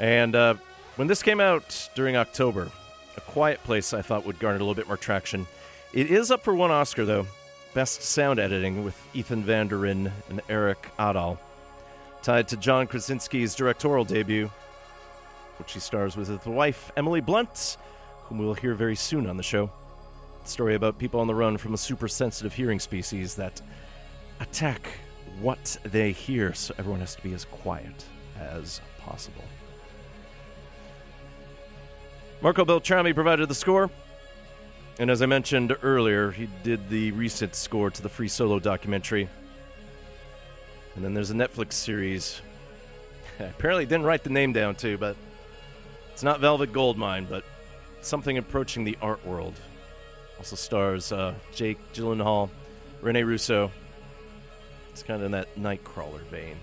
And 0.00 0.34
uh, 0.34 0.54
when 0.96 1.06
this 1.08 1.22
came 1.22 1.40
out 1.40 1.88
during 1.94 2.16
October, 2.16 2.70
A 3.16 3.20
Quiet 3.20 3.62
Place 3.64 3.92
I 3.92 4.02
thought 4.02 4.24
would 4.26 4.38
garner 4.38 4.56
a 4.56 4.60
little 4.60 4.74
bit 4.74 4.88
more 4.88 4.96
traction. 4.96 5.46
It 5.92 6.10
is 6.10 6.30
up 6.30 6.42
for 6.42 6.54
one 6.54 6.70
Oscar, 6.70 7.04
though 7.04 7.26
Best 7.74 8.02
Sound 8.02 8.38
Editing 8.38 8.84
with 8.84 8.96
Ethan 9.14 9.44
Van 9.44 9.70
and 10.28 10.40
Erik 10.48 10.90
Aadahl, 10.98 11.38
tied 12.22 12.48
to 12.48 12.56
John 12.56 12.86
Krasinski's 12.86 13.54
directorial 13.54 14.04
debut, 14.04 14.50
which 15.58 15.70
she 15.70 15.80
stars 15.80 16.16
with 16.16 16.28
his 16.28 16.44
wife, 16.46 16.90
Emily 16.96 17.20
Blunt, 17.20 17.76
whom 18.24 18.38
we'll 18.38 18.54
hear 18.54 18.74
very 18.74 18.96
soon 18.96 19.26
on 19.26 19.36
the 19.36 19.42
show 19.42 19.70
story 20.48 20.74
about 20.74 20.98
people 20.98 21.20
on 21.20 21.26
the 21.26 21.34
run 21.34 21.56
from 21.56 21.74
a 21.74 21.78
super 21.78 22.08
sensitive 22.08 22.52
hearing 22.52 22.78
species 22.78 23.34
that 23.36 23.60
attack 24.40 24.86
what 25.40 25.76
they 25.84 26.12
hear, 26.12 26.54
so 26.54 26.74
everyone 26.78 27.00
has 27.00 27.14
to 27.14 27.22
be 27.22 27.32
as 27.34 27.44
quiet 27.46 28.04
as 28.38 28.80
possible. 28.98 29.44
Marco 32.40 32.64
Beltrami 32.64 33.14
provided 33.14 33.48
the 33.48 33.54
score, 33.54 33.90
and 34.98 35.10
as 35.10 35.22
I 35.22 35.26
mentioned 35.26 35.76
earlier, 35.82 36.30
he 36.30 36.48
did 36.62 36.88
the 36.90 37.10
recent 37.12 37.54
score 37.54 37.90
to 37.90 38.02
the 38.02 38.08
Free 38.08 38.28
Solo 38.28 38.58
documentary. 38.58 39.28
And 40.94 41.04
then 41.04 41.14
there's 41.14 41.30
a 41.30 41.34
Netflix 41.34 41.72
series. 41.72 42.40
I 43.40 43.44
apparently 43.44 43.86
didn't 43.86 44.04
write 44.04 44.22
the 44.22 44.30
name 44.30 44.52
down 44.52 44.76
too, 44.76 44.98
but 44.98 45.16
it's 46.14 46.22
not 46.22 46.38
Velvet 46.38 46.72
Goldmine, 46.72 47.26
but 47.28 47.44
something 48.00 48.38
approaching 48.38 48.84
the 48.84 48.96
art 49.02 49.26
world. 49.26 49.54
Also 50.38 50.54
stars 50.54 51.10
uh, 51.10 51.34
Jake 51.52 51.78
Gyllenhaal, 51.92 52.50
Rene 53.02 53.24
Russo. 53.24 53.72
It's 54.92 55.02
kind 55.02 55.20
of 55.20 55.26
in 55.26 55.32
that 55.32 55.56
Nightcrawler 55.56 56.20
vein. 56.30 56.56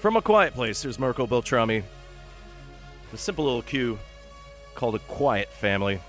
From 0.00 0.16
A 0.16 0.22
Quiet 0.22 0.54
Place, 0.54 0.80
there's 0.80 0.98
Marco 0.98 1.26
Beltrami. 1.26 1.82
A 3.12 3.16
simple 3.18 3.44
little 3.44 3.60
cue 3.60 3.98
called 4.74 4.94
A 4.94 4.98
Quiet 5.00 5.50
Family. 5.52 6.00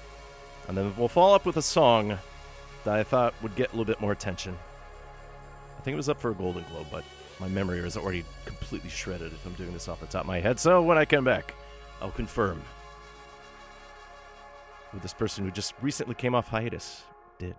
And 0.69 0.77
then 0.77 0.93
we'll 0.95 1.09
follow 1.09 1.35
up 1.35 1.45
with 1.45 1.57
a 1.57 1.61
song 1.61 2.17
that 2.85 2.93
I 2.93 3.03
thought 3.03 3.33
would 3.43 3.55
get 3.55 3.67
a 3.67 3.71
little 3.71 3.83
bit 3.83 3.99
more 3.99 4.13
attention. 4.13 4.57
I 5.77 5.81
think 5.81 5.93
it 5.93 5.97
was 5.97 6.07
up 6.07 6.21
for 6.21 6.31
a 6.31 6.35
Golden 6.35 6.63
Globe, 6.71 6.87
but 6.89 7.03
my 7.39 7.47
memory 7.47 7.79
is 7.79 7.97
already 7.97 8.23
completely 8.45 8.89
shredded 8.89 9.31
if 9.31 9.45
I'm 9.45 9.53
doing 9.53 9.73
this 9.73 9.87
off 9.87 9.99
the 9.99 10.07
top 10.07 10.21
of 10.21 10.27
my 10.27 10.39
head. 10.39 10.59
So 10.59 10.81
when 10.81 10.97
I 10.97 11.05
come 11.05 11.23
back, 11.23 11.53
I'll 12.01 12.11
confirm 12.11 12.61
who 14.91 14.99
this 14.99 15.13
person 15.13 15.45
who 15.45 15.51
just 15.51 15.73
recently 15.81 16.15
came 16.15 16.33
off 16.33 16.47
hiatus 16.47 17.03
did. 17.37 17.55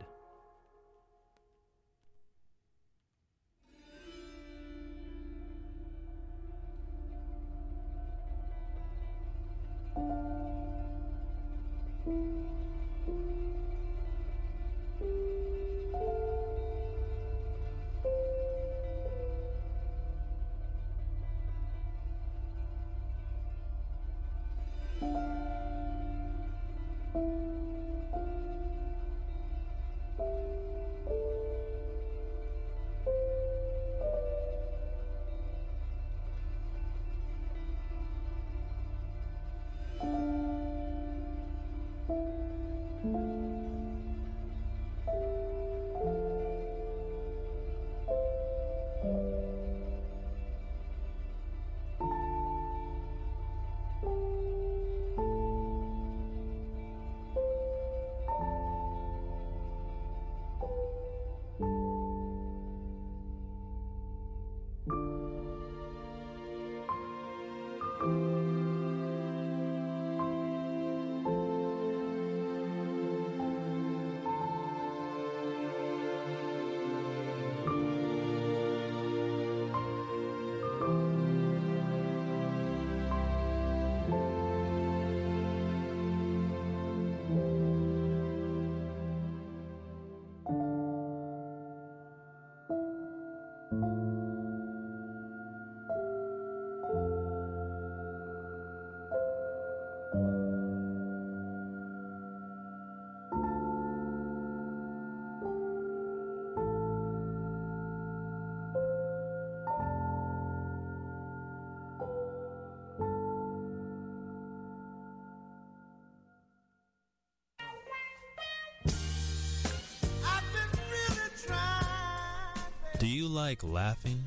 Like 123.48 123.64
laughing, 123.64 124.22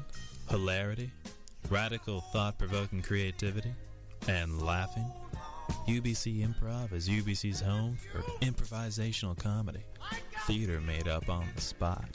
hilarity, 0.49 1.11
radical 1.69 2.21
thought 2.33 2.57
provoking 2.57 3.03
creativity, 3.03 3.71
and 4.27 4.65
laughing? 4.65 5.05
UBC 5.87 6.43
Improv 6.43 6.91
is 6.91 7.07
UBC's 7.07 7.61
home 7.61 7.99
for 8.11 8.23
improvisational 8.43 9.37
comedy, 9.37 9.83
theater 10.47 10.81
made 10.81 11.07
up 11.07 11.29
on 11.29 11.45
the 11.53 11.61
spot. 11.61 12.09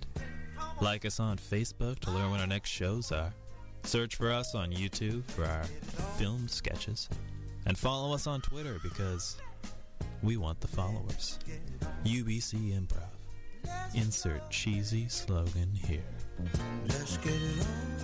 Like 0.80 1.04
us 1.04 1.20
on 1.20 1.36
Facebook 1.36 2.00
to 2.00 2.10
learn 2.10 2.32
when 2.32 2.40
our 2.40 2.46
next 2.48 2.70
shows 2.70 3.12
are. 3.12 3.32
Search 3.84 4.16
for 4.16 4.32
us 4.32 4.56
on 4.56 4.72
YouTube 4.72 5.22
for 5.26 5.44
our 5.44 5.62
filmed 6.18 6.50
sketches. 6.50 7.08
And 7.66 7.78
follow 7.78 8.12
us 8.14 8.26
on 8.26 8.40
Twitter 8.40 8.80
because 8.82 9.36
we 10.24 10.36
want 10.38 10.60
the 10.60 10.66
followers. 10.66 11.38
UBC 12.04 12.76
Improv. 12.76 13.94
Insert 13.94 14.50
cheesy 14.50 15.08
slogan 15.08 15.70
here. 15.72 16.15
Let's 16.88 17.16
get 17.18 17.32
it 17.32 17.60
on. 17.60 17.95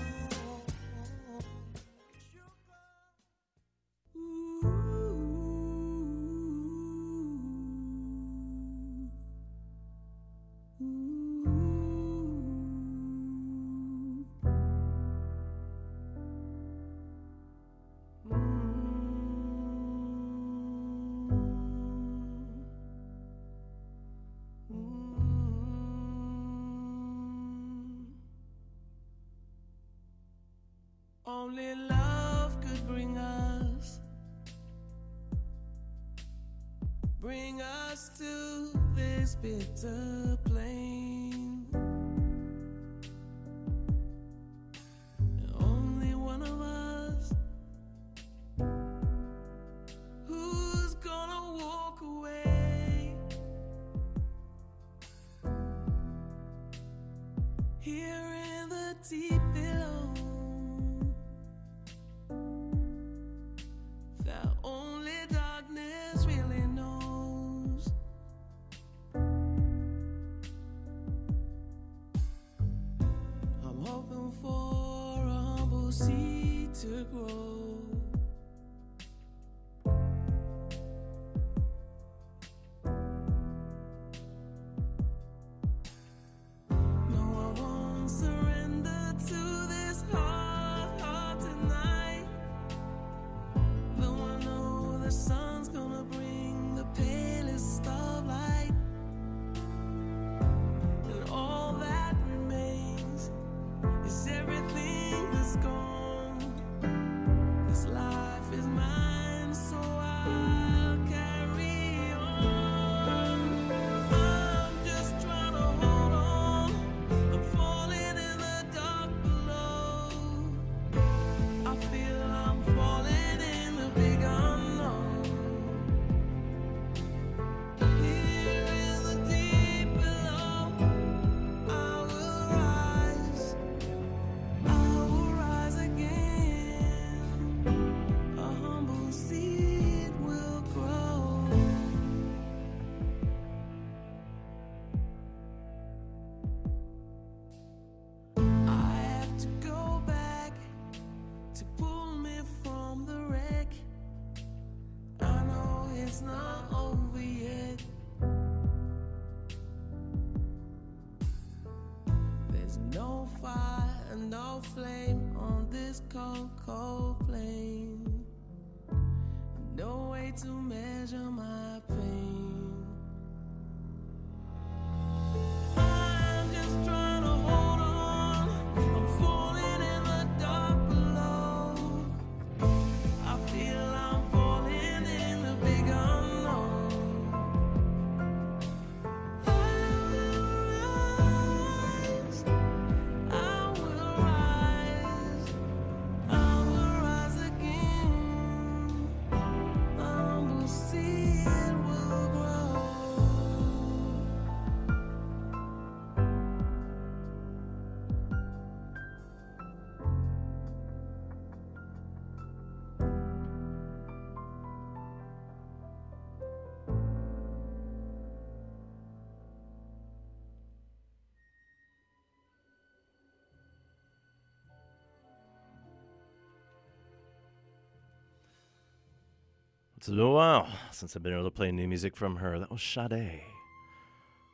It's 230.02 230.08
been 230.08 230.18
a 230.18 230.28
while 230.28 230.68
since 230.90 231.14
I've 231.14 231.22
been 231.22 231.32
able 231.32 231.44
to 231.44 231.50
play 231.52 231.70
new 231.70 231.86
music 231.86 232.16
from 232.16 232.34
her. 232.34 232.58
That 232.58 232.72
was 232.72 232.82
Sade. 232.82 233.42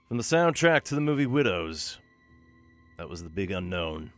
From 0.06 0.18
the 0.18 0.22
soundtrack 0.22 0.82
to 0.82 0.94
the 0.94 1.00
movie 1.00 1.24
Widows. 1.24 1.96
That 2.98 3.08
was 3.08 3.22
The 3.22 3.30
Big 3.30 3.50
Unknown. 3.50 4.12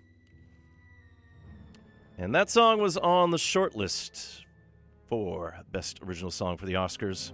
And 2.18 2.34
that 2.34 2.50
song 2.50 2.80
was 2.80 2.96
on 2.96 3.30
the 3.30 3.36
shortlist 3.36 4.40
for 5.06 5.54
Best 5.70 6.00
Original 6.04 6.32
Song 6.32 6.56
for 6.56 6.66
the 6.66 6.72
Oscars, 6.72 7.30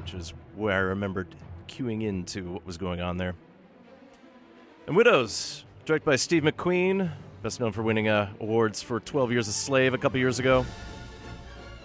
which 0.00 0.12
is 0.12 0.34
where 0.56 0.74
I 0.74 0.78
remembered 0.78 1.36
queuing 1.68 2.02
into 2.02 2.50
what 2.50 2.66
was 2.66 2.78
going 2.78 3.00
on 3.00 3.16
there. 3.16 3.36
And 4.88 4.96
Widows, 4.96 5.64
directed 5.84 6.04
by 6.04 6.16
Steve 6.16 6.42
McQueen, 6.42 7.12
best 7.44 7.60
known 7.60 7.70
for 7.70 7.84
winning 7.84 8.08
uh, 8.08 8.32
awards 8.40 8.82
for 8.82 8.98
12 8.98 9.30
Years 9.30 9.46
a 9.46 9.52
Slave 9.52 9.94
a 9.94 9.98
couple 9.98 10.18
years 10.18 10.40
ago. 10.40 10.66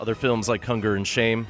Other 0.01 0.15
films 0.15 0.49
like 0.49 0.65
Hunger 0.65 0.95
and 0.95 1.05
Shame. 1.05 1.45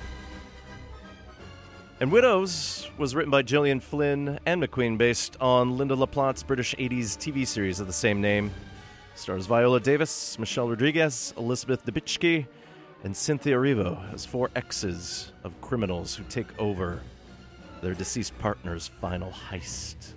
And 2.01 2.11
Widows 2.11 2.89
was 2.97 3.15
written 3.15 3.31
by 3.31 3.43
Gillian 3.43 3.79
Flynn 3.79 4.39
and 4.45 4.61
McQueen 4.61 4.97
based 4.97 5.37
on 5.39 5.77
Lynda 5.77 5.97
La 5.97 6.05
Plante's 6.05 6.43
British 6.43 6.75
80s 6.75 7.15
TV 7.15 7.47
series 7.47 7.79
of 7.79 7.87
the 7.87 7.93
same 7.93 8.19
name. 8.19 8.51
Stars 9.15 9.45
Viola 9.45 9.79
Davis, 9.79 10.37
Michelle 10.37 10.67
Rodriguez, 10.67 11.33
Elizabeth 11.37 11.85
Debicki, 11.85 12.45
and 13.05 13.15
Cynthia 13.15 13.55
Erivo 13.55 14.13
as 14.13 14.25
four 14.25 14.51
exes 14.53 15.31
of 15.45 15.59
criminals 15.61 16.13
who 16.13 16.25
take 16.25 16.47
over 16.59 17.01
their 17.81 17.93
deceased 17.93 18.37
partner's 18.39 18.85
final 18.85 19.31
heist. 19.31 20.13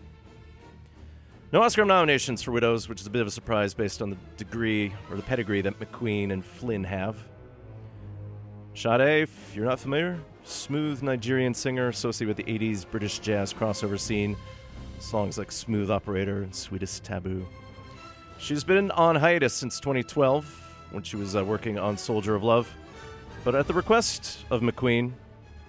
No 1.53 1.63
Oscar 1.63 1.85
nominations 1.85 2.43
for 2.43 2.51
Widows, 2.51 2.89
which 2.89 3.01
is 3.01 3.07
a 3.07 3.11
bit 3.11 3.23
of 3.23 3.29
a 3.29 3.31
surprise 3.31 3.75
based 3.75 4.03
on 4.03 4.11
the 4.11 4.17
degree 4.37 4.93
or 5.09 5.15
the 5.15 5.23
pedigree 5.23 5.61
that 5.61 5.79
McQueen 5.79 6.33
and 6.33 6.45
Flynn 6.45 6.83
have. 6.83 7.17
Sade, 8.75 9.23
if 9.23 9.55
you're 9.55 9.67
not 9.67 9.79
familiar, 9.79 10.19
smooth 10.43 11.01
Nigerian 11.01 11.55
singer 11.55 11.89
associated 11.89 12.37
with 12.37 12.45
the 12.45 12.59
80s 12.59 12.85
British 12.91 13.21
jazz 13.21 13.55
crossover 13.55 13.99
scene. 13.99 14.37
Songs 14.99 15.39
like 15.39 15.53
Smooth 15.53 15.91
Operator 15.91 16.43
and 16.43 16.55
Sweetest 16.55 17.05
Taboo. 17.05 17.47
She's 18.39 18.65
been 18.65 18.91
on 18.91 19.15
hiatus 19.15 19.55
since 19.55 19.79
2012 19.79 20.45
when 20.91 21.05
she 21.05 21.17
was 21.17 21.37
uh, 21.37 21.45
working 21.45 21.79
on 21.79 21.97
Soldier 21.97 22.35
of 22.35 22.43
Love. 22.43 22.69
But 23.45 23.55
at 23.55 23.69
the 23.69 23.75
request 23.75 24.45
of 24.51 24.61
McQueen, 24.61 25.13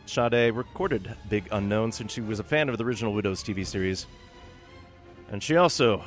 Sade 0.08 0.56
recorded 0.56 1.16
Big 1.30 1.48
Unknown 1.52 1.92
since 1.92 2.12
she 2.12 2.22
was 2.22 2.40
a 2.40 2.44
fan 2.44 2.70
of 2.70 2.78
the 2.78 2.86
original 2.86 3.14
Widows 3.14 3.44
TV 3.44 3.66
series. 3.66 4.08
And 5.32 5.44
she 5.44 5.58
also 5.58 6.04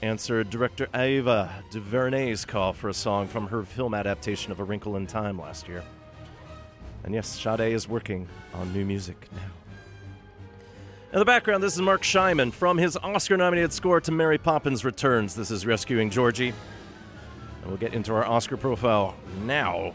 answered 0.00 0.48
director 0.48 0.88
Ava 0.94 1.62
DuVernay's 1.70 2.46
call 2.46 2.72
for 2.72 2.88
a 2.88 2.94
song 2.94 3.28
from 3.28 3.48
her 3.48 3.64
film 3.64 3.92
adaptation 3.92 4.50
of 4.50 4.60
A 4.60 4.64
Wrinkle 4.64 4.96
in 4.96 5.06
Time 5.06 5.38
last 5.38 5.68
year. 5.68 5.82
And 7.04 7.14
yes, 7.14 7.28
Sade 7.28 7.72
is 7.72 7.88
working 7.88 8.28
on 8.54 8.72
new 8.72 8.84
music 8.84 9.28
now. 9.32 9.40
In 11.12 11.18
the 11.18 11.24
background, 11.24 11.62
this 11.62 11.74
is 11.74 11.82
Marc 11.82 12.02
Shaiman 12.02 12.52
from 12.52 12.78
his 12.78 12.96
Oscar 12.96 13.36
nominated 13.36 13.72
score 13.72 14.00
to 14.00 14.12
Mary 14.12 14.38
Poppins 14.38 14.84
Returns. 14.84 15.34
This 15.34 15.50
is 15.50 15.66
Rescuing 15.66 16.08
Georgie. 16.10 16.54
And 17.60 17.66
we'll 17.66 17.76
get 17.76 17.92
into 17.92 18.14
our 18.14 18.24
Oscar 18.24 18.56
profile 18.56 19.14
now 19.44 19.94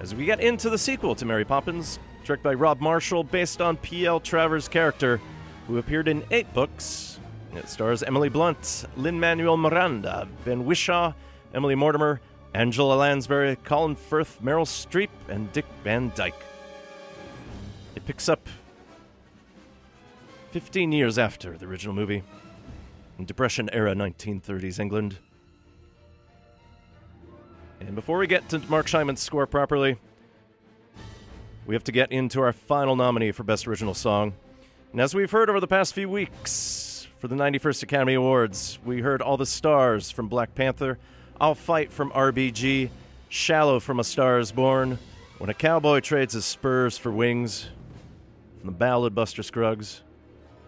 as 0.00 0.14
we 0.14 0.24
get 0.24 0.40
into 0.40 0.70
the 0.70 0.78
sequel 0.78 1.14
to 1.14 1.26
Mary 1.26 1.44
Poppins, 1.44 1.98
directed 2.24 2.42
by 2.42 2.54
Rob 2.54 2.80
Marshall, 2.80 3.22
based 3.22 3.60
on 3.60 3.76
P.L. 3.76 4.18
Travers' 4.18 4.66
character, 4.66 5.20
who 5.66 5.78
appeared 5.78 6.08
in 6.08 6.24
eight 6.30 6.52
books. 6.54 7.20
It 7.54 7.68
stars 7.68 8.02
Emily 8.02 8.30
Blunt, 8.30 8.86
Lin 8.96 9.20
Manuel 9.20 9.56
Miranda, 9.56 10.26
Ben 10.44 10.64
Whishaw, 10.64 11.12
Emily 11.52 11.74
Mortimer, 11.74 12.20
Angela 12.52 12.94
Lansbury, 12.94 13.56
Colin 13.56 13.94
Firth, 13.94 14.40
Meryl 14.42 14.66
Streep, 14.66 15.10
and 15.28 15.52
Dick 15.52 15.66
Van 15.84 16.10
Dyke. 16.14 16.34
It 17.94 18.04
picks 18.06 18.28
up 18.28 18.48
15 20.50 20.90
years 20.90 21.16
after 21.16 21.56
the 21.56 21.66
original 21.66 21.94
movie, 21.94 22.24
in 23.18 23.24
Depression 23.24 23.70
era 23.72 23.94
1930s 23.94 24.80
England. 24.80 25.18
And 27.80 27.94
before 27.94 28.18
we 28.18 28.26
get 28.26 28.48
to 28.48 28.58
Marc 28.60 28.88
Shaiman's 28.88 29.20
score 29.20 29.46
properly, 29.46 29.96
we 31.66 31.74
have 31.74 31.84
to 31.84 31.92
get 31.92 32.10
into 32.10 32.40
our 32.40 32.52
final 32.52 32.96
nominee 32.96 33.30
for 33.30 33.44
Best 33.44 33.68
Original 33.68 33.94
Song. 33.94 34.34
And 34.92 35.00
as 35.00 35.14
we've 35.14 35.30
heard 35.30 35.48
over 35.48 35.60
the 35.60 35.68
past 35.68 35.94
few 35.94 36.08
weeks 36.08 37.06
for 37.18 37.28
the 37.28 37.36
91st 37.36 37.84
Academy 37.84 38.14
Awards, 38.14 38.78
we 38.84 39.02
heard 39.02 39.22
All 39.22 39.36
the 39.36 39.46
Stars 39.46 40.10
from 40.10 40.28
Black 40.28 40.54
Panther, 40.54 40.98
I'll 41.40 41.54
Fight 41.54 41.90
from 41.90 42.10
RBG, 42.10 42.90
Shallow 43.30 43.80
from 43.80 43.98
A 43.98 44.04
Star 44.04 44.38
is 44.38 44.52
Born, 44.52 44.98
When 45.38 45.48
a 45.48 45.54
Cowboy 45.54 46.00
Trades 46.00 46.34
His 46.34 46.44
Spurs 46.44 46.98
for 46.98 47.10
Wings 47.10 47.70
from 48.58 48.66
the 48.66 48.76
Ballad 48.76 49.14
Buster 49.14 49.42
Scruggs, 49.42 50.02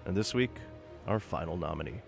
and 0.06 0.16
this 0.16 0.32
week, 0.32 0.48
our 1.06 1.20
final 1.20 1.58
nominee. 1.58 2.00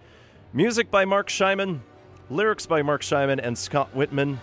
Music 0.54 0.90
by 0.90 1.04
Marc 1.04 1.28
Shaiman, 1.28 1.82
lyrics 2.30 2.64
by 2.64 2.80
Marc 2.80 3.02
Shaiman 3.02 3.38
and 3.38 3.58
Scott 3.58 3.94
Wittman, 3.94 4.38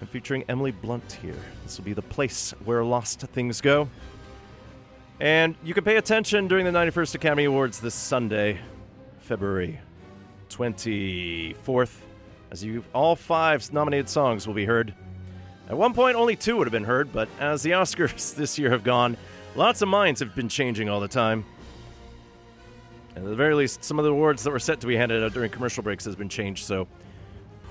and 0.00 0.08
featuring 0.08 0.42
Emily 0.48 0.70
Blunt 0.70 1.18
here. 1.20 1.36
This 1.64 1.76
will 1.76 1.84
be 1.84 1.92
the 1.92 2.00
place 2.00 2.54
where 2.64 2.82
lost 2.82 3.20
things 3.20 3.60
go. 3.60 3.90
And 5.20 5.54
you 5.62 5.74
can 5.74 5.84
pay 5.84 5.96
attention 5.96 6.48
during 6.48 6.64
the 6.64 6.72
91st 6.72 7.16
Academy 7.16 7.44
Awards 7.44 7.80
this 7.80 7.94
Sunday, 7.94 8.58
February 9.18 9.80
24th, 10.48 11.98
as 12.54 12.62
you 12.62 12.84
all 12.92 13.16
five 13.16 13.72
nominated 13.72 14.08
songs 14.08 14.46
will 14.46 14.54
be 14.54 14.64
heard. 14.64 14.94
At 15.68 15.76
one 15.76 15.92
point, 15.92 16.16
only 16.16 16.36
two 16.36 16.56
would 16.56 16.68
have 16.68 16.72
been 16.72 16.84
heard, 16.84 17.12
but 17.12 17.28
as 17.40 17.64
the 17.64 17.72
Oscars 17.72 18.32
this 18.36 18.60
year 18.60 18.70
have 18.70 18.84
gone, 18.84 19.16
lots 19.56 19.82
of 19.82 19.88
minds 19.88 20.20
have 20.20 20.36
been 20.36 20.48
changing 20.48 20.88
all 20.88 21.00
the 21.00 21.08
time. 21.08 21.44
And 23.16 23.24
at 23.24 23.28
the 23.28 23.34
very 23.34 23.56
least, 23.56 23.82
some 23.82 23.98
of 23.98 24.04
the 24.04 24.12
awards 24.12 24.44
that 24.44 24.52
were 24.52 24.60
set 24.60 24.80
to 24.82 24.86
be 24.86 24.94
handed 24.94 25.24
out 25.24 25.32
during 25.32 25.50
commercial 25.50 25.82
breaks 25.82 26.04
has 26.04 26.14
been 26.14 26.28
changed, 26.28 26.64
so 26.64 26.86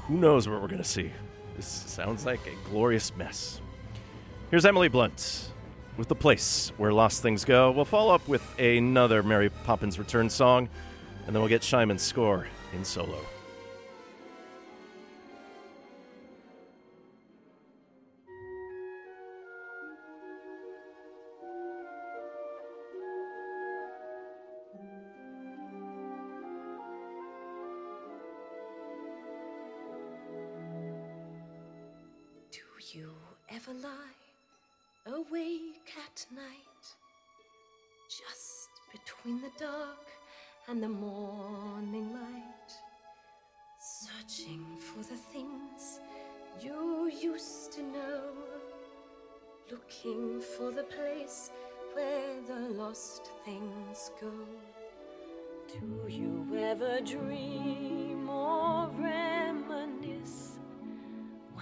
who 0.05 0.17
knows 0.17 0.49
what 0.49 0.61
we're 0.61 0.67
going 0.67 0.83
to 0.83 0.87
see. 0.87 1.09
This 1.55 1.65
sounds 1.65 2.25
like 2.25 2.41
a 2.45 2.69
glorious 2.69 3.15
mess. 3.15 3.61
Here's 4.51 4.65
Emily 4.65 4.89
Blunt 4.89 5.49
with 5.95 6.09
The 6.09 6.15
Place 6.15 6.73
Where 6.75 6.91
Lost 6.91 7.21
Things 7.21 7.45
Go. 7.45 7.71
We'll 7.71 7.85
follow 7.85 8.13
up 8.13 8.27
with 8.27 8.43
another 8.59 9.23
Mary 9.23 9.49
Poppins 9.63 9.97
Return 9.97 10.29
song, 10.29 10.67
and 11.25 11.33
then 11.33 11.41
we'll 11.41 11.47
get 11.47 11.63
Shaiman's 11.63 12.01
score 12.01 12.47
in 12.73 12.83
solo. 12.83 13.19
You 33.65 33.73
ever 33.73 33.87
lie 33.87 35.15
awake 35.15 35.93
at 36.05 36.25
night? 36.33 36.85
Just 38.07 38.69
between 38.91 39.41
the 39.41 39.51
dark 39.59 40.07
and 40.67 40.81
the 40.81 40.89
morning 40.89 42.13
light, 42.13 42.71
searching 43.79 44.65
for 44.79 44.99
the 44.99 45.17
things 45.17 45.99
you 46.61 47.11
used 47.21 47.71
to 47.73 47.83
know, 47.83 48.31
looking 49.71 50.41
for 50.41 50.71
the 50.71 50.83
place 50.83 51.51
where 51.93 52.41
the 52.47 52.73
lost 52.73 53.29
things 53.45 54.11
go. 54.19 54.31
Do 55.67 56.11
you 56.11 56.45
ever 56.57 56.99
dream 57.01 58.29
or 58.29 58.89
reminisce, 58.97 60.42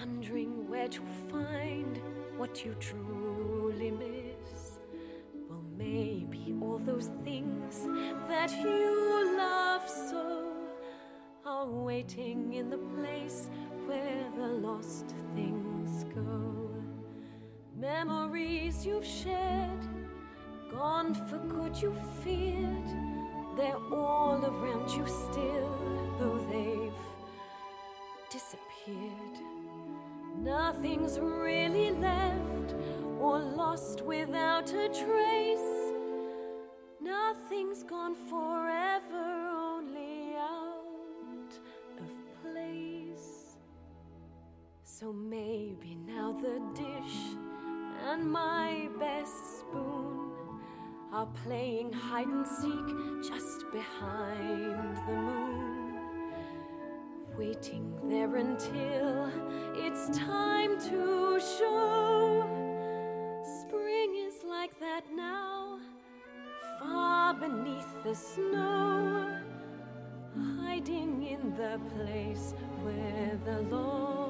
wondering 0.01 0.67
where 0.67 0.87
to 0.87 1.01
find 1.29 2.01
what 2.35 2.65
you 2.65 2.75
truly 2.79 3.91
miss? 3.91 4.79
Well, 5.47 5.63
maybe 5.77 6.55
all 6.59 6.79
those 6.79 7.11
things 7.23 7.87
that 8.27 8.51
you 8.63 9.37
love 9.37 9.87
so 9.87 10.53
are 11.45 11.67
waiting 11.67 12.53
in 12.55 12.71
the 12.71 12.79
place 12.79 13.49
where 13.85 14.25
the 14.35 14.47
lost 14.47 15.13
things 15.35 16.03
go. 16.15 16.71
Memories 17.77 18.83
you've 18.83 19.05
shared, 19.05 19.85
gone 20.71 21.13
for 21.13 21.37
good 21.37 21.79
you 21.79 21.95
feared. 22.23 22.89
They're 23.55 23.85
all 23.93 24.43
around 24.43 24.89
you 24.89 25.05
still, 25.05 25.77
though 26.17 26.39
they've 26.49 26.91
disappeared. 28.31 29.50
Nothing's 30.41 31.19
really 31.19 31.91
left 31.91 32.73
or 33.19 33.37
lost 33.37 34.01
without 34.01 34.73
a 34.73 34.89
trace. 34.89 35.93
Nothing's 36.99 37.83
gone 37.83 38.15
forever, 38.15 39.49
only 39.53 40.33
out 40.35 41.53
of 41.99 42.09
place. 42.41 43.57
So 44.83 45.13
maybe 45.13 45.95
now 46.07 46.31
the 46.31 46.59
dish 46.73 47.37
and 48.09 48.31
my 48.31 48.89
best 48.99 49.59
spoon 49.59 50.31
are 51.13 51.27
playing 51.45 51.93
hide 51.93 52.27
and 52.27 52.47
seek 52.47 53.29
just 53.31 53.65
behind 53.71 54.97
the 55.07 55.13
moon. 55.13 55.50
Waiting 57.41 57.91
there 58.07 58.35
until 58.35 59.31
it's 59.73 60.15
time 60.15 60.79
to 60.79 61.39
show. 61.57 62.43
Spring 63.61 64.15
is 64.27 64.43
like 64.47 64.79
that 64.79 65.05
now, 65.15 65.79
far 66.79 67.33
beneath 67.33 68.03
the 68.03 68.13
snow, 68.13 69.39
hiding 70.59 71.23
in 71.23 71.55
the 71.55 71.79
place 71.95 72.53
where 72.83 73.39
the 73.43 73.61
lost 73.75 74.20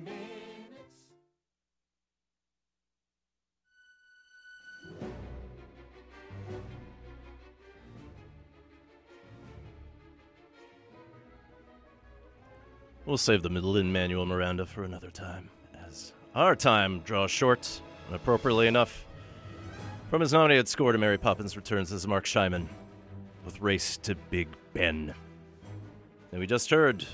We'll 13.10 13.18
save 13.18 13.42
the 13.42 13.48
Lin 13.48 13.92
Manuel 13.92 14.24
Miranda 14.24 14.64
for 14.64 14.84
another 14.84 15.10
time, 15.10 15.50
as 15.84 16.12
our 16.32 16.54
time 16.54 17.00
draws 17.00 17.32
short, 17.32 17.80
and 18.06 18.14
appropriately 18.14 18.68
enough. 18.68 19.04
From 20.10 20.20
his 20.20 20.32
nominated 20.32 20.68
score 20.68 20.92
to 20.92 20.98
Mary 20.98 21.18
Poppins 21.18 21.56
Returns 21.56 21.90
is 21.90 22.06
Marc 22.06 22.24
Shaiman 22.24 22.68
with 23.44 23.60
Race 23.60 23.96
to 24.04 24.14
Big 24.14 24.46
Ben. 24.74 25.12
And 26.30 26.40
we 26.40 26.46
just 26.46 26.70
heard 26.70 27.04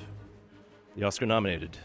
the 0.96 1.04
Oscar 1.04 1.24
nominated 1.24 1.78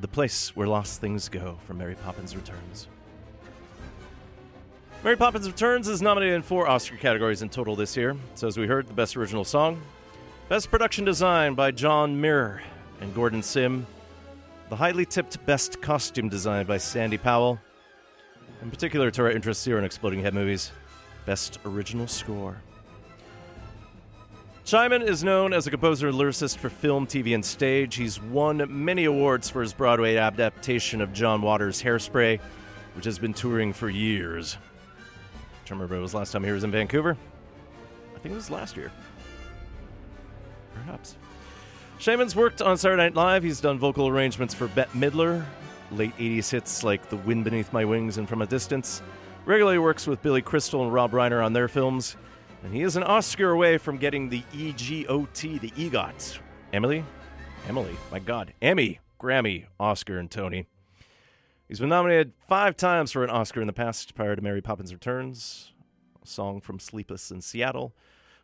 The 0.00 0.08
Place 0.08 0.54
Where 0.54 0.68
Lost 0.68 1.00
Things 1.00 1.30
Go 1.30 1.56
from 1.66 1.78
Mary 1.78 1.94
Poppins 1.94 2.36
Returns. 2.36 2.86
Mary 5.02 5.16
Poppins 5.16 5.46
Returns 5.46 5.88
is 5.88 6.02
nominated 6.02 6.34
in 6.34 6.42
four 6.42 6.68
Oscar 6.68 6.98
categories 6.98 7.40
in 7.40 7.48
total 7.48 7.76
this 7.76 7.96
year. 7.96 8.14
So, 8.34 8.46
as 8.46 8.58
we 8.58 8.66
heard, 8.66 8.88
the 8.88 8.92
Best 8.92 9.16
Original 9.16 9.44
Song, 9.46 9.80
Best 10.50 10.70
Production 10.70 11.06
Design 11.06 11.54
by 11.54 11.70
John 11.70 12.20
Myhre 12.20 12.60
and 13.00 13.14
Gordon 13.14 13.42
Sim, 13.42 13.86
the 14.68 14.76
highly 14.76 15.04
tipped 15.04 15.44
Best 15.46 15.80
Costume 15.80 16.28
Design 16.28 16.66
by 16.66 16.78
Sandy 16.78 17.18
Powell, 17.18 17.58
in 18.62 18.70
particular 18.70 19.10
to 19.10 19.22
our 19.22 19.30
interests 19.30 19.64
here 19.64 19.78
in 19.78 19.84
Exploding 19.84 20.20
Head 20.20 20.34
Movies, 20.34 20.72
Best 21.24 21.58
Original 21.64 22.06
Score. 22.06 22.56
Shaiman 24.64 25.02
is 25.02 25.22
known 25.22 25.52
as 25.52 25.68
a 25.68 25.70
composer 25.70 26.08
and 26.08 26.16
lyricist 26.16 26.56
for 26.56 26.68
film, 26.68 27.06
TV, 27.06 27.36
and 27.36 27.44
stage. 27.44 27.94
He's 27.94 28.20
won 28.20 28.64
many 28.68 29.04
awards 29.04 29.48
for 29.48 29.62
his 29.62 29.72
Broadway 29.72 30.16
adaptation 30.16 31.00
of 31.00 31.12
John 31.12 31.40
Waters' 31.40 31.80
Hairspray, 31.80 32.40
which 32.94 33.04
has 33.04 33.16
been 33.16 33.32
touring 33.32 33.72
for 33.72 33.88
years. 33.88 34.56
I 35.66 35.72
remember 35.72 35.94
it 35.94 36.00
was 36.00 36.14
last 36.14 36.32
time 36.32 36.42
he 36.42 36.50
was 36.50 36.64
in 36.64 36.72
Vancouver. 36.72 37.16
I 38.14 38.18
think 38.18 38.32
it 38.32 38.36
was 38.36 38.50
last 38.50 38.76
year. 38.76 38.90
Perhaps. 40.74 41.16
Shaiman's 41.98 42.36
worked 42.36 42.60
on 42.60 42.76
Saturday 42.76 43.02
Night 43.02 43.14
Live. 43.14 43.42
He's 43.42 43.60
done 43.60 43.78
vocal 43.78 44.06
arrangements 44.06 44.52
for 44.52 44.68
Bette 44.68 44.90
Midler, 44.96 45.44
late 45.90 46.16
80s 46.18 46.50
hits 46.50 46.84
like 46.84 47.08
The 47.08 47.16
Wind 47.16 47.44
Beneath 47.44 47.72
My 47.72 47.84
Wings 47.86 48.18
and 48.18 48.28
From 48.28 48.42
a 48.42 48.46
Distance. 48.46 49.02
Regularly 49.46 49.78
works 49.78 50.06
with 50.06 50.22
Billy 50.22 50.42
Crystal 50.42 50.82
and 50.82 50.92
Rob 50.92 51.12
Reiner 51.12 51.44
on 51.44 51.54
their 51.54 51.68
films. 51.68 52.16
And 52.62 52.74
he 52.74 52.82
is 52.82 52.96
an 52.96 53.02
Oscar 53.02 53.50
away 53.50 53.78
from 53.78 53.96
getting 53.96 54.28
the 54.28 54.42
EGOT, 54.52 55.60
the 55.60 55.70
EGOT. 55.70 56.38
Emily? 56.72 57.02
Emily, 57.66 57.96
my 58.12 58.18
God. 58.18 58.52
Emmy, 58.60 59.00
Grammy, 59.18 59.64
Oscar, 59.80 60.18
and 60.18 60.30
Tony. 60.30 60.66
He's 61.66 61.80
been 61.80 61.88
nominated 61.88 62.32
five 62.46 62.76
times 62.76 63.10
for 63.10 63.24
an 63.24 63.30
Oscar 63.30 63.60
in 63.62 63.66
the 63.66 63.72
past 63.72 64.14
prior 64.14 64.36
to 64.36 64.42
Mary 64.42 64.60
Poppins 64.60 64.92
Returns, 64.92 65.72
a 66.22 66.26
song 66.26 66.60
from 66.60 66.78
Sleepless 66.78 67.30
in 67.30 67.40
Seattle, 67.40 67.94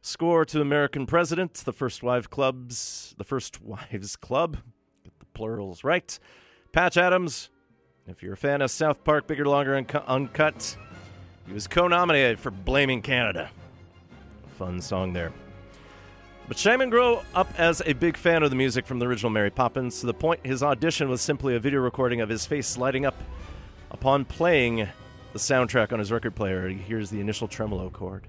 score 0.02 0.44
to 0.44 0.60
American 0.60 1.06
President, 1.06 1.54
the 1.54 1.72
First 1.72 2.02
Wives 2.02 2.26
Clubs, 2.26 3.14
the 3.16 3.24
First 3.24 3.62
Wives 3.62 4.16
Club, 4.16 4.58
get 5.04 5.18
the 5.20 5.26
plurals 5.26 5.84
right, 5.84 6.18
Patch 6.72 6.96
Adams. 6.96 7.48
If 8.06 8.20
you're 8.20 8.32
a 8.32 8.36
fan 8.36 8.60
of 8.60 8.70
South 8.72 9.04
Park, 9.04 9.28
Bigger, 9.28 9.46
Longer, 9.46 9.74
and 9.74 9.86
Uncu- 9.86 10.06
Uncut, 10.06 10.76
he 11.46 11.52
was 11.52 11.68
co-nominated 11.68 12.40
for 12.40 12.50
Blaming 12.50 13.00
Canada. 13.00 13.48
Fun 14.58 14.80
song 14.80 15.12
there. 15.12 15.32
But 16.48 16.58
Shaiman 16.58 16.90
grew 16.90 17.20
up 17.34 17.48
as 17.56 17.80
a 17.86 17.92
big 17.92 18.16
fan 18.16 18.42
of 18.42 18.50
the 18.50 18.56
music 18.56 18.84
from 18.86 18.98
the 18.98 19.06
original 19.06 19.30
Mary 19.30 19.50
Poppins 19.50 20.00
to 20.00 20.06
the 20.06 20.14
point 20.14 20.44
his 20.44 20.64
audition 20.64 21.08
was 21.08 21.20
simply 21.20 21.54
a 21.54 21.60
video 21.60 21.80
recording 21.80 22.20
of 22.20 22.28
his 22.28 22.44
face 22.44 22.76
lighting 22.76 23.06
up 23.06 23.14
upon 23.92 24.24
playing 24.24 24.88
the 25.32 25.38
soundtrack 25.38 25.92
on 25.92 26.00
his 26.00 26.10
record 26.10 26.34
player. 26.34 26.68
He 26.68 26.74
hears 26.74 27.08
the 27.08 27.20
initial 27.20 27.46
tremolo 27.46 27.88
chord. 27.88 28.26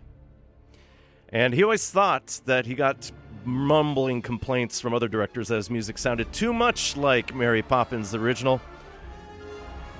And 1.34 1.56
he 1.56 1.64
always 1.64 1.90
thought 1.90 2.40
that 2.46 2.68
he 2.68 2.76
got 2.76 3.12
mumbling 3.44 4.22
complaints 4.22 4.80
from 4.80 4.94
other 4.94 5.08
directors 5.08 5.48
that 5.48 5.56
his 5.56 5.70
music 5.70 5.98
sounded 5.98 6.32
too 6.32 6.54
much 6.54 6.96
like 6.96 7.34
Mary 7.34 7.64
Poppins, 7.64 8.12
the 8.12 8.20
original. 8.20 8.62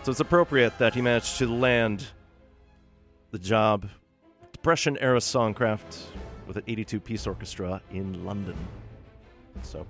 So 0.04 0.12
it's 0.12 0.20
appropriate 0.20 0.78
that 0.78 0.94
he 0.94 1.02
managed 1.02 1.40
to 1.40 1.48
land 1.48 2.06
the 3.32 3.40
job, 3.40 3.90
Depression 4.52 4.96
era 5.00 5.18
songcraft, 5.18 6.04
with 6.46 6.58
an 6.58 6.64
82 6.68 7.00
piece 7.00 7.26
orchestra 7.26 7.82
in 7.90 8.24
London. 8.24 8.56
So 9.64 9.88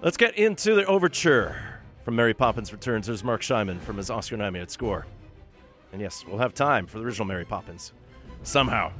let's 0.00 0.16
get 0.16 0.38
into 0.38 0.76
the 0.76 0.86
overture 0.86 1.80
from 2.04 2.14
Mary 2.14 2.34
Poppins 2.34 2.72
Returns. 2.72 3.08
There's 3.08 3.24
Marc 3.24 3.42
Shaiman 3.42 3.80
from 3.80 3.96
his 3.96 4.10
Oscar 4.10 4.36
nominated 4.36 4.70
score. 4.70 5.06
And 5.92 6.00
yes, 6.00 6.24
we'll 6.26 6.38
have 6.38 6.54
time 6.54 6.86
for 6.86 6.98
the 6.98 7.04
original 7.04 7.26
Mary 7.26 7.44
Poppins. 7.44 7.92
Somehow. 8.44 8.92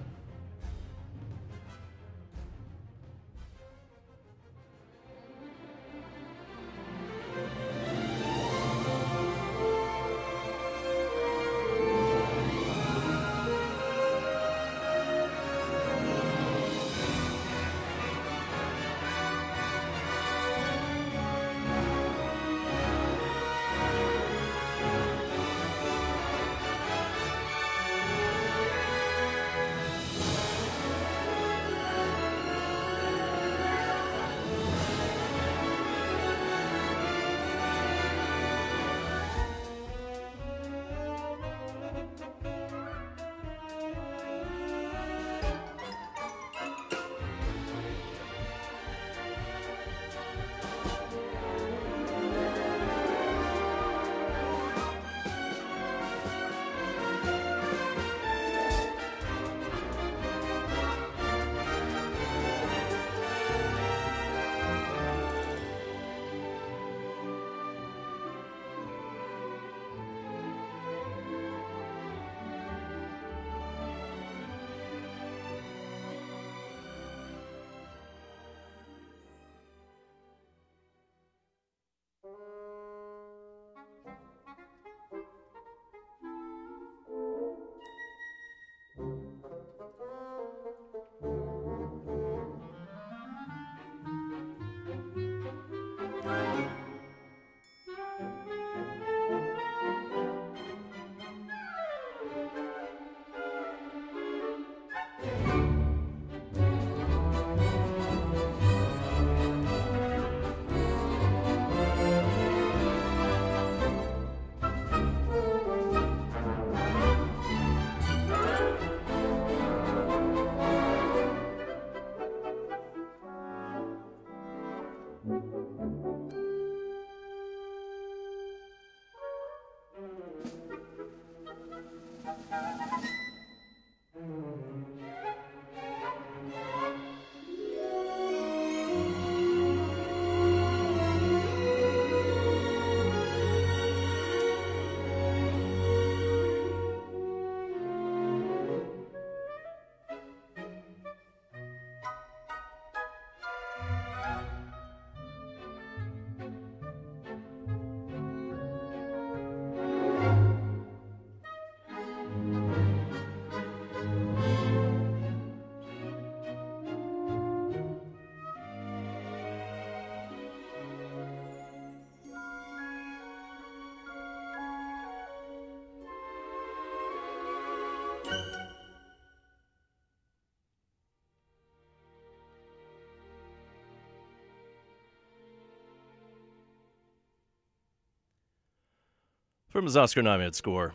From 189.69 189.85
his 189.85 189.97
Oscar 189.97 190.23
nominated 190.23 190.55
score 190.55 190.95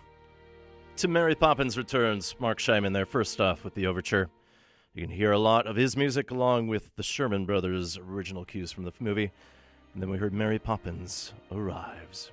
to 0.98 1.08
Mary 1.08 1.36
Poppins 1.36 1.78
Returns, 1.78 2.36
Marc 2.40 2.60
Shaiman 2.60 2.94
there, 2.94 3.06
first 3.06 3.40
off 3.40 3.64
with 3.64 3.74
the 3.74 3.88
overture. 3.88 4.30
You 4.94 5.02
can 5.04 5.12
hear 5.12 5.32
a 5.32 5.40
lot 5.40 5.68
of 5.68 5.76
his 5.76 5.96
music 5.96 6.32
along 6.32 6.68
with 6.68 6.96
the 6.96 7.04
Sherman 7.04 7.46
Brothers' 7.46 7.98
original 7.98 8.46
cues 8.46 8.72
from 8.72 8.84
the 8.84 8.94
movie. 9.00 9.32
And 9.94 10.02
then 10.02 10.10
we 10.10 10.18
heard 10.18 10.34
Mary 10.34 10.60
Poppins 10.60 11.34
Arrives. 11.52 12.32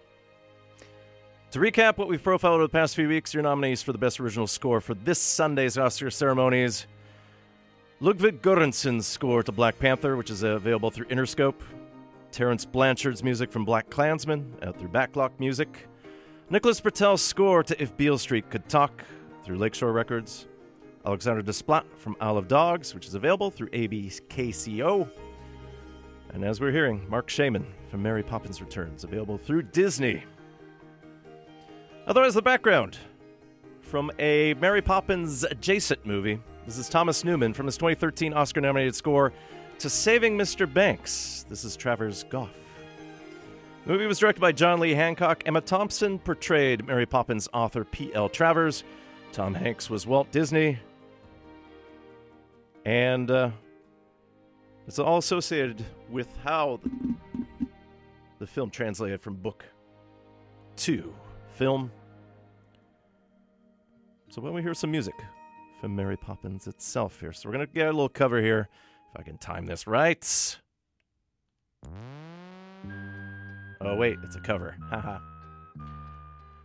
To 1.53 1.59
recap 1.59 1.97
what 1.97 2.09
we've 2.09 2.23
profiled 2.23 2.57
over 2.57 2.65
the 2.65 2.69
past 2.69 2.95
few 2.95 3.09
weeks, 3.09 3.33
your 3.33 3.43
nominees 3.43 3.83
for 3.83 3.93
the 3.93 3.99
best 3.99 4.21
original 4.21 4.47
score 4.47 4.81
for 4.81 4.95
this 4.95 5.19
Sunday's 5.19 5.79
Oscar 5.79 6.11
ceremonies 6.11 6.87
Ludwig 8.01 8.43
Göransson's 8.43 9.09
score 9.09 9.43
to 9.43 9.51
Black 9.51 9.79
Panther, 9.79 10.17
which 10.17 10.31
is 10.31 10.45
available 10.45 10.91
through 10.91 11.07
Interscope, 11.07 11.61
Terence 12.31 12.65
Blanchard's 12.65 13.25
music 13.25 13.51
from 13.51 13.67
BlacKkKlansman 13.67 14.65
out 14.65 14.79
through 14.79 14.91
Backlot 14.91 15.33
Music, 15.41 15.89
Nicholas 16.51 16.81
Britell's 16.81 17.21
score 17.21 17.63
to 17.63 17.83
If 17.83 17.95
Beale 17.99 18.17
Street 18.17 18.49
Could 18.49 18.71
Talk 18.71 19.05
through 19.45 19.59
Lakeshore 19.59 19.93
Records, 19.93 20.47
Alexandre 21.05 21.43
Desplat 21.43 21.85
from 21.99 22.17
Isle 22.23 22.39
of 22.39 22.49
Dogs, 22.49 22.95
which 22.95 23.07
is 23.07 23.15
available 23.15 23.51
through 23.51 23.69
ABKCO, 23.69 25.11
and 26.33 26.45
as 26.45 26.59
we're 26.59 26.73
hearing, 26.73 27.07
Marc 27.11 27.29
Shaiman 27.29 27.67
from 27.91 28.03
Mary 28.03 28.23
Poppins 28.23 28.63
Returns, 28.63 29.05
available 29.05 29.37
through 29.37 29.63
Disney. 29.63 30.25
Otherwise, 32.07 32.33
the 32.33 32.41
background 32.41 32.97
from 33.83 34.11
a 34.19 34.55
Mary 34.55 34.81
Poppins 34.81 35.45
adjacent 35.45 36.07
movie. 36.07 36.41
This 36.65 36.79
is 36.79 36.89
Thomas 36.89 37.25
Newman 37.25 37.53
from 37.53 37.67
his 37.67 37.77
2013 37.77 38.33
Oscar 38.33 38.63
nominated 38.63 38.95
score 38.95 39.35
to 39.81 39.91
Saving 39.91 40.39
Mr. 40.39 40.73
Banks. 40.73 41.45
This 41.51 41.65
is 41.65 41.77
Travers 41.77 42.25
Goff. 42.25 42.68
The 43.89 43.95
movie 43.95 44.07
was 44.07 44.19
directed 44.19 44.41
by 44.43 44.53
John 44.53 44.81
Lee 44.81 44.93
Hancock. 44.93 45.45
Emma 45.47 45.63
Thompson 45.63 46.19
portrayed 46.19 46.87
Mary 46.87 47.07
Poppins 47.07 47.49
author 47.55 47.85
P.L. 47.85 48.29
Travers. 48.29 48.85
Tom 49.33 49.55
Hanks 49.55 49.89
was 49.89 50.07
Walt 50.07 50.31
Disney. 50.31 50.79
And 52.85 53.31
uh, 53.31 53.51
it's 54.87 54.99
all 54.99 55.17
associated 55.17 55.83
with 56.11 56.29
how 56.45 56.81
the, 58.39 58.47
film 58.47 58.69
translated 58.69 59.23
from 59.23 59.37
book 59.37 59.65
to 60.77 61.15
film. 61.57 61.91
So, 64.29 64.43
when 64.43 64.53
we 64.53 64.61
hear 64.61 64.75
some 64.75 64.91
music 64.91 65.15
from 65.81 65.97
Mary 65.97 66.19
Poppins 66.19 66.67
itself 66.67 67.21
here, 67.21 67.33
so 67.33 67.49
we're 67.49 67.57
to 67.67 67.73
get 67.73 67.87
a 67.87 67.93
little 67.93 68.11
cover 68.11 68.43
here, 68.43 68.69
if 69.15 69.19
I 69.19 69.23
can 69.23 69.39
time 69.39 69.65
this 69.65 69.87
right. 69.87 70.59
Oh, 73.81 73.95
wait, 73.95 74.19
it's 74.25 74.37
a 74.37 74.41
cover. 74.41 74.77
Haha. 74.91 75.19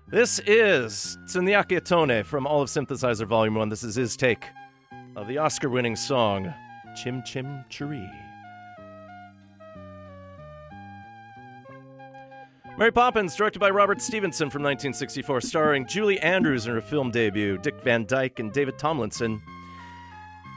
this 0.08 0.40
is 0.40 1.18
Tsunyaki 1.26 1.78
Atone 1.78 2.24
from 2.24 2.48
All 2.48 2.62
of 2.62 2.70
Synthesizer 2.70 3.28
Volume 3.28 3.56
1. 3.56 3.70
This 3.70 3.84
is 3.84 3.96
his 3.96 4.18
take 4.18 4.46
of 5.16 5.28
the 5.28 5.38
Oscar 5.38 5.70
winning 5.70 5.96
song 5.96 6.54
Chim 6.96 7.22
Chim 7.24 7.64
Cheree. 7.70 8.10
Mary 12.76 12.92
Poppins, 12.92 13.36
directed 13.36 13.60
by 13.60 13.70
Robert 13.70 14.02
Stevenson 14.02 14.50
from 14.50 14.64
1964, 14.64 15.42
starring 15.42 15.86
Julie 15.86 16.20
Andrews 16.20 16.66
in 16.66 16.74
her 16.74 16.82
film 16.82 17.12
debut, 17.12 17.60
Dick 17.60 17.80
Van 17.84 18.06
Dyke 18.08 18.40
and 18.40 18.52
David 18.52 18.80
Tomlinson. 18.80 19.40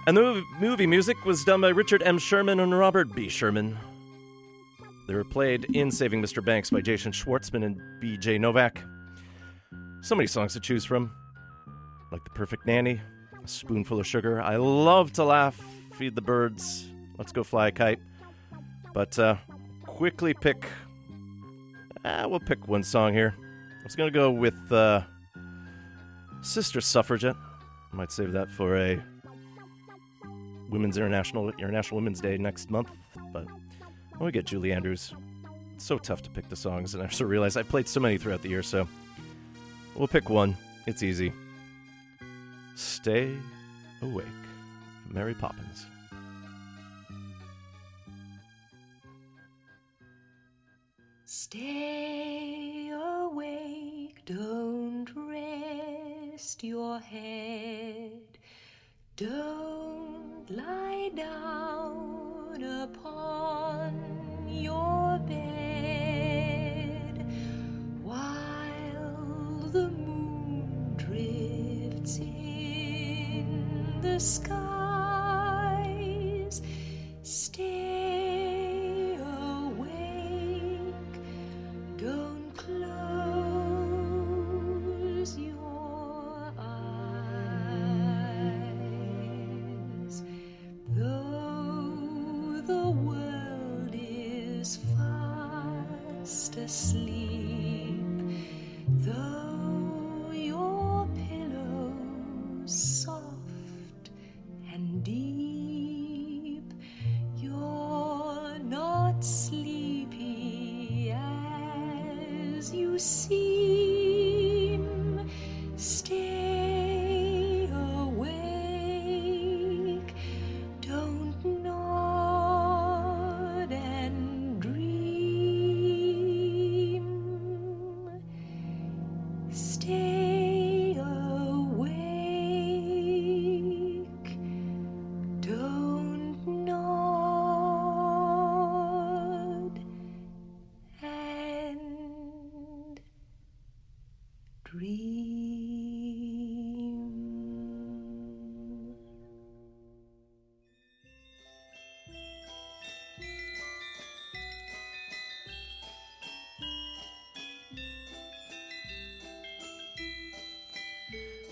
And 0.06 0.16
the 0.16 0.42
movie 0.58 0.86
music 0.86 1.22
was 1.26 1.44
done 1.44 1.60
by 1.60 1.68
Richard 1.68 2.02
M. 2.02 2.16
Sherman 2.16 2.60
and 2.60 2.76
Robert 2.78 3.14
B. 3.14 3.28
Sherman. 3.28 3.76
They 5.06 5.14
were 5.14 5.24
played 5.24 5.64
in 5.76 5.90
Saving 5.90 6.22
Mr. 6.22 6.44
Banks 6.44 6.70
by 6.70 6.80
Jason 6.80 7.12
Schwartzman 7.12 7.64
and 7.64 7.80
B.J. 8.00 8.38
Novak. 8.38 8.82
So 10.02 10.14
many 10.14 10.26
songs 10.26 10.52
to 10.54 10.60
choose 10.60 10.84
from, 10.84 11.12
like 12.10 12.24
The 12.24 12.30
Perfect 12.30 12.66
Nanny, 12.66 13.00
A 13.42 13.48
Spoonful 13.48 14.00
of 14.00 14.06
Sugar. 14.06 14.40
I 14.40 14.56
love 14.56 15.12
to 15.14 15.24
laugh, 15.24 15.60
Feed 15.94 16.14
the 16.14 16.22
Birds, 16.22 16.88
Let's 17.18 17.32
Go 17.32 17.44
Fly 17.44 17.68
a 17.68 17.72
Kite. 17.72 18.00
But 18.92 19.18
uh, 19.18 19.36
quickly 19.86 20.34
pick 20.34 20.66
Ah, 22.08 22.24
we'll 22.28 22.38
pick 22.38 22.68
one 22.68 22.84
song 22.84 23.12
here. 23.12 23.34
I 23.80 23.82
was 23.82 23.96
going 23.96 24.06
to 24.06 24.16
go 24.16 24.30
with 24.30 24.54
uh, 24.70 25.02
Sister 26.40 26.80
Suffragette. 26.80 27.34
I 27.92 27.96
might 27.96 28.12
save 28.12 28.30
that 28.30 28.48
for 28.48 28.76
a 28.76 29.02
Women's 30.70 30.96
International 30.96 31.50
International 31.58 31.96
Women's 31.96 32.20
Day 32.20 32.38
next 32.38 32.70
month. 32.70 32.90
We 34.18 34.32
get 34.32 34.46
Julie 34.46 34.72
Andrews, 34.72 35.12
it's 35.74 35.84
so 35.84 35.98
tough 35.98 36.22
to 36.22 36.30
pick 36.30 36.48
the 36.48 36.56
songs, 36.56 36.94
and 36.94 37.02
I 37.02 37.06
also 37.06 37.24
realize 37.24 37.56
I 37.56 37.62
played 37.62 37.86
so 37.86 38.00
many 38.00 38.18
throughout 38.18 38.42
the 38.42 38.48
year, 38.48 38.62
so 38.62 38.88
we'll 39.94 40.08
pick 40.08 40.30
one. 40.30 40.56
It's 40.86 41.02
easy. 41.02 41.32
Stay 42.74 43.36
awake. 44.02 44.26
Mary 45.08 45.34
Poppins. 45.34 45.86
Stay 51.24 52.90
awake, 52.90 54.22
don't 54.24 55.08
rest 55.14 56.64
your 56.64 56.98
head, 56.98 58.38
don't 59.16 60.50
lie 60.50 61.10
down 61.14 62.45
upon 62.62 63.92
your 64.48 65.18
bed 65.26 67.26
while 68.02 69.68
the 69.72 69.90
moon 69.90 70.94
drifts 70.96 72.18
in 72.18 73.98
the 74.00 74.18
skies. 74.18 74.55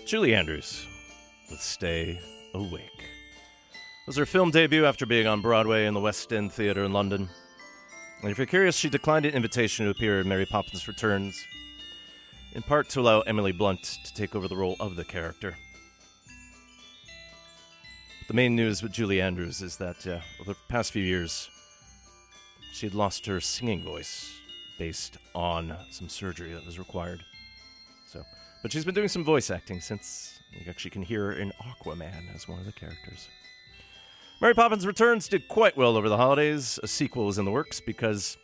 Julie 0.05 0.35
Andrews 0.35 0.85
with 1.49 1.59
Stay 1.59 2.19
Awake. 2.53 2.99
It 2.99 4.07
was 4.07 4.17
her 4.17 4.27
film 4.27 4.51
debut 4.51 4.85
after 4.85 5.07
being 5.07 5.25
on 5.25 5.41
Broadway 5.41 5.87
in 5.87 5.95
the 5.95 5.99
West 5.99 6.31
End 6.31 6.53
Theatre 6.53 6.83
in 6.83 6.93
London. 6.93 7.27
And 8.21 8.29
if 8.29 8.37
you're 8.37 8.45
curious, 8.45 8.75
she 8.75 8.87
declined 8.87 9.25
an 9.25 9.33
invitation 9.33 9.83
to 9.85 9.89
appear 9.89 10.19
in 10.19 10.27
Mary 10.27 10.45
Poppins 10.45 10.87
Returns, 10.87 11.43
in 12.53 12.61
part 12.61 12.87
to 12.89 13.01
allow 13.01 13.21
Emily 13.21 13.51
Blunt 13.51 13.97
to 14.05 14.13
take 14.13 14.35
over 14.35 14.47
the 14.47 14.55
role 14.55 14.75
of 14.79 14.95
the 14.95 15.03
character. 15.03 15.57
The 18.27 18.35
main 18.35 18.55
news 18.55 18.83
with 18.83 18.91
Julie 18.91 19.21
Andrews 19.21 19.63
is 19.63 19.77
that 19.77 20.05
uh, 20.05 20.19
over 20.39 20.53
the 20.53 20.59
past 20.69 20.91
few 20.91 21.03
years, 21.03 21.49
she 22.73 22.85
had 22.85 22.93
lost 22.93 23.25
her 23.25 23.41
singing 23.41 23.83
voice 23.83 24.31
based 24.77 25.17
on 25.33 25.75
some 25.89 26.09
surgery 26.09 26.53
that 26.53 26.65
was 26.65 26.77
required. 26.77 27.23
So, 28.15 28.25
but 28.61 28.71
she's 28.71 28.85
been 28.85 28.95
doing 28.95 29.09
some 29.09 29.25
voice 29.25 29.51
acting 29.51 29.81
since 29.81 30.39
you 30.53 30.69
actually 30.69 30.91
can 30.91 31.01
hear 31.01 31.25
her 31.25 31.33
in 31.33 31.51
Aquaman 31.61 32.33
as 32.33 32.47
one 32.47 32.59
of 32.59 32.65
the 32.65 32.71
characters. 32.71 33.27
Mary 34.39 34.53
Poppins 34.53 34.87
Returns 34.87 35.27
did 35.27 35.49
quite 35.49 35.75
well 35.75 35.97
over 35.97 36.07
the 36.07 36.15
holidays. 36.15 36.79
A 36.81 36.87
sequel 36.87 37.27
is 37.27 37.37
in 37.37 37.43
the 37.43 37.51
works 37.51 37.81
because, 37.81 38.37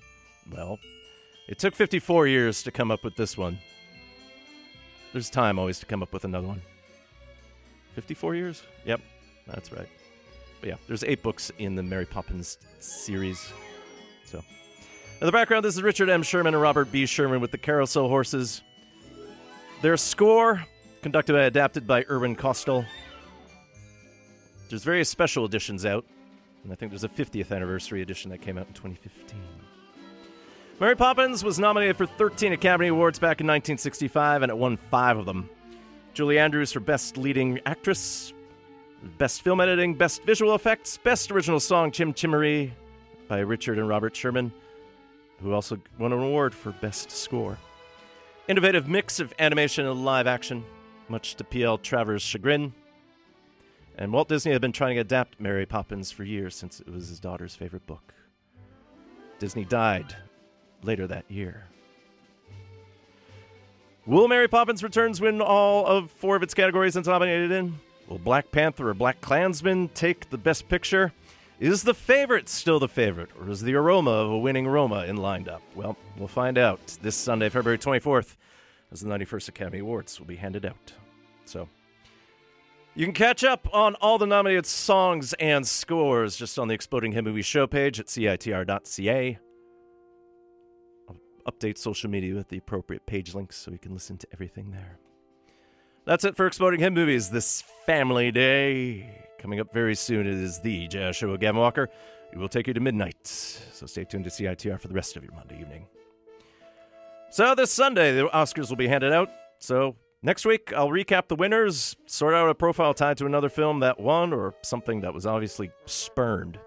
well, 0.52 0.78
it 1.48 1.58
took 1.58 1.74
54 1.74 2.28
years 2.28 2.64
to 2.64 2.72
come 2.72 2.92
up 2.92 3.04
with 3.06 3.16
this 3.16 3.38
one. 3.38 3.60
There's 5.14 5.30
time 5.30 5.58
always 5.58 5.80
to 5.80 5.86
come 5.86 6.04
up 6.04 6.12
with 6.12 6.26
another 6.26 6.48
one. 6.48 6.62
54 7.96 8.36
years? 8.36 8.64
Yep, 8.86 9.00
that's 9.48 9.72
right. 9.72 9.88
But 10.60 10.70
yeah, 10.70 10.76
there's 10.88 11.06
eight 11.06 11.24
books 11.24 11.50
in 11.60 11.76
the 11.76 11.84
Mary 11.84 12.06
Poppins 12.06 12.58
series. 12.80 13.54
So, 14.26 14.44
in 15.22 15.26
the 15.26 15.32
background, 15.32 15.64
this 15.64 15.76
is 15.76 15.82
Richard 15.82 16.10
M. 16.10 16.24
Sherman 16.24 16.56
and 16.56 16.62
Robert 16.62 16.92
B. 16.92 17.06
Sherman 17.06 17.40
with 17.40 17.52
the 17.52 17.58
Carousel 17.58 18.10
Horses. 18.10 18.62
Their 19.82 19.98
score, 19.98 20.64
conducted 21.02 21.36
and 21.36 21.46
adapted 21.46 21.88
by 21.88 22.06
Irwin 22.08 22.36
Kostal. 22.36 22.86
There's 24.70 24.84
various 24.84 25.10
special 25.10 25.44
editions 25.44 25.88
out, 25.88 26.06
and 26.64 26.72
I 26.72 26.76
think 26.76 26.92
there's 26.92 27.04
a 27.04 27.10
50th 27.10 27.52
anniversary 27.52 28.04
edition 28.04 28.30
that 28.30 28.42
came 28.42 28.60
out 28.60 28.68
in 28.68 28.74
2015. 28.74 29.42
Mary 30.80 30.96
Poppins 30.96 31.44
was 31.44 31.58
nominated 31.58 31.98
for 31.98 32.06
13 32.06 32.54
Academy 32.54 32.90
Awards 32.90 33.18
back 33.18 33.42
in 33.42 33.48
1965, 33.48 34.44
and 34.44 34.52
it 34.52 34.58
won 34.58 34.78
five 34.78 35.18
of 35.18 35.26
them. 35.26 35.50
Julie 36.14 36.38
Andrews 36.38 36.72
for 36.72 36.80
Best 36.80 37.18
Leading 37.18 37.60
Actress, 37.66 38.34
Best 39.18 39.42
Film 39.42 39.62
Editing, 39.62 39.96
Best 39.96 40.24
Visual 40.24 40.54
Effects, 40.54 40.98
Best 40.98 41.32
Original 41.32 41.60
Song 41.60 41.92
Chim 41.92 42.14
Chimmery 42.14 42.72
by 43.28 43.40
Richard 43.40 43.80
and 43.80 43.88
Robert 43.88 44.16
Sherman, 44.16 44.52
who 45.42 45.54
also 45.54 45.80
won 45.98 46.14
an 46.14 46.20
award 46.20 46.54
for 46.54 46.72
Best 46.74 47.10
Score. 47.10 47.58
Innovative 48.48 48.88
mix 48.88 49.20
of 49.20 49.34
animation 49.40 49.86
and 49.86 50.04
live 50.04 50.28
action, 50.28 50.66
much 51.08 51.36
to 51.36 51.44
P.L. 51.44 51.78
Travers' 51.78 52.22
chagrin. 52.22 52.74
And 53.98 54.12
Walt 54.12 54.30
Disney 54.30 54.52
had 54.52 54.62
been 54.62 54.72
trying 54.72 54.96
to 54.96 55.02
adapt 55.02 55.40
Mary 55.40 55.66
Poppins 55.66 56.12
for 56.12 56.24
years 56.24 56.56
since 56.56 56.80
it 56.80 56.90
was 56.90 57.08
his 57.08 57.20
daughter's 57.20 57.56
favorite 57.56 57.86
book. 57.86 58.14
Disney 59.38 59.64
died 59.64 60.16
later 60.84 61.08
that 61.08 61.30
year. 61.30 61.66
Will 64.08 64.28
Mary 64.28 64.48
Poppins 64.48 64.84
Returns 64.84 65.22
win 65.22 65.42
all 65.42 65.86
of 65.86 66.10
four 66.10 66.36
of 66.36 66.42
its 66.42 66.56
categories 66.56 66.96
it's 66.96 67.08
nominated 67.08 67.52
in? 67.52 67.80
Will 68.08 68.18
Black 68.18 68.52
Panther 68.52 68.90
or 68.90 68.96
BlacKkKlansman 68.96 69.94
take 69.94 70.30
the 70.32 70.38
best 70.38 70.68
picture? 70.68 71.14
Is 71.62 71.84
the 71.84 71.94
favorite 71.94 72.50
still 72.50 72.80
the 72.80 72.88
favorite, 72.88 73.30
or 73.40 73.48
is 73.48 73.62
the 73.62 73.76
aroma 73.76 74.10
of 74.10 74.32
a 74.32 74.38
winning 74.40 74.68
Roma 74.68 75.06
in 75.06 75.18
lined 75.18 75.48
up? 75.48 75.62
Well, 75.76 75.96
we'll 76.18 76.28
find 76.28 76.58
out 76.58 76.80
this 77.04 77.16
Sunday, 77.16 77.50
February 77.50 77.78
24th, 77.78 78.36
as 78.92 79.02
the 79.02 79.08
91st 79.08 79.50
Academy 79.50 79.78
Awards 79.78 80.20
will 80.20 80.26
be 80.26 80.38
handed 80.38 80.66
out. 80.66 80.94
So, 81.46 81.70
you 82.96 83.06
can 83.06 83.14
catch 83.14 83.44
up 83.44 83.72
on 83.72 83.94
all 84.02 84.18
the 84.18 84.26
nominated 84.26 84.66
songs 84.66 85.34
and 85.34 85.68
scores 85.68 86.36
just 86.36 86.58
on 86.58 86.68
the 86.68 86.74
Exploding 86.74 87.12
Head 87.12 87.26
Movie 87.26 87.44
show 87.44 87.68
page 87.68 88.00
at 88.00 88.08
citr.ca. 88.08 89.38
I'll 91.08 91.16
update 91.46 91.78
social 91.78 92.10
media 92.10 92.34
with 92.34 92.48
the 92.48 92.58
appropriate 92.58 93.06
page 93.06 93.36
links 93.36 93.56
so 93.56 93.70
you 93.70 93.78
can 93.78 93.94
listen 93.94 94.18
to 94.18 94.28
everything 94.34 94.72
there. 94.72 94.98
That's 96.04 96.26
it 96.26 96.36
for 96.36 96.48
Exploding 96.48 96.80
Head 96.80 96.94
Movies 96.94 97.30
this 97.30 97.64
family 97.86 98.32
day. 98.32 99.24
Coming 99.38 99.60
up 99.60 99.72
very 99.72 99.94
soon 99.94 100.26
is 100.26 100.60
the 100.60 100.88
Jazz 100.88 101.16
Show 101.16 101.30
with 101.30 101.42
Gavin 101.42 101.62
Walker. 101.62 101.90
We 102.34 102.40
will 102.40 102.50
take 102.50 102.66
you 102.66 102.74
to 102.74 102.80
midnight, 102.80 103.28
so 103.28 103.86
stay 103.86 104.04
tuned 104.04 104.24
to 104.24 104.32
CITR 104.32 104.80
for 104.80 104.88
the 104.88 104.96
rest 104.96 105.16
of 105.16 105.24
your 105.24 105.34
Monday 105.34 105.62
evening. 105.62 105.86
So 107.30 107.54
this 107.54 107.72
Sunday, 107.72 108.16
the 108.16 108.28
Oscars 108.30 108.70
will 108.70 108.78
be 108.78 108.88
handed 108.88 109.14
out. 109.14 109.30
So 109.60 109.96
next 110.24 110.44
week, 110.44 110.74
I'll 110.74 110.90
recap 110.90 111.28
the 111.28 111.36
winners, 111.36 111.96
sort 112.08 112.34
out 112.34 112.50
a 112.50 112.56
profile 112.56 112.96
tied 112.96 113.18
to 113.18 113.28
another 113.28 113.50
film 113.50 113.82
that 113.82 114.00
won 114.00 114.34
or 114.34 114.56
something 114.64 115.02
that 115.02 115.14
was 115.14 115.28
obviously 115.28 115.70
spurned. 115.86 116.58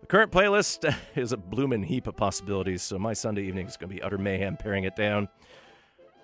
The 0.00 0.06
current 0.06 0.32
playlist 0.32 0.90
is 1.14 1.32
a 1.32 1.36
bloomin' 1.36 1.82
heap 1.82 2.06
of 2.06 2.16
possibilities, 2.16 2.80
so 2.80 2.98
my 2.98 3.12
Sunday 3.12 3.42
evening 3.42 3.66
is 3.66 3.76
going 3.76 3.90
to 3.90 3.94
be 3.96 4.02
utter 4.02 4.16
mayhem 4.16 4.56
paring 4.56 4.84
it 4.84 4.96
down. 4.96 5.28